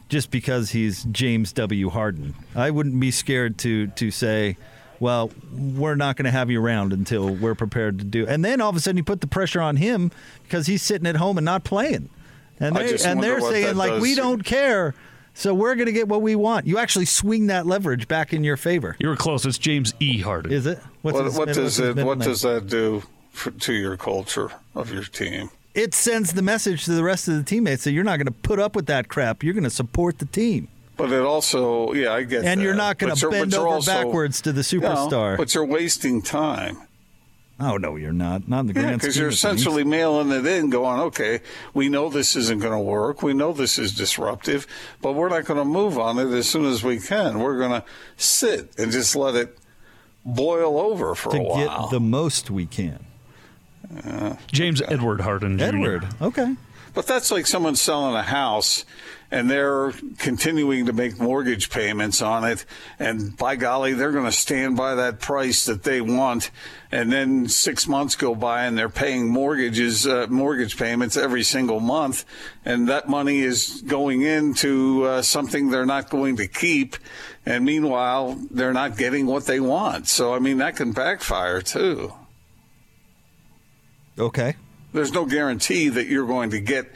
just 0.10 0.30
because 0.30 0.72
he's 0.72 1.04
James 1.06 1.52
W. 1.54 1.90
Harden. 1.90 2.36
I 2.56 2.70
wouldn't 2.70 3.00
be 3.00 3.10
scared 3.12 3.58
to 3.60 3.88
to 3.88 4.12
say, 4.12 4.58
well, 5.00 5.32
we're 5.52 5.96
not 5.96 6.16
going 6.16 6.26
to 6.26 6.32
have 6.32 6.52
you 6.52 6.64
around 6.64 6.94
until 6.94 7.34
we're 7.34 7.56
prepared 7.56 7.98
to 8.00 8.06
do. 8.06 8.28
And 8.28 8.46
then 8.46 8.62
all 8.62 8.70
of 8.70 8.76
a 8.76 8.80
sudden, 8.80 8.98
you 8.98 9.04
put 9.04 9.22
the 9.22 9.28
pressure 9.28 9.62
on 9.62 9.76
him 9.78 10.12
because 10.44 10.68
he's 10.68 10.84
sitting 10.84 11.08
at 11.08 11.16
home 11.16 11.38
and 11.38 11.46
not 11.46 11.64
playing, 11.64 12.10
and 12.60 12.76
they 12.76 12.98
and 13.04 13.22
they're 13.24 13.42
saying 13.42 13.76
like, 13.76 14.00
we 14.02 14.14
don't 14.16 14.44
care 14.46 14.94
so 15.34 15.54
we're 15.54 15.76
going 15.76 15.88
to 15.88 15.92
get 15.92 16.08
what 16.08 16.22
we 16.22 16.36
want. 16.36 16.68
You 16.68 16.78
actually 16.78 17.06
swing 17.06 17.48
that 17.48 17.66
leverage 17.66 18.08
back 18.08 18.34
in 18.34 18.44
your 18.44 18.58
favor. 18.58 18.96
You 19.00 19.10
were 19.10 19.16
close. 19.16 19.46
It's 19.46 19.58
James 19.58 19.94
E. 20.00 20.20
Harden. 20.20 20.52
Is 20.52 20.66
it? 20.66 20.80
What's 21.02 21.16
what, 21.16 21.26
his, 21.26 21.38
what 21.38 21.48
does 21.54 21.80
it? 21.80 21.96
What 21.98 22.20
name? 22.20 22.28
does 22.28 22.42
that 22.44 22.68
do 22.68 23.04
for, 23.32 23.52
to 23.52 23.74
your 23.74 23.98
culture 23.98 24.52
of 24.76 24.92
your 24.92 25.04
team? 25.04 25.50
It 25.74 25.94
sends 25.96 26.34
the 26.34 26.44
message 26.44 26.86
to 26.86 26.92
the 26.92 27.04
rest 27.04 27.28
of 27.28 27.36
the 27.36 27.44
teammates 27.44 27.84
that 27.86 27.92
you're 27.94 28.04
not 28.04 28.18
going 28.18 28.28
to 28.28 28.32
put 28.32 28.60
up 28.60 28.76
with 28.76 28.86
that 28.88 29.08
crap. 29.08 29.44
You're 29.44 29.56
going 29.56 29.64
to 29.64 29.70
support 29.72 30.20
the 30.20 30.26
team. 30.26 30.68
But 30.96 31.12
it 31.12 31.22
also, 31.24 31.94
yeah, 31.94 32.14
I 32.14 32.22
get 32.22 32.46
And 32.46 32.60
that. 32.62 32.64
you're 32.64 32.76
not 32.76 33.00
going 33.00 33.16
to 33.16 33.30
bend 33.30 33.56
over 33.56 33.68
also- 33.68 33.92
backwards 33.92 34.42
to 34.42 34.52
the 34.52 34.60
No, 34.60 34.62
superstar. 34.88 35.38
but 35.38 35.56
you're 35.56 35.66
wasting 35.66 36.22
time. 36.22 36.78
Oh 37.64 37.78
no, 37.78 37.96
you're 37.96 38.12
not. 38.12 38.48
Not 38.48 38.62
in 38.62 38.68
the 38.68 38.74
grand 38.74 39.00
Because 39.00 39.16
scheme 39.16 39.22
you're 39.22 39.30
of 39.30 39.34
things. 39.34 39.60
essentially 39.62 39.84
mailing 39.84 40.32
it 40.32 40.46
in, 40.46 40.70
going, 40.70 41.00
okay, 41.02 41.42
we 41.74 41.90
know 41.90 42.10
this 42.10 42.36
isn't 42.36 42.60
going 42.62 42.74
to 42.74 42.80
work. 42.80 43.24
We 43.24 43.34
know 43.34 43.54
this 43.54 43.80
is 43.80 43.94
disruptive, 43.94 44.68
but 45.02 45.14
we're 45.14 45.30
not 45.30 45.46
going 45.46 45.60
to 45.60 45.66
move 45.66 45.98
on 45.98 46.20
it 46.20 46.32
as 46.32 46.48
soon 46.50 46.66
as 46.66 46.84
we 46.84 47.00
can. 47.00 47.40
We're 47.40 47.58
going 47.58 47.82
to 47.82 47.84
sit 48.18 48.78
and 48.78 48.92
just 48.92 49.16
let 49.16 49.36
it 49.36 49.58
boil 50.26 50.80
over 50.80 51.16
for 51.16 51.32
to 51.32 51.38
a 51.38 51.42
while. 51.44 51.78
To 51.78 51.82
get 51.84 51.92
the 51.92 52.00
most 52.00 52.50
we 52.52 52.66
can. 52.66 53.06
James 54.52 54.82
Edward 54.82 55.22
Harden 55.22 55.58
Jr. 55.58 55.64
Edward, 55.66 56.08
okay. 56.22 56.56
But 56.94 57.08
that's 57.08 57.32
like 57.32 57.48
someone 57.48 57.76
selling 57.76 58.16
a 58.16 58.24
house 58.24 58.86
and 59.32 59.50
they're 59.50 59.94
continuing 60.20 60.86
to 60.86 60.94
make 60.94 61.20
mortgage 61.20 61.72
payments 61.72 62.22
on 62.22 62.44
it. 62.44 62.66
And 63.00 63.36
by 63.36 63.56
golly, 63.56 63.94
they're 63.94 64.12
going 64.12 64.26
to 64.26 64.32
stand 64.32 64.78
by 64.78 64.94
that 64.94 65.20
price 65.20 65.66
that 65.66 65.82
they 65.82 66.02
want. 66.02 66.52
And 66.92 67.12
then 67.12 67.48
six 67.48 67.88
months 67.88 68.16
go 68.16 68.36
by 68.36 68.66
and 68.66 68.78
they're 68.78 68.90
paying 68.90 69.28
mortgages, 69.28 70.06
uh, 70.06 70.28
mortgage 70.30 70.78
payments 70.78 71.18
every 71.18 71.42
single 71.42 71.80
month. 71.80 72.26
And 72.64 72.90
that 72.90 73.10
money 73.10 73.40
is 73.40 73.82
going 73.88 74.22
into 74.22 75.04
uh, 75.06 75.22
something 75.24 75.72
they're 75.72 75.88
not 75.88 76.12
going 76.12 76.36
to 76.36 76.48
keep. 76.48 76.96
And 77.44 77.66
meanwhile, 77.66 78.40
they're 78.52 78.72
not 78.72 78.98
getting 78.98 79.26
what 79.26 79.48
they 79.48 79.60
want. 79.60 80.08
So, 80.08 80.36
I 80.36 80.40
mean, 80.40 80.60
that 80.60 80.76
can 80.76 80.92
backfire 80.92 81.62
too 81.62 82.14
Okay. 84.18 84.56
There's 84.94 85.12
no 85.12 85.26
guarantee 85.26 85.90
that 85.90 86.08
you're 86.08 86.28
going 86.28 86.52
to 86.52 86.60
get 86.60 86.92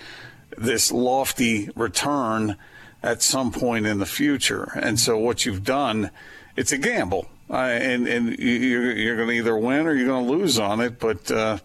this 0.57 0.91
lofty 0.91 1.69
return 1.75 2.55
at 3.03 3.21
some 3.21 3.51
point 3.51 3.85
in 3.85 3.99
the 3.99 4.05
future. 4.05 4.71
And 4.75 4.99
so 4.99 5.17
what 5.17 5.45
you've 5.45 5.63
done, 5.63 6.09
it's 6.55 6.71
a 6.71 6.77
gamble. 6.77 7.27
Uh, 7.49 7.55
and 7.57 8.07
and 8.07 8.37
you- 8.39 8.51
you're, 8.51 8.91
you're 8.91 9.15
going 9.15 9.29
to 9.29 9.33
either 9.35 9.57
win 9.57 9.87
or 9.87 9.93
you're 9.93 10.07
going 10.07 10.25
to 10.25 10.31
lose 10.31 10.59
on 10.59 10.81
it. 10.81 10.99
But 10.99 11.29
uh, 11.31 11.59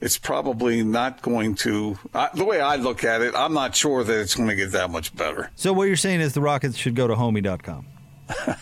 it's 0.00 0.16
probably 0.16 0.82
not 0.82 1.20
going 1.22 1.56
to, 1.56 1.98
uh, 2.14 2.28
the 2.34 2.44
way 2.44 2.60
I 2.60 2.76
look 2.76 3.04
at 3.04 3.20
it, 3.20 3.34
I'm 3.36 3.52
not 3.52 3.74
sure 3.76 4.02
that 4.02 4.18
it's 4.20 4.34
going 4.34 4.48
to 4.48 4.54
get 4.56 4.72
that 4.72 4.90
much 4.90 5.14
better. 5.14 5.50
So 5.56 5.72
what 5.74 5.84
you're 5.88 5.96
saying 5.96 6.20
is 6.20 6.32
the 6.32 6.40
Rockets 6.40 6.76
should 6.76 6.94
go 6.94 7.06
to 7.06 7.14
homie.com. 7.14 7.86
Uh, 8.30 8.54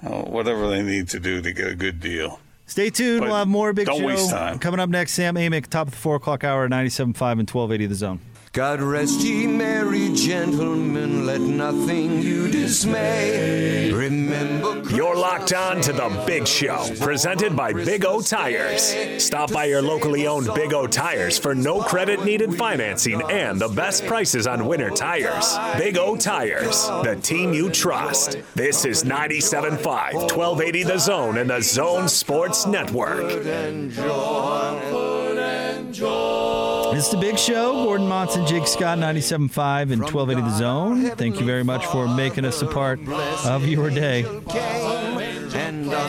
whatever 0.22 0.68
they 0.70 0.82
need 0.82 1.08
to 1.08 1.20
do 1.20 1.42
to 1.42 1.52
get 1.52 1.66
a 1.66 1.74
good 1.74 2.00
deal. 2.00 2.40
Stay 2.70 2.88
tuned. 2.88 3.20
But 3.22 3.30
we'll 3.30 3.38
have 3.38 3.48
more 3.48 3.72
Big 3.72 3.88
Show 3.88 4.58
coming 4.60 4.78
up 4.78 4.88
next. 4.88 5.12
Sam 5.12 5.34
Amick, 5.34 5.66
top 5.66 5.88
of 5.88 5.92
the 5.92 5.98
4 5.98 6.14
o'clock 6.16 6.44
hour, 6.44 6.68
97.5 6.68 7.00
and 7.10 7.50
1280 7.50 7.86
The 7.86 7.94
Zone. 7.96 8.20
God 8.52 8.80
rest 8.82 9.20
ye 9.20 9.46
merry 9.46 10.12
gentlemen, 10.12 11.24
let 11.24 11.40
nothing 11.40 12.20
you 12.20 12.50
dismay. 12.50 13.92
Remember 13.92 14.82
You're 14.92 15.14
locked 15.14 15.52
on 15.52 15.80
to 15.82 15.92
the 15.92 16.24
Big 16.26 16.48
Show, 16.48 16.84
presented 16.98 17.54
by 17.54 17.72
Big 17.72 18.04
O 18.04 18.20
Tires. 18.20 18.92
Stop 19.22 19.52
by 19.52 19.66
your 19.66 19.80
locally 19.80 20.26
owned 20.26 20.52
Big 20.56 20.74
O 20.74 20.88
Tires 20.88 21.38
for 21.38 21.54
no 21.54 21.80
credit 21.80 22.24
needed 22.24 22.52
financing 22.52 23.22
and 23.30 23.60
the 23.60 23.68
best 23.68 24.04
prices 24.06 24.48
on 24.48 24.66
winter 24.66 24.90
tires. 24.90 25.56
Big 25.78 25.96
O 25.96 26.16
Tires, 26.16 26.88
the 27.04 27.16
team 27.22 27.52
you 27.52 27.70
trust. 27.70 28.36
This 28.56 28.84
is 28.84 29.04
97.5, 29.04 29.78
1280 29.84 30.82
The 30.82 30.98
Zone 30.98 31.38
and 31.38 31.50
the 31.50 31.60
Zone 31.60 32.08
Sports 32.08 32.66
Network. 32.66 33.30
It's 37.00 37.08
the 37.08 37.16
Big 37.16 37.38
Show. 37.38 37.72
Gordon 37.86 38.08
Monson, 38.08 38.46
Jake 38.46 38.66
Scott, 38.66 38.98
97.5 38.98 39.90
and 39.90 40.02
1280 40.02 40.42
The 40.42 40.50
Zone. 40.58 41.02
Thank 41.16 41.40
you 41.40 41.46
very 41.46 41.64
much 41.64 41.86
for 41.86 42.06
making 42.06 42.44
us 42.44 42.60
a 42.60 42.66
part 42.66 43.00
of 43.46 43.66
your 43.66 43.88
day. 43.88 44.26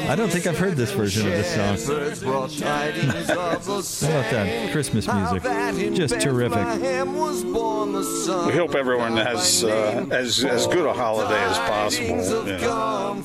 I 0.09 0.15
don't 0.17 0.29
think 0.29 0.47
I've 0.47 0.57
heard 0.57 0.75
this 0.75 0.91
version 0.91 1.27
of 1.27 1.31
this 1.31 1.47
song. 1.55 1.77
How 2.25 2.47
How 2.51 4.19
about 4.19 4.31
that? 4.31 4.71
Christmas 4.73 5.07
music. 5.07 5.93
Just 5.93 6.19
terrific. 6.19 6.67
We 6.81 8.53
hope 8.53 8.75
everyone 8.75 9.15
has 9.15 9.63
uh, 9.63 10.05
as, 10.11 10.43
as 10.43 10.67
good 10.67 10.85
a 10.85 10.91
holiday 10.91 11.41
as 11.41 11.57
possible. 11.59 12.47
you 12.47 12.57
know. 12.57 13.23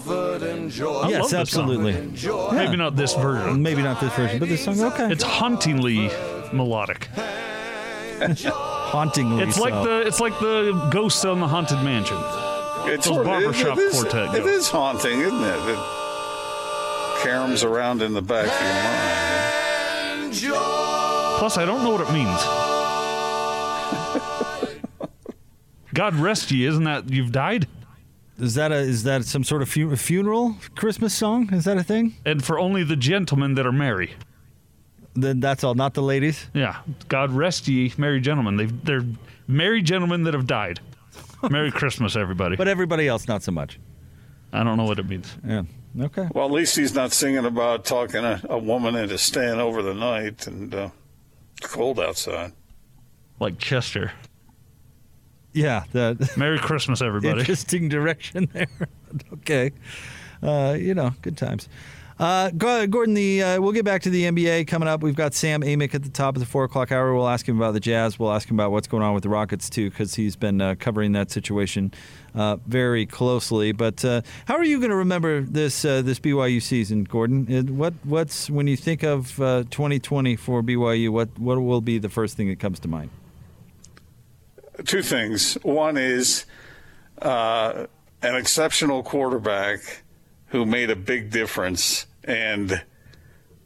I 1.03 1.09
Yes, 1.09 1.21
love 1.23 1.31
this 1.31 1.35
absolutely. 1.35 2.17
Song. 2.17 2.55
Maybe 2.55 2.77
not 2.77 2.95
this 2.95 3.14
version. 3.14 3.61
Maybe 3.61 3.83
not 3.83 4.01
this 4.01 4.14
version, 4.14 4.39
but 4.39 4.49
this 4.49 4.64
song, 4.64 4.81
okay. 4.85 5.11
It's 5.11 5.25
hauntingly 5.25 6.12
melodic. 6.53 7.09
Hauntingly 8.21 9.43
It's 9.45 9.59
like 9.59 9.73
so. 9.75 9.85
the 9.85 10.07
it's 10.07 10.21
like 10.21 10.39
the 10.41 10.73
ghosts 10.91 11.25
on 11.25 11.41
the 11.41 11.49
haunted 11.49 11.83
mansion. 11.83 12.17
It's 12.89 13.07
Those 13.07 13.17
sort 13.17 13.27
of- 13.27 13.33
barbershop 13.33 13.79
it 13.79 13.83
is, 13.83 13.95
quartet 14.01 14.35
It 14.35 14.43
go. 14.45 14.49
is 14.49 14.69
haunting, 14.69 15.21
isn't 15.21 15.43
it? 15.43 15.69
It 15.69 15.79
caroms 17.23 17.64
around 17.64 18.03
in 18.03 18.12
the 18.14 18.23
back 18.23 18.47
of 18.47 18.61
your 18.61 18.75
mind. 18.75 20.35
Plus, 21.39 21.57
I 21.59 21.64
don't 21.64 21.83
know 21.85 21.91
what 21.91 22.01
it 22.03 22.12
means. 22.12 22.41
God 25.95 26.14
rest 26.17 26.51
ye, 26.51 26.67
isn't 26.67 26.85
that 26.85 27.11
you've 27.11 27.33
died? 27.33 27.67
Is 28.39 28.55
that 28.55 28.71
a 28.71 28.77
is 28.77 29.03
that 29.05 29.25
some 29.25 29.45
sort 29.45 29.62
of 29.62 29.69
fu- 29.71 29.95
funeral 29.97 30.57
Christmas 30.75 31.14
song? 31.14 31.49
Is 31.55 31.64
that 31.64 31.79
a 31.79 31.83
thing? 31.83 32.14
And 32.27 32.45
for 32.45 32.59
only 32.59 32.85
the 32.85 32.97
gentlemen 32.97 33.55
that 33.55 33.67
are 33.67 33.73
merry. 33.73 34.12
Then 35.17 35.41
that's 35.41 35.64
all, 35.64 35.75
not 35.75 35.95
the 35.95 36.03
ladies. 36.03 36.47
Yeah. 36.53 36.77
God 37.09 37.31
rest 37.33 37.67
ye, 37.69 37.93
merry 37.97 38.21
gentlemen. 38.21 38.57
They've, 38.57 38.85
they're 38.85 39.05
merry 39.49 39.83
gentlemen 39.83 40.25
that 40.25 40.35
have 40.35 40.47
died. 40.47 40.81
Merry 41.51 41.71
Christmas, 41.73 42.17
everybody. 42.17 42.57
But 42.57 42.69
everybody 42.69 43.09
else, 43.09 43.27
not 43.27 43.43
so 43.43 43.53
much. 43.53 43.79
I 44.53 44.62
don't 44.62 44.77
know 44.77 44.85
what 44.85 44.99
it 44.99 45.09
means. 45.09 45.35
Yeah. 45.47 45.62
Okay. 45.99 46.29
Well, 46.35 46.47
at 46.47 46.53
least 46.53 46.77
he's 46.77 46.95
not 46.95 47.12
singing 47.12 47.47
about 47.47 47.85
talking 47.85 48.25
a, 48.25 48.41
a 48.49 48.59
woman 48.59 48.95
into 48.95 49.17
staying 49.17 49.59
over 49.59 49.83
the 49.83 49.95
night 49.95 50.47
and 50.47 50.75
uh, 50.75 50.91
cold 51.62 51.99
outside. 51.99 52.53
Like 53.41 53.59
Chester. 53.59 54.12
Yeah. 55.53 55.85
The 55.93 56.31
Merry 56.37 56.59
Christmas, 56.59 57.01
everybody. 57.01 57.41
interesting 57.41 57.89
direction 57.89 58.49
there. 58.53 58.67
okay. 59.33 59.73
Uh, 60.43 60.77
you 60.79 60.93
know, 60.95 61.12
good 61.23 61.39
times. 61.39 61.69
Uh, 62.19 62.49
Gordon, 62.51 63.12
the 63.12 63.43
uh, 63.43 63.61
we'll 63.61 63.73
get 63.73 63.85
back 63.85 64.01
to 64.03 64.11
the 64.11 64.25
NBA 64.25 64.67
coming 64.69 64.89
up. 64.89 65.03
We've 65.03 65.14
got 65.14 65.35
Sam 65.35 65.61
Amick 65.61 65.95
at 65.95 66.03
the 66.03 66.09
top 66.09 66.35
of 66.35 66.41
the 66.41 66.47
four 66.47 66.64
o'clock 66.64 66.91
hour. 66.91 67.14
We'll 67.14 67.29
ask 67.29 67.47
him 67.47 67.59
about 67.59 67.75
the 67.75 67.81
Jazz. 67.81 68.19
We'll 68.19 68.33
ask 68.33 68.49
him 68.49 68.57
about 68.57 68.73
what's 68.73 68.89
going 68.89 69.03
on 69.03 69.12
with 69.12 69.23
the 69.23 69.29
Rockets 69.29 69.69
too, 69.69 69.91
because 69.91 70.14
he's 70.14 70.35
been 70.35 70.62
uh, 70.62 70.77
covering 70.79 71.12
that 71.12 71.31
situation 71.31 71.93
uh, 72.35 72.57
very 72.67 73.05
closely. 73.05 73.73
But 73.73 74.03
uh, 74.03 74.23
how 74.47 74.57
are 74.57 74.64
you 74.64 74.79
going 74.79 74.91
to 74.91 74.97
remember 74.97 75.43
this 75.43 75.85
uh, 75.85 76.01
this 76.01 76.19
BYU 76.19 76.62
season, 76.62 77.05
Gordon? 77.05 77.77
What 77.77 77.93
what's 78.05 78.49
when 78.49 78.67
you 78.67 78.79
think 78.79 79.03
of 79.03 79.39
uh, 79.39 79.64
2020 79.71 80.37
for 80.37 80.62
BYU? 80.62 81.11
What 81.11 81.39
what 81.39 81.61
will 81.61 81.83
be 81.83 81.99
the 81.99 82.09
first 82.09 82.35
thing 82.35 82.49
that 82.49 82.59
comes 82.59 82.81
to 82.81 82.89
mind? 82.89 83.11
Two 84.87 85.03
things. 85.03 85.55
One 85.62 85.99
is 85.99 86.47
an 87.21 87.89
exceptional 88.23 89.03
quarterback 89.03 90.03
who 90.49 90.64
made 90.64 90.90
a 90.90 90.97
big 90.97 91.30
difference 91.30 92.07
and 92.24 92.82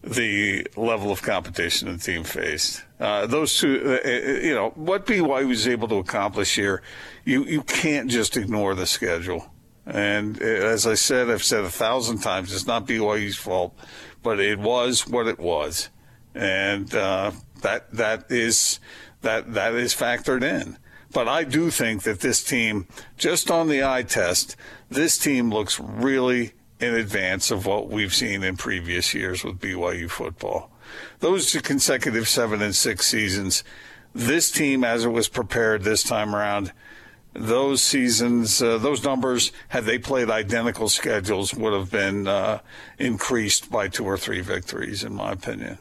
the 0.03 0.67
level 0.77 1.11
of 1.11 1.21
competition 1.23 1.93
the 1.93 1.99
team 1.99 2.25
faced. 2.25 2.83
Uh, 2.99 3.27
those 3.27 3.59
two, 3.59 3.83
uh, 3.85 4.09
uh, 4.09 4.11
you 4.11 4.55
know, 4.55 4.71
what 4.71 5.07
BYU 5.07 5.49
was 5.49 5.69
able 5.69 5.89
to 5.89 5.97
accomplish 5.97 6.55
here, 6.55 6.83
you, 7.25 7.45
you 7.45 7.63
can't 7.63 8.11
just 8.11 8.37
ignore 8.37 8.75
the 8.75 8.87
schedule. 8.87 9.53
And 9.87 10.41
uh, 10.41 10.45
as 10.45 10.87
I 10.87 10.95
said, 10.95 11.31
I've 11.31 11.43
said 11.43 11.65
a 11.65 11.71
thousand 11.71 12.19
times, 12.19 12.55
it's 12.55 12.67
not 12.67 12.87
BYU's 12.87 13.37
fault, 13.37 13.77
but 14.23 14.41
it 14.41 14.59
was 14.59 15.07
what 15.07 15.27
it 15.27 15.39
was, 15.39 15.89
and 16.35 16.95
uh, 16.95 17.33
that 17.63 17.93
that 17.93 18.31
is 18.31 18.79
that 19.23 19.55
that 19.55 19.75
is 19.75 19.95
factored 19.95 20.43
in. 20.43 20.77
But 21.13 21.27
I 21.27 21.45
do 21.45 21.71
think 21.71 22.05
that 22.05 22.21
this 22.21 22.45
team, 22.45 22.87
just 23.17 23.51
on 23.51 23.69
the 23.69 23.83
eye 23.83 24.05
test, 24.05 24.55
this 24.89 25.19
team 25.19 25.51
looks 25.51 25.81
really 25.81 26.53
in 26.81 26.95
advance 26.95 27.51
of 27.51 27.67
what 27.67 27.89
we've 27.89 28.15
seen 28.15 28.43
in 28.43 28.57
previous 28.57 29.15
years 29.15 29.45
with 29.45 29.61
BYU 29.61 30.11
football. 30.11 30.71
Those 31.21 31.51
two 31.51 31.61
consecutive 31.61 32.29
seven 32.29 32.63
and 32.63 32.75
six 32.75 33.07
seasons, 33.07 33.63
this 34.15 34.51
team, 34.51 34.83
as 34.83 35.05
it 35.05 35.11
was 35.11 35.29
prepared 35.29 35.83
this 35.83 36.03
time 36.03 36.35
around, 36.35 36.73
those 37.33 37.81
seasons, 37.83 38.61
uh, 38.61 38.79
those 38.79 39.05
numbers, 39.05 39.53
had 39.69 39.85
they 39.85 39.99
played 39.99 40.31
identical 40.31 40.89
schedules, 40.89 41.55
would 41.55 41.73
have 41.73 41.91
been 41.91 42.27
uh, 42.27 42.59
increased 42.99 43.71
by 43.71 43.87
two 43.87 44.05
or 44.05 44.17
three 44.17 44.41
victories, 44.41 45.05
in 45.05 45.15
my 45.15 45.33
opinion. 45.33 45.79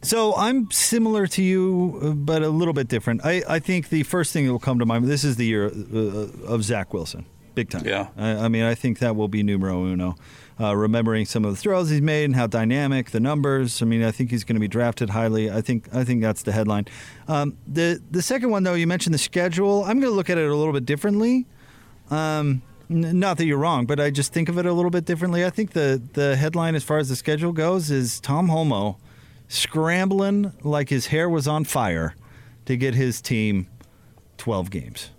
So 0.00 0.34
I'm 0.34 0.70
similar 0.70 1.26
to 1.28 1.42
you, 1.42 2.00
uh, 2.02 2.10
but 2.10 2.42
a 2.42 2.48
little 2.48 2.74
bit 2.74 2.88
different. 2.88 3.24
I, 3.24 3.42
I 3.48 3.58
think 3.58 3.90
the 3.90 4.02
first 4.04 4.32
thing 4.32 4.46
that 4.46 4.52
will 4.52 4.58
come 4.58 4.78
to 4.78 4.86
mind. 4.86 5.04
This 5.04 5.22
is 5.22 5.36
the 5.36 5.46
year 5.46 5.66
uh, 5.66 6.46
of 6.46 6.64
Zach 6.64 6.92
Wilson. 6.94 7.26
Big 7.54 7.70
time. 7.70 7.84
Yeah. 7.86 8.08
I, 8.16 8.30
I 8.44 8.48
mean, 8.48 8.62
I 8.64 8.74
think 8.74 8.98
that 9.00 9.16
will 9.16 9.28
be 9.28 9.42
numero 9.42 9.84
uno. 9.84 10.14
Uh, 10.60 10.76
remembering 10.76 11.24
some 11.24 11.44
of 11.44 11.50
the 11.50 11.56
throws 11.56 11.88
he's 11.90 12.02
made 12.02 12.24
and 12.24 12.36
how 12.36 12.46
dynamic 12.46 13.10
the 13.10 13.18
numbers. 13.18 13.80
I 13.82 13.86
mean, 13.86 14.04
I 14.04 14.10
think 14.10 14.30
he's 14.30 14.44
going 14.44 14.54
to 14.54 14.60
be 14.60 14.68
drafted 14.68 15.10
highly. 15.10 15.50
I 15.50 15.60
think 15.60 15.92
I 15.94 16.04
think 16.04 16.20
that's 16.22 16.42
the 16.42 16.52
headline. 16.52 16.86
Um, 17.26 17.56
the 17.66 18.00
the 18.10 18.22
second 18.22 18.50
one 18.50 18.62
though, 18.62 18.74
you 18.74 18.86
mentioned 18.86 19.14
the 19.14 19.18
schedule. 19.18 19.82
I'm 19.84 19.98
going 19.98 20.12
to 20.12 20.16
look 20.16 20.30
at 20.30 20.38
it 20.38 20.48
a 20.48 20.54
little 20.54 20.72
bit 20.72 20.84
differently. 20.84 21.46
Um, 22.10 22.62
n- 22.90 23.18
not 23.18 23.38
that 23.38 23.46
you're 23.46 23.58
wrong, 23.58 23.86
but 23.86 23.98
I 23.98 24.10
just 24.10 24.32
think 24.32 24.48
of 24.48 24.58
it 24.58 24.66
a 24.66 24.72
little 24.72 24.90
bit 24.90 25.04
differently. 25.04 25.44
I 25.44 25.50
think 25.50 25.72
the 25.72 26.00
the 26.12 26.36
headline 26.36 26.74
as 26.74 26.84
far 26.84 26.98
as 26.98 27.08
the 27.08 27.16
schedule 27.16 27.52
goes 27.52 27.90
is 27.90 28.20
Tom 28.20 28.48
Holmoe 28.48 28.98
scrambling 29.48 30.52
like 30.62 30.88
his 30.90 31.06
hair 31.06 31.28
was 31.28 31.48
on 31.48 31.64
fire 31.64 32.14
to 32.66 32.76
get 32.76 32.94
his 32.94 33.20
team 33.20 33.66
12 34.38 34.70
games. 34.70 35.10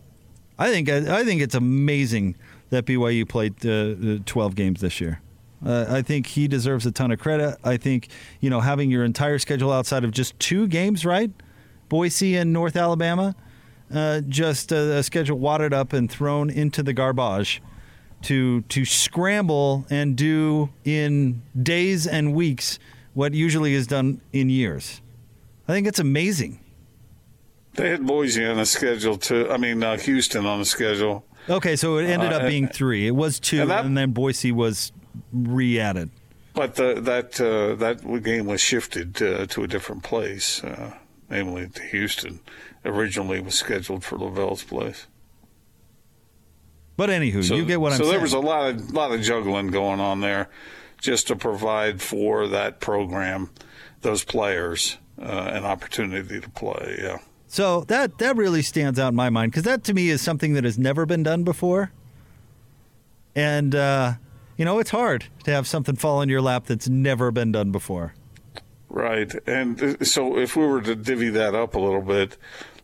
I 0.57 0.71
think 0.71 0.89
I 0.89 1.23
think 1.23 1.41
it's 1.41 1.55
amazing 1.55 2.35
that 2.69 2.85
BYU 2.85 3.27
played 3.27 3.65
uh, 3.65 4.21
12 4.25 4.55
games 4.55 4.81
this 4.81 4.99
year. 5.01 5.21
Uh, 5.65 5.85
I 5.87 6.01
think 6.01 6.27
he 6.27 6.47
deserves 6.47 6.85
a 6.85 6.91
ton 6.91 7.11
of 7.11 7.19
credit. 7.19 7.57
I 7.63 7.77
think 7.77 8.09
you 8.39 8.49
know 8.49 8.59
having 8.59 8.91
your 8.91 9.03
entire 9.03 9.39
schedule 9.39 9.71
outside 9.71 10.03
of 10.03 10.11
just 10.11 10.37
two 10.39 10.67
games, 10.67 11.05
right? 11.05 11.31
Boise 11.89 12.35
and 12.35 12.51
North 12.51 12.75
Alabama, 12.75 13.35
uh, 13.93 14.21
just 14.21 14.71
a, 14.71 14.97
a 14.97 15.03
schedule 15.03 15.37
wadded 15.37 15.73
up 15.73 15.93
and 15.93 16.09
thrown 16.09 16.49
into 16.49 16.83
the 16.83 16.93
garbage 16.93 17.61
to 18.23 18.61
to 18.63 18.85
scramble 18.85 19.85
and 19.89 20.15
do 20.15 20.69
in 20.83 21.41
days 21.61 22.07
and 22.07 22.33
weeks 22.33 22.79
what 23.13 23.33
usually 23.33 23.73
is 23.73 23.87
done 23.87 24.21
in 24.31 24.49
years. 24.49 25.01
I 25.67 25.73
think 25.73 25.87
it's 25.87 25.99
amazing. 25.99 26.59
They 27.73 27.89
had 27.89 28.05
Boise 28.05 28.45
on 28.45 28.57
the 28.57 28.65
schedule 28.65 29.17
too. 29.17 29.49
I 29.49 29.57
mean, 29.57 29.81
uh, 29.83 29.97
Houston 29.97 30.45
on 30.45 30.59
the 30.59 30.65
schedule. 30.65 31.25
Okay, 31.49 31.75
so 31.75 31.97
it 31.97 32.05
ended 32.05 32.31
up 32.31 32.43
Uh, 32.43 32.47
being 32.47 32.67
three. 32.67 33.07
It 33.07 33.15
was 33.15 33.39
two, 33.39 33.61
and 33.61 33.71
and, 33.71 33.97
then 33.97 34.11
Boise 34.11 34.51
was 34.51 34.91
re-added. 35.33 36.09
But 36.53 36.75
the, 36.75 37.01
that 37.01 37.41
uh, 37.41 37.75
that 37.75 38.23
game 38.23 38.45
was 38.45 38.61
shifted 38.61 39.21
uh, 39.21 39.47
to 39.47 39.63
a 39.63 39.67
different 39.67 40.03
place, 40.03 40.63
uh, 40.63 40.93
namely 41.29 41.67
to 41.67 41.81
Houston. 41.83 42.39
Originally 42.85 43.39
was 43.41 43.55
scheduled 43.55 44.03
for 44.03 44.17
LaVell's 44.17 44.63
place. 44.63 45.07
But 46.95 47.09
anywho, 47.09 47.43
So, 47.43 47.55
you 47.55 47.65
get 47.65 47.81
what 47.81 47.93
I'm 47.93 47.97
saying. 47.97 48.07
so 48.07 48.11
there 48.11 48.21
was 48.21 48.33
a 48.33 48.39
lot 48.39 48.69
of 48.69 48.91
lot 48.93 49.11
of 49.11 49.21
juggling 49.21 49.67
going 49.67 49.99
on 49.99 50.21
there, 50.21 50.49
just 51.01 51.27
to 51.27 51.35
provide 51.35 52.01
for 52.01 52.47
that 52.49 52.79
program, 52.79 53.49
those 54.01 54.23
players, 54.23 54.97
uh, 55.19 55.25
an 55.25 55.63
opportunity 55.65 56.39
to 56.39 56.49
play. 56.51 56.99
Yeah. 57.01 57.17
So 57.53 57.81
that 57.81 58.17
that 58.17 58.35
really 58.35 58.63
stands 58.63 58.97
out 58.97 59.09
in 59.09 59.15
my 59.15 59.29
mind 59.29 59.51
because 59.51 59.61
that 59.65 59.83
to 59.83 59.93
me 59.93 60.09
is 60.09 60.23
something 60.23 60.55
that 60.55 60.63
has 60.63 60.79
never 60.79 61.05
been 61.05 61.21
done 61.21 61.43
before. 61.43 61.91
And 63.35 63.75
uh, 63.75 64.13
you 64.57 64.65
know, 64.65 64.79
it's 64.79 64.89
hard 64.89 65.25
to 65.43 65.51
have 65.51 65.67
something 65.67 65.95
fall 65.95 66.23
in 66.23 66.29
your 66.29 66.41
lap 66.41 66.65
that's 66.65 66.89
never 66.89 67.29
been 67.29 67.51
done 67.51 67.71
before. 67.71 68.15
Right. 68.89 69.31
And 69.45 69.79
uh, 69.79 70.03
so 70.03 70.35
if 70.39 70.55
we 70.55 70.65
were 70.65 70.81
to 70.81 70.95
divvy 70.95 71.29
that 71.29 71.53
up 71.53 71.75
a 71.75 71.79
little 71.79 72.01
bit, 72.01 72.37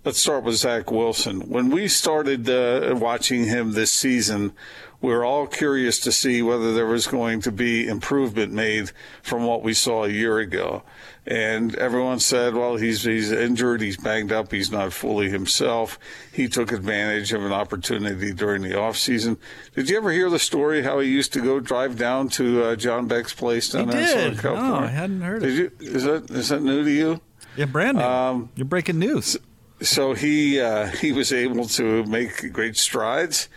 let's 0.05 0.19
start 0.19 0.43
with 0.43 0.57
Zach 0.57 0.91
Wilson. 0.91 1.49
When 1.49 1.71
we 1.71 1.87
started 1.87 2.47
uh, 2.47 2.93
watching 2.95 3.45
him 3.45 3.71
this 3.71 3.91
season, 3.91 4.53
we 5.01 5.11
were 5.11 5.25
all 5.25 5.47
curious 5.47 5.97
to 6.01 6.11
see 6.11 6.43
whether 6.43 6.75
there 6.75 6.85
was 6.85 7.07
going 7.07 7.41
to 7.41 7.51
be 7.51 7.87
improvement 7.87 8.53
made 8.53 8.91
from 9.23 9.45
what 9.45 9.63
we 9.63 9.73
saw 9.73 10.03
a 10.03 10.09
year 10.09 10.37
ago. 10.37 10.83
And 11.29 11.75
everyone 11.75 12.19
said, 12.19 12.55
well, 12.55 12.75
he's, 12.75 13.03
he's 13.03 13.31
injured, 13.31 13.81
he's 13.81 13.97
banged 13.97 14.31
up, 14.31 14.51
he's 14.51 14.71
not 14.71 14.91
fully 14.93 15.29
himself. 15.29 15.99
He 16.33 16.47
took 16.47 16.71
advantage 16.71 17.33
of 17.33 17.45
an 17.45 17.51
opportunity 17.51 18.33
during 18.33 18.63
the 18.63 18.69
offseason. 18.69 19.37
Did 19.75 19.91
you 19.91 19.97
ever 19.97 20.11
hear 20.11 20.31
the 20.31 20.39
story 20.39 20.81
how 20.81 20.97
he 20.97 21.07
used 21.07 21.31
to 21.33 21.39
go 21.41 21.59
drive 21.59 21.99
down 21.99 22.29
to 22.29 22.63
uh, 22.63 22.75
John 22.75 23.07
Beck's 23.07 23.31
place 23.31 23.69
down 23.69 23.89
He 23.89 23.91
there 23.91 24.01
in 24.01 24.07
Southern 24.07 24.29
did. 24.31 24.39
California? 24.39 24.73
Oh, 24.73 24.83
I 24.83 24.87
hadn't 24.87 25.21
heard 25.21 25.41
Did 25.43 25.55
you? 25.55 25.71
Is 25.81 26.03
that 26.05 26.31
is 26.31 26.49
that 26.49 26.63
new 26.63 26.83
to 26.83 26.91
you? 26.91 27.21
Yeah, 27.55 27.65
brand 27.65 27.99
new. 27.99 28.03
Um, 28.03 28.49
You're 28.55 28.65
breaking 28.65 28.97
news. 28.97 29.37
So 29.81 30.13
he 30.15 30.59
uh, 30.59 30.87
he 30.87 31.11
was 31.11 31.31
able 31.31 31.65
to 31.65 32.05
make 32.05 32.51
great 32.51 32.75
strides, 32.75 33.49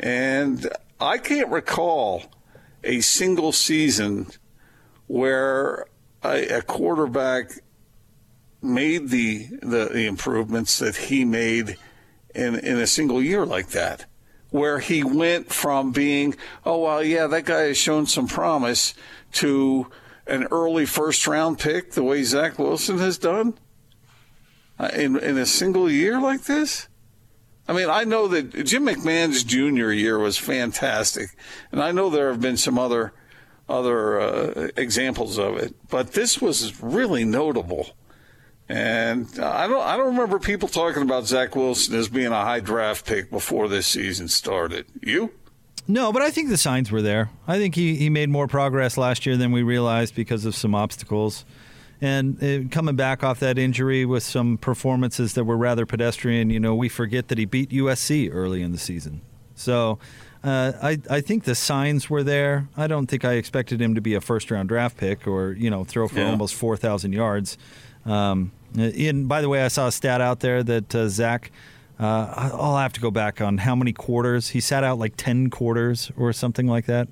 and 0.00 0.68
I 1.00 1.18
can't 1.18 1.48
recall 1.48 2.24
a 2.82 3.00
single 3.02 3.52
season 3.52 4.26
where 5.06 5.86
a, 6.22 6.58
a 6.58 6.62
quarterback 6.62 7.50
made 8.62 9.08
the, 9.08 9.46
the 9.62 9.88
the 9.92 10.06
improvements 10.06 10.78
that 10.78 10.96
he 10.96 11.24
made 11.24 11.76
in 12.34 12.54
in 12.56 12.78
a 12.78 12.86
single 12.86 13.22
year 13.22 13.46
like 13.46 13.70
that 13.70 14.04
where 14.50 14.80
he 14.80 15.02
went 15.02 15.50
from 15.50 15.92
being 15.92 16.34
oh 16.66 16.82
well 16.82 17.02
yeah 17.02 17.26
that 17.26 17.46
guy 17.46 17.62
has 17.62 17.78
shown 17.78 18.06
some 18.06 18.28
promise 18.28 18.92
to 19.32 19.86
an 20.26 20.46
early 20.50 20.86
first 20.86 21.26
round 21.26 21.58
pick 21.58 21.92
the 21.92 22.04
way 22.04 22.22
Zach 22.22 22.58
Wilson 22.58 22.98
has 22.98 23.18
done 23.18 23.54
uh, 24.78 24.90
in 24.94 25.18
in 25.18 25.36
a 25.36 25.46
single 25.46 25.90
year 25.90 26.20
like 26.20 26.44
this? 26.44 26.88
I 27.68 27.72
mean, 27.72 27.88
I 27.88 28.04
know 28.04 28.26
that 28.28 28.64
Jim 28.64 28.86
McMahon's 28.86 29.44
junior 29.44 29.92
year 29.92 30.18
was 30.18 30.36
fantastic, 30.36 31.36
and 31.70 31.82
I 31.82 31.92
know 31.92 32.10
there 32.10 32.30
have 32.30 32.40
been 32.40 32.56
some 32.56 32.78
other 32.78 33.12
other 33.70 34.20
uh, 34.20 34.68
examples 34.76 35.38
of 35.38 35.56
it, 35.56 35.74
but 35.88 36.12
this 36.12 36.40
was 36.40 36.82
really 36.82 37.24
notable. 37.24 37.90
And 38.68 39.26
I 39.40 39.66
don't 39.66 39.82
I 39.82 39.96
don't 39.96 40.08
remember 40.08 40.38
people 40.38 40.68
talking 40.68 41.02
about 41.02 41.26
Zach 41.26 41.56
Wilson 41.56 41.94
as 41.96 42.08
being 42.08 42.28
a 42.28 42.42
high 42.44 42.60
draft 42.60 43.04
pick 43.04 43.30
before 43.30 43.66
this 43.66 43.86
season 43.86 44.28
started. 44.28 44.86
You? 45.02 45.32
No, 45.88 46.12
but 46.12 46.22
I 46.22 46.30
think 46.30 46.50
the 46.50 46.56
signs 46.56 46.92
were 46.92 47.02
there. 47.02 47.30
I 47.48 47.58
think 47.58 47.74
he, 47.74 47.96
he 47.96 48.10
made 48.10 48.28
more 48.28 48.46
progress 48.46 48.96
last 48.96 49.26
year 49.26 49.36
than 49.36 49.50
we 49.50 49.64
realized 49.64 50.14
because 50.14 50.44
of 50.44 50.54
some 50.54 50.72
obstacles. 50.72 51.44
And 52.00 52.42
uh, 52.42 52.68
coming 52.70 52.94
back 52.94 53.24
off 53.24 53.40
that 53.40 53.58
injury 53.58 54.04
with 54.04 54.22
some 54.22 54.56
performances 54.56 55.34
that 55.34 55.44
were 55.44 55.56
rather 55.56 55.84
pedestrian, 55.84 56.48
you 56.48 56.60
know, 56.60 56.74
we 56.74 56.88
forget 56.88 57.26
that 57.28 57.38
he 57.38 57.44
beat 57.44 57.70
USC 57.70 58.30
early 58.32 58.62
in 58.62 58.70
the 58.70 58.78
season. 58.78 59.20
So 59.56 59.98
uh, 60.42 60.72
I, 60.82 60.98
I 61.10 61.20
think 61.20 61.44
the 61.44 61.54
signs 61.54 62.08
were 62.08 62.22
there. 62.22 62.68
I 62.76 62.86
don't 62.86 63.06
think 63.06 63.24
I 63.24 63.34
expected 63.34 63.80
him 63.80 63.94
to 63.94 64.00
be 64.00 64.14
a 64.14 64.20
first 64.20 64.50
round 64.50 64.68
draft 64.68 64.96
pick 64.96 65.26
or, 65.26 65.52
you 65.52 65.68
know, 65.70 65.84
throw 65.84 66.08
for 66.08 66.18
Yeah. 66.20 66.30
almost 66.30 66.54
4,000 66.54 67.12
yards. 67.12 67.58
Um, 68.06 68.52
in, 68.76 69.26
by 69.26 69.42
the 69.42 69.48
way, 69.48 69.62
I 69.62 69.68
saw 69.68 69.88
a 69.88 69.92
stat 69.92 70.20
out 70.20 70.40
there 70.40 70.62
that 70.62 70.94
uh, 70.94 71.08
Zach. 71.08 71.50
Uh, 71.98 72.32
I'll 72.54 72.78
have 72.78 72.94
to 72.94 73.00
go 73.00 73.10
back 73.10 73.42
on 73.42 73.58
how 73.58 73.74
many 73.76 73.92
quarters 73.92 74.48
he 74.50 74.60
sat 74.60 74.82
out, 74.84 74.98
like 74.98 75.16
ten 75.18 75.50
quarters 75.50 76.10
or 76.16 76.32
something 76.32 76.66
like 76.66 76.86
that. 76.86 77.08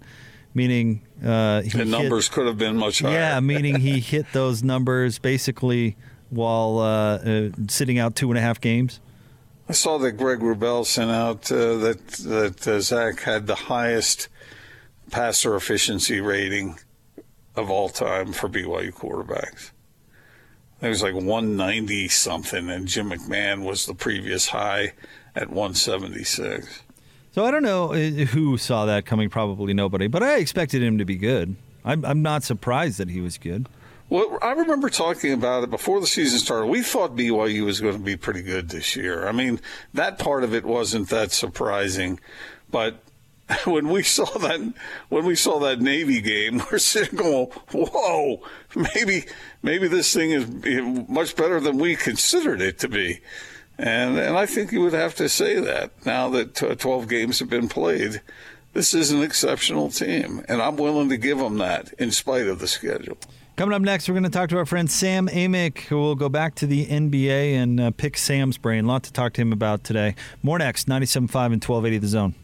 Meaning, 0.55 1.03
uh, 1.23 1.61
he 1.61 1.69
The 1.69 1.79
hit- 1.79 1.89
numbers 1.89 2.31
could 2.31 2.47
have 2.47 2.57
been 2.57 2.77
much 2.79 3.01
higher. 3.01 3.13
yeah, 3.13 3.41
meaning 3.41 3.81
he 3.81 4.01
hit 4.15 4.25
those 4.33 4.63
numbers 4.63 5.19
basically 5.19 5.97
while 6.31 6.79
uh, 6.79 7.17
uh, 7.19 7.49
sitting 7.69 7.99
out 7.99 8.17
two 8.17 8.31
and 8.31 8.39
a 8.39 8.41
half 8.41 8.63
games. 8.63 8.99
I 9.69 9.73
saw 9.73 9.99
that 9.99 10.13
Greg 10.13 10.39
Wrubell 10.39 10.87
sent 10.87 11.11
out 11.11 11.53
uh, 11.53 11.77
that 11.77 12.07
that 12.09 12.67
uh, 12.67 12.81
Zach 12.81 13.21
had 13.21 13.47
the 13.47 13.55
highest 13.55 14.29
passer 15.11 15.55
efficiency 15.57 16.21
rating 16.21 16.79
of 17.55 17.71
all 17.71 17.89
time 17.89 18.33
for 18.33 18.49
BYU 18.49 18.93
quarterbacks. 18.93 19.73
It 20.81 20.89
was 20.89 21.03
like 21.03 21.15
190 21.15 22.09
something, 22.09 22.71
and 22.71 22.87
Jim 22.87 23.11
McMahon 23.11 23.65
was 23.65 23.85
the 23.85 23.95
previous 23.95 24.49
high 24.49 24.95
at 25.35 25.49
176. 25.51 26.83
So 27.33 27.45
I 27.45 27.51
don't 27.51 27.63
know 27.65 27.93
uh, 27.93 27.97
who 27.97 28.57
saw 28.57 28.87
that 28.87 29.05
coming. 29.05 29.29
Probably 29.29 29.75
nobody, 29.75 30.07
but 30.07 30.23
I 30.23 30.37
expected 30.37 30.83
him 30.83 30.99
to 30.99 31.05
be 31.05 31.17
good. 31.17 31.57
I'm, 31.85 32.05
I'm 32.05 32.23
not 32.23 32.43
surprised 32.43 32.99
that 32.99 33.11
he 33.11 33.21
was 33.21 33.39
good. 33.39 33.69
Well, 34.11 34.39
I 34.41 34.53
remember 34.53 34.89
talking 34.89 35.35
about 35.35 35.65
it 35.65 35.71
before 35.71 36.01
the 36.01 36.07
season 36.07 36.39
started. 36.39 36.69
We 36.69 36.83
thought 36.83 37.15
BYU 37.15 37.67
was 37.67 37.81
going 37.81 37.93
to 37.93 38.03
be 38.03 38.17
pretty 38.17 38.41
good 38.41 38.71
this 38.71 38.97
year. 38.97 39.29
I 39.29 39.33
mean, 39.33 39.61
that 39.93 40.19
part 40.19 40.45
of 40.45 40.55
it 40.55 40.65
wasn't 40.65 41.11
that 41.11 41.31
surprising, 41.31 42.19
but 42.71 43.03
when 43.67 43.89
we 43.89 44.03
saw 44.03 44.25
that 44.39 44.73
when 45.11 45.27
we 45.27 45.35
saw 45.35 45.59
that 45.61 45.83
Navy 45.83 46.23
game, 46.23 46.63
we're 46.73 46.79
sitting 46.79 47.19
going, 47.19 47.49
"Whoa, 47.73 48.43
maybe 48.95 49.27
maybe 49.63 49.89
this 49.89 50.13
thing 50.13 50.31
is 50.31 50.47
much 51.09 51.37
better 51.37 51.61
than 51.61 51.77
we 51.77 51.95
considered 51.95 52.63
it 52.63 52.79
to 52.79 52.89
be." 52.89 53.21
And 53.77 54.19
and 54.19 54.39
I 54.39 54.47
think 54.47 54.73
you 54.73 54.81
would 54.81 54.95
have 54.95 55.15
to 55.17 55.29
say 55.29 55.61
that 55.61 56.07
now 56.07 56.31
that 56.31 56.63
uh, 56.63 56.75
12 56.75 57.09
games 57.09 57.39
have 57.41 57.51
been 57.51 57.69
played. 57.69 58.23
This 58.75 58.93
is 58.95 59.11
an 59.11 59.23
exceptional 59.23 59.91
team, 59.91 60.45
and 60.47 60.63
I'm 60.63 60.77
willing 60.77 61.09
to 61.09 61.17
give 61.17 61.39
them 61.39 61.59
that 61.59 61.93
in 61.95 62.11
spite 62.11 62.47
of 62.47 62.59
the 62.59 62.69
schedule. 62.69 63.19
Coming 63.59 63.75
up 63.75 63.83
next, 63.83 64.09
we're 64.09 64.13
going 64.13 64.23
to 64.23 64.31
talk 64.31 64.51
to 64.51 64.57
our 64.57 64.65
friend 64.65 64.89
Sam 64.89 65.27
Amick, 65.27 65.81
who 65.81 65.97
will 65.97 66.15
go 66.15 66.29
back 66.29 66.55
to 66.55 66.67
the 66.69 66.87
NBA 66.87 67.55
and 67.55 67.81
uh, 67.81 67.91
pick 67.91 68.17
Sam's 68.17 68.57
brain. 68.57 68.85
A 68.85 68.87
lot 68.87 69.03
to 69.03 69.13
talk 69.13 69.33
to 69.33 69.41
him 69.41 69.53
about 69.53 69.83
today. 69.83 70.15
More 70.45 70.61
next, 70.61 70.87
97.5 70.87 71.25
and 71.25 71.65
1280 71.65 71.99
The 71.99 72.07
Zone. 72.07 72.35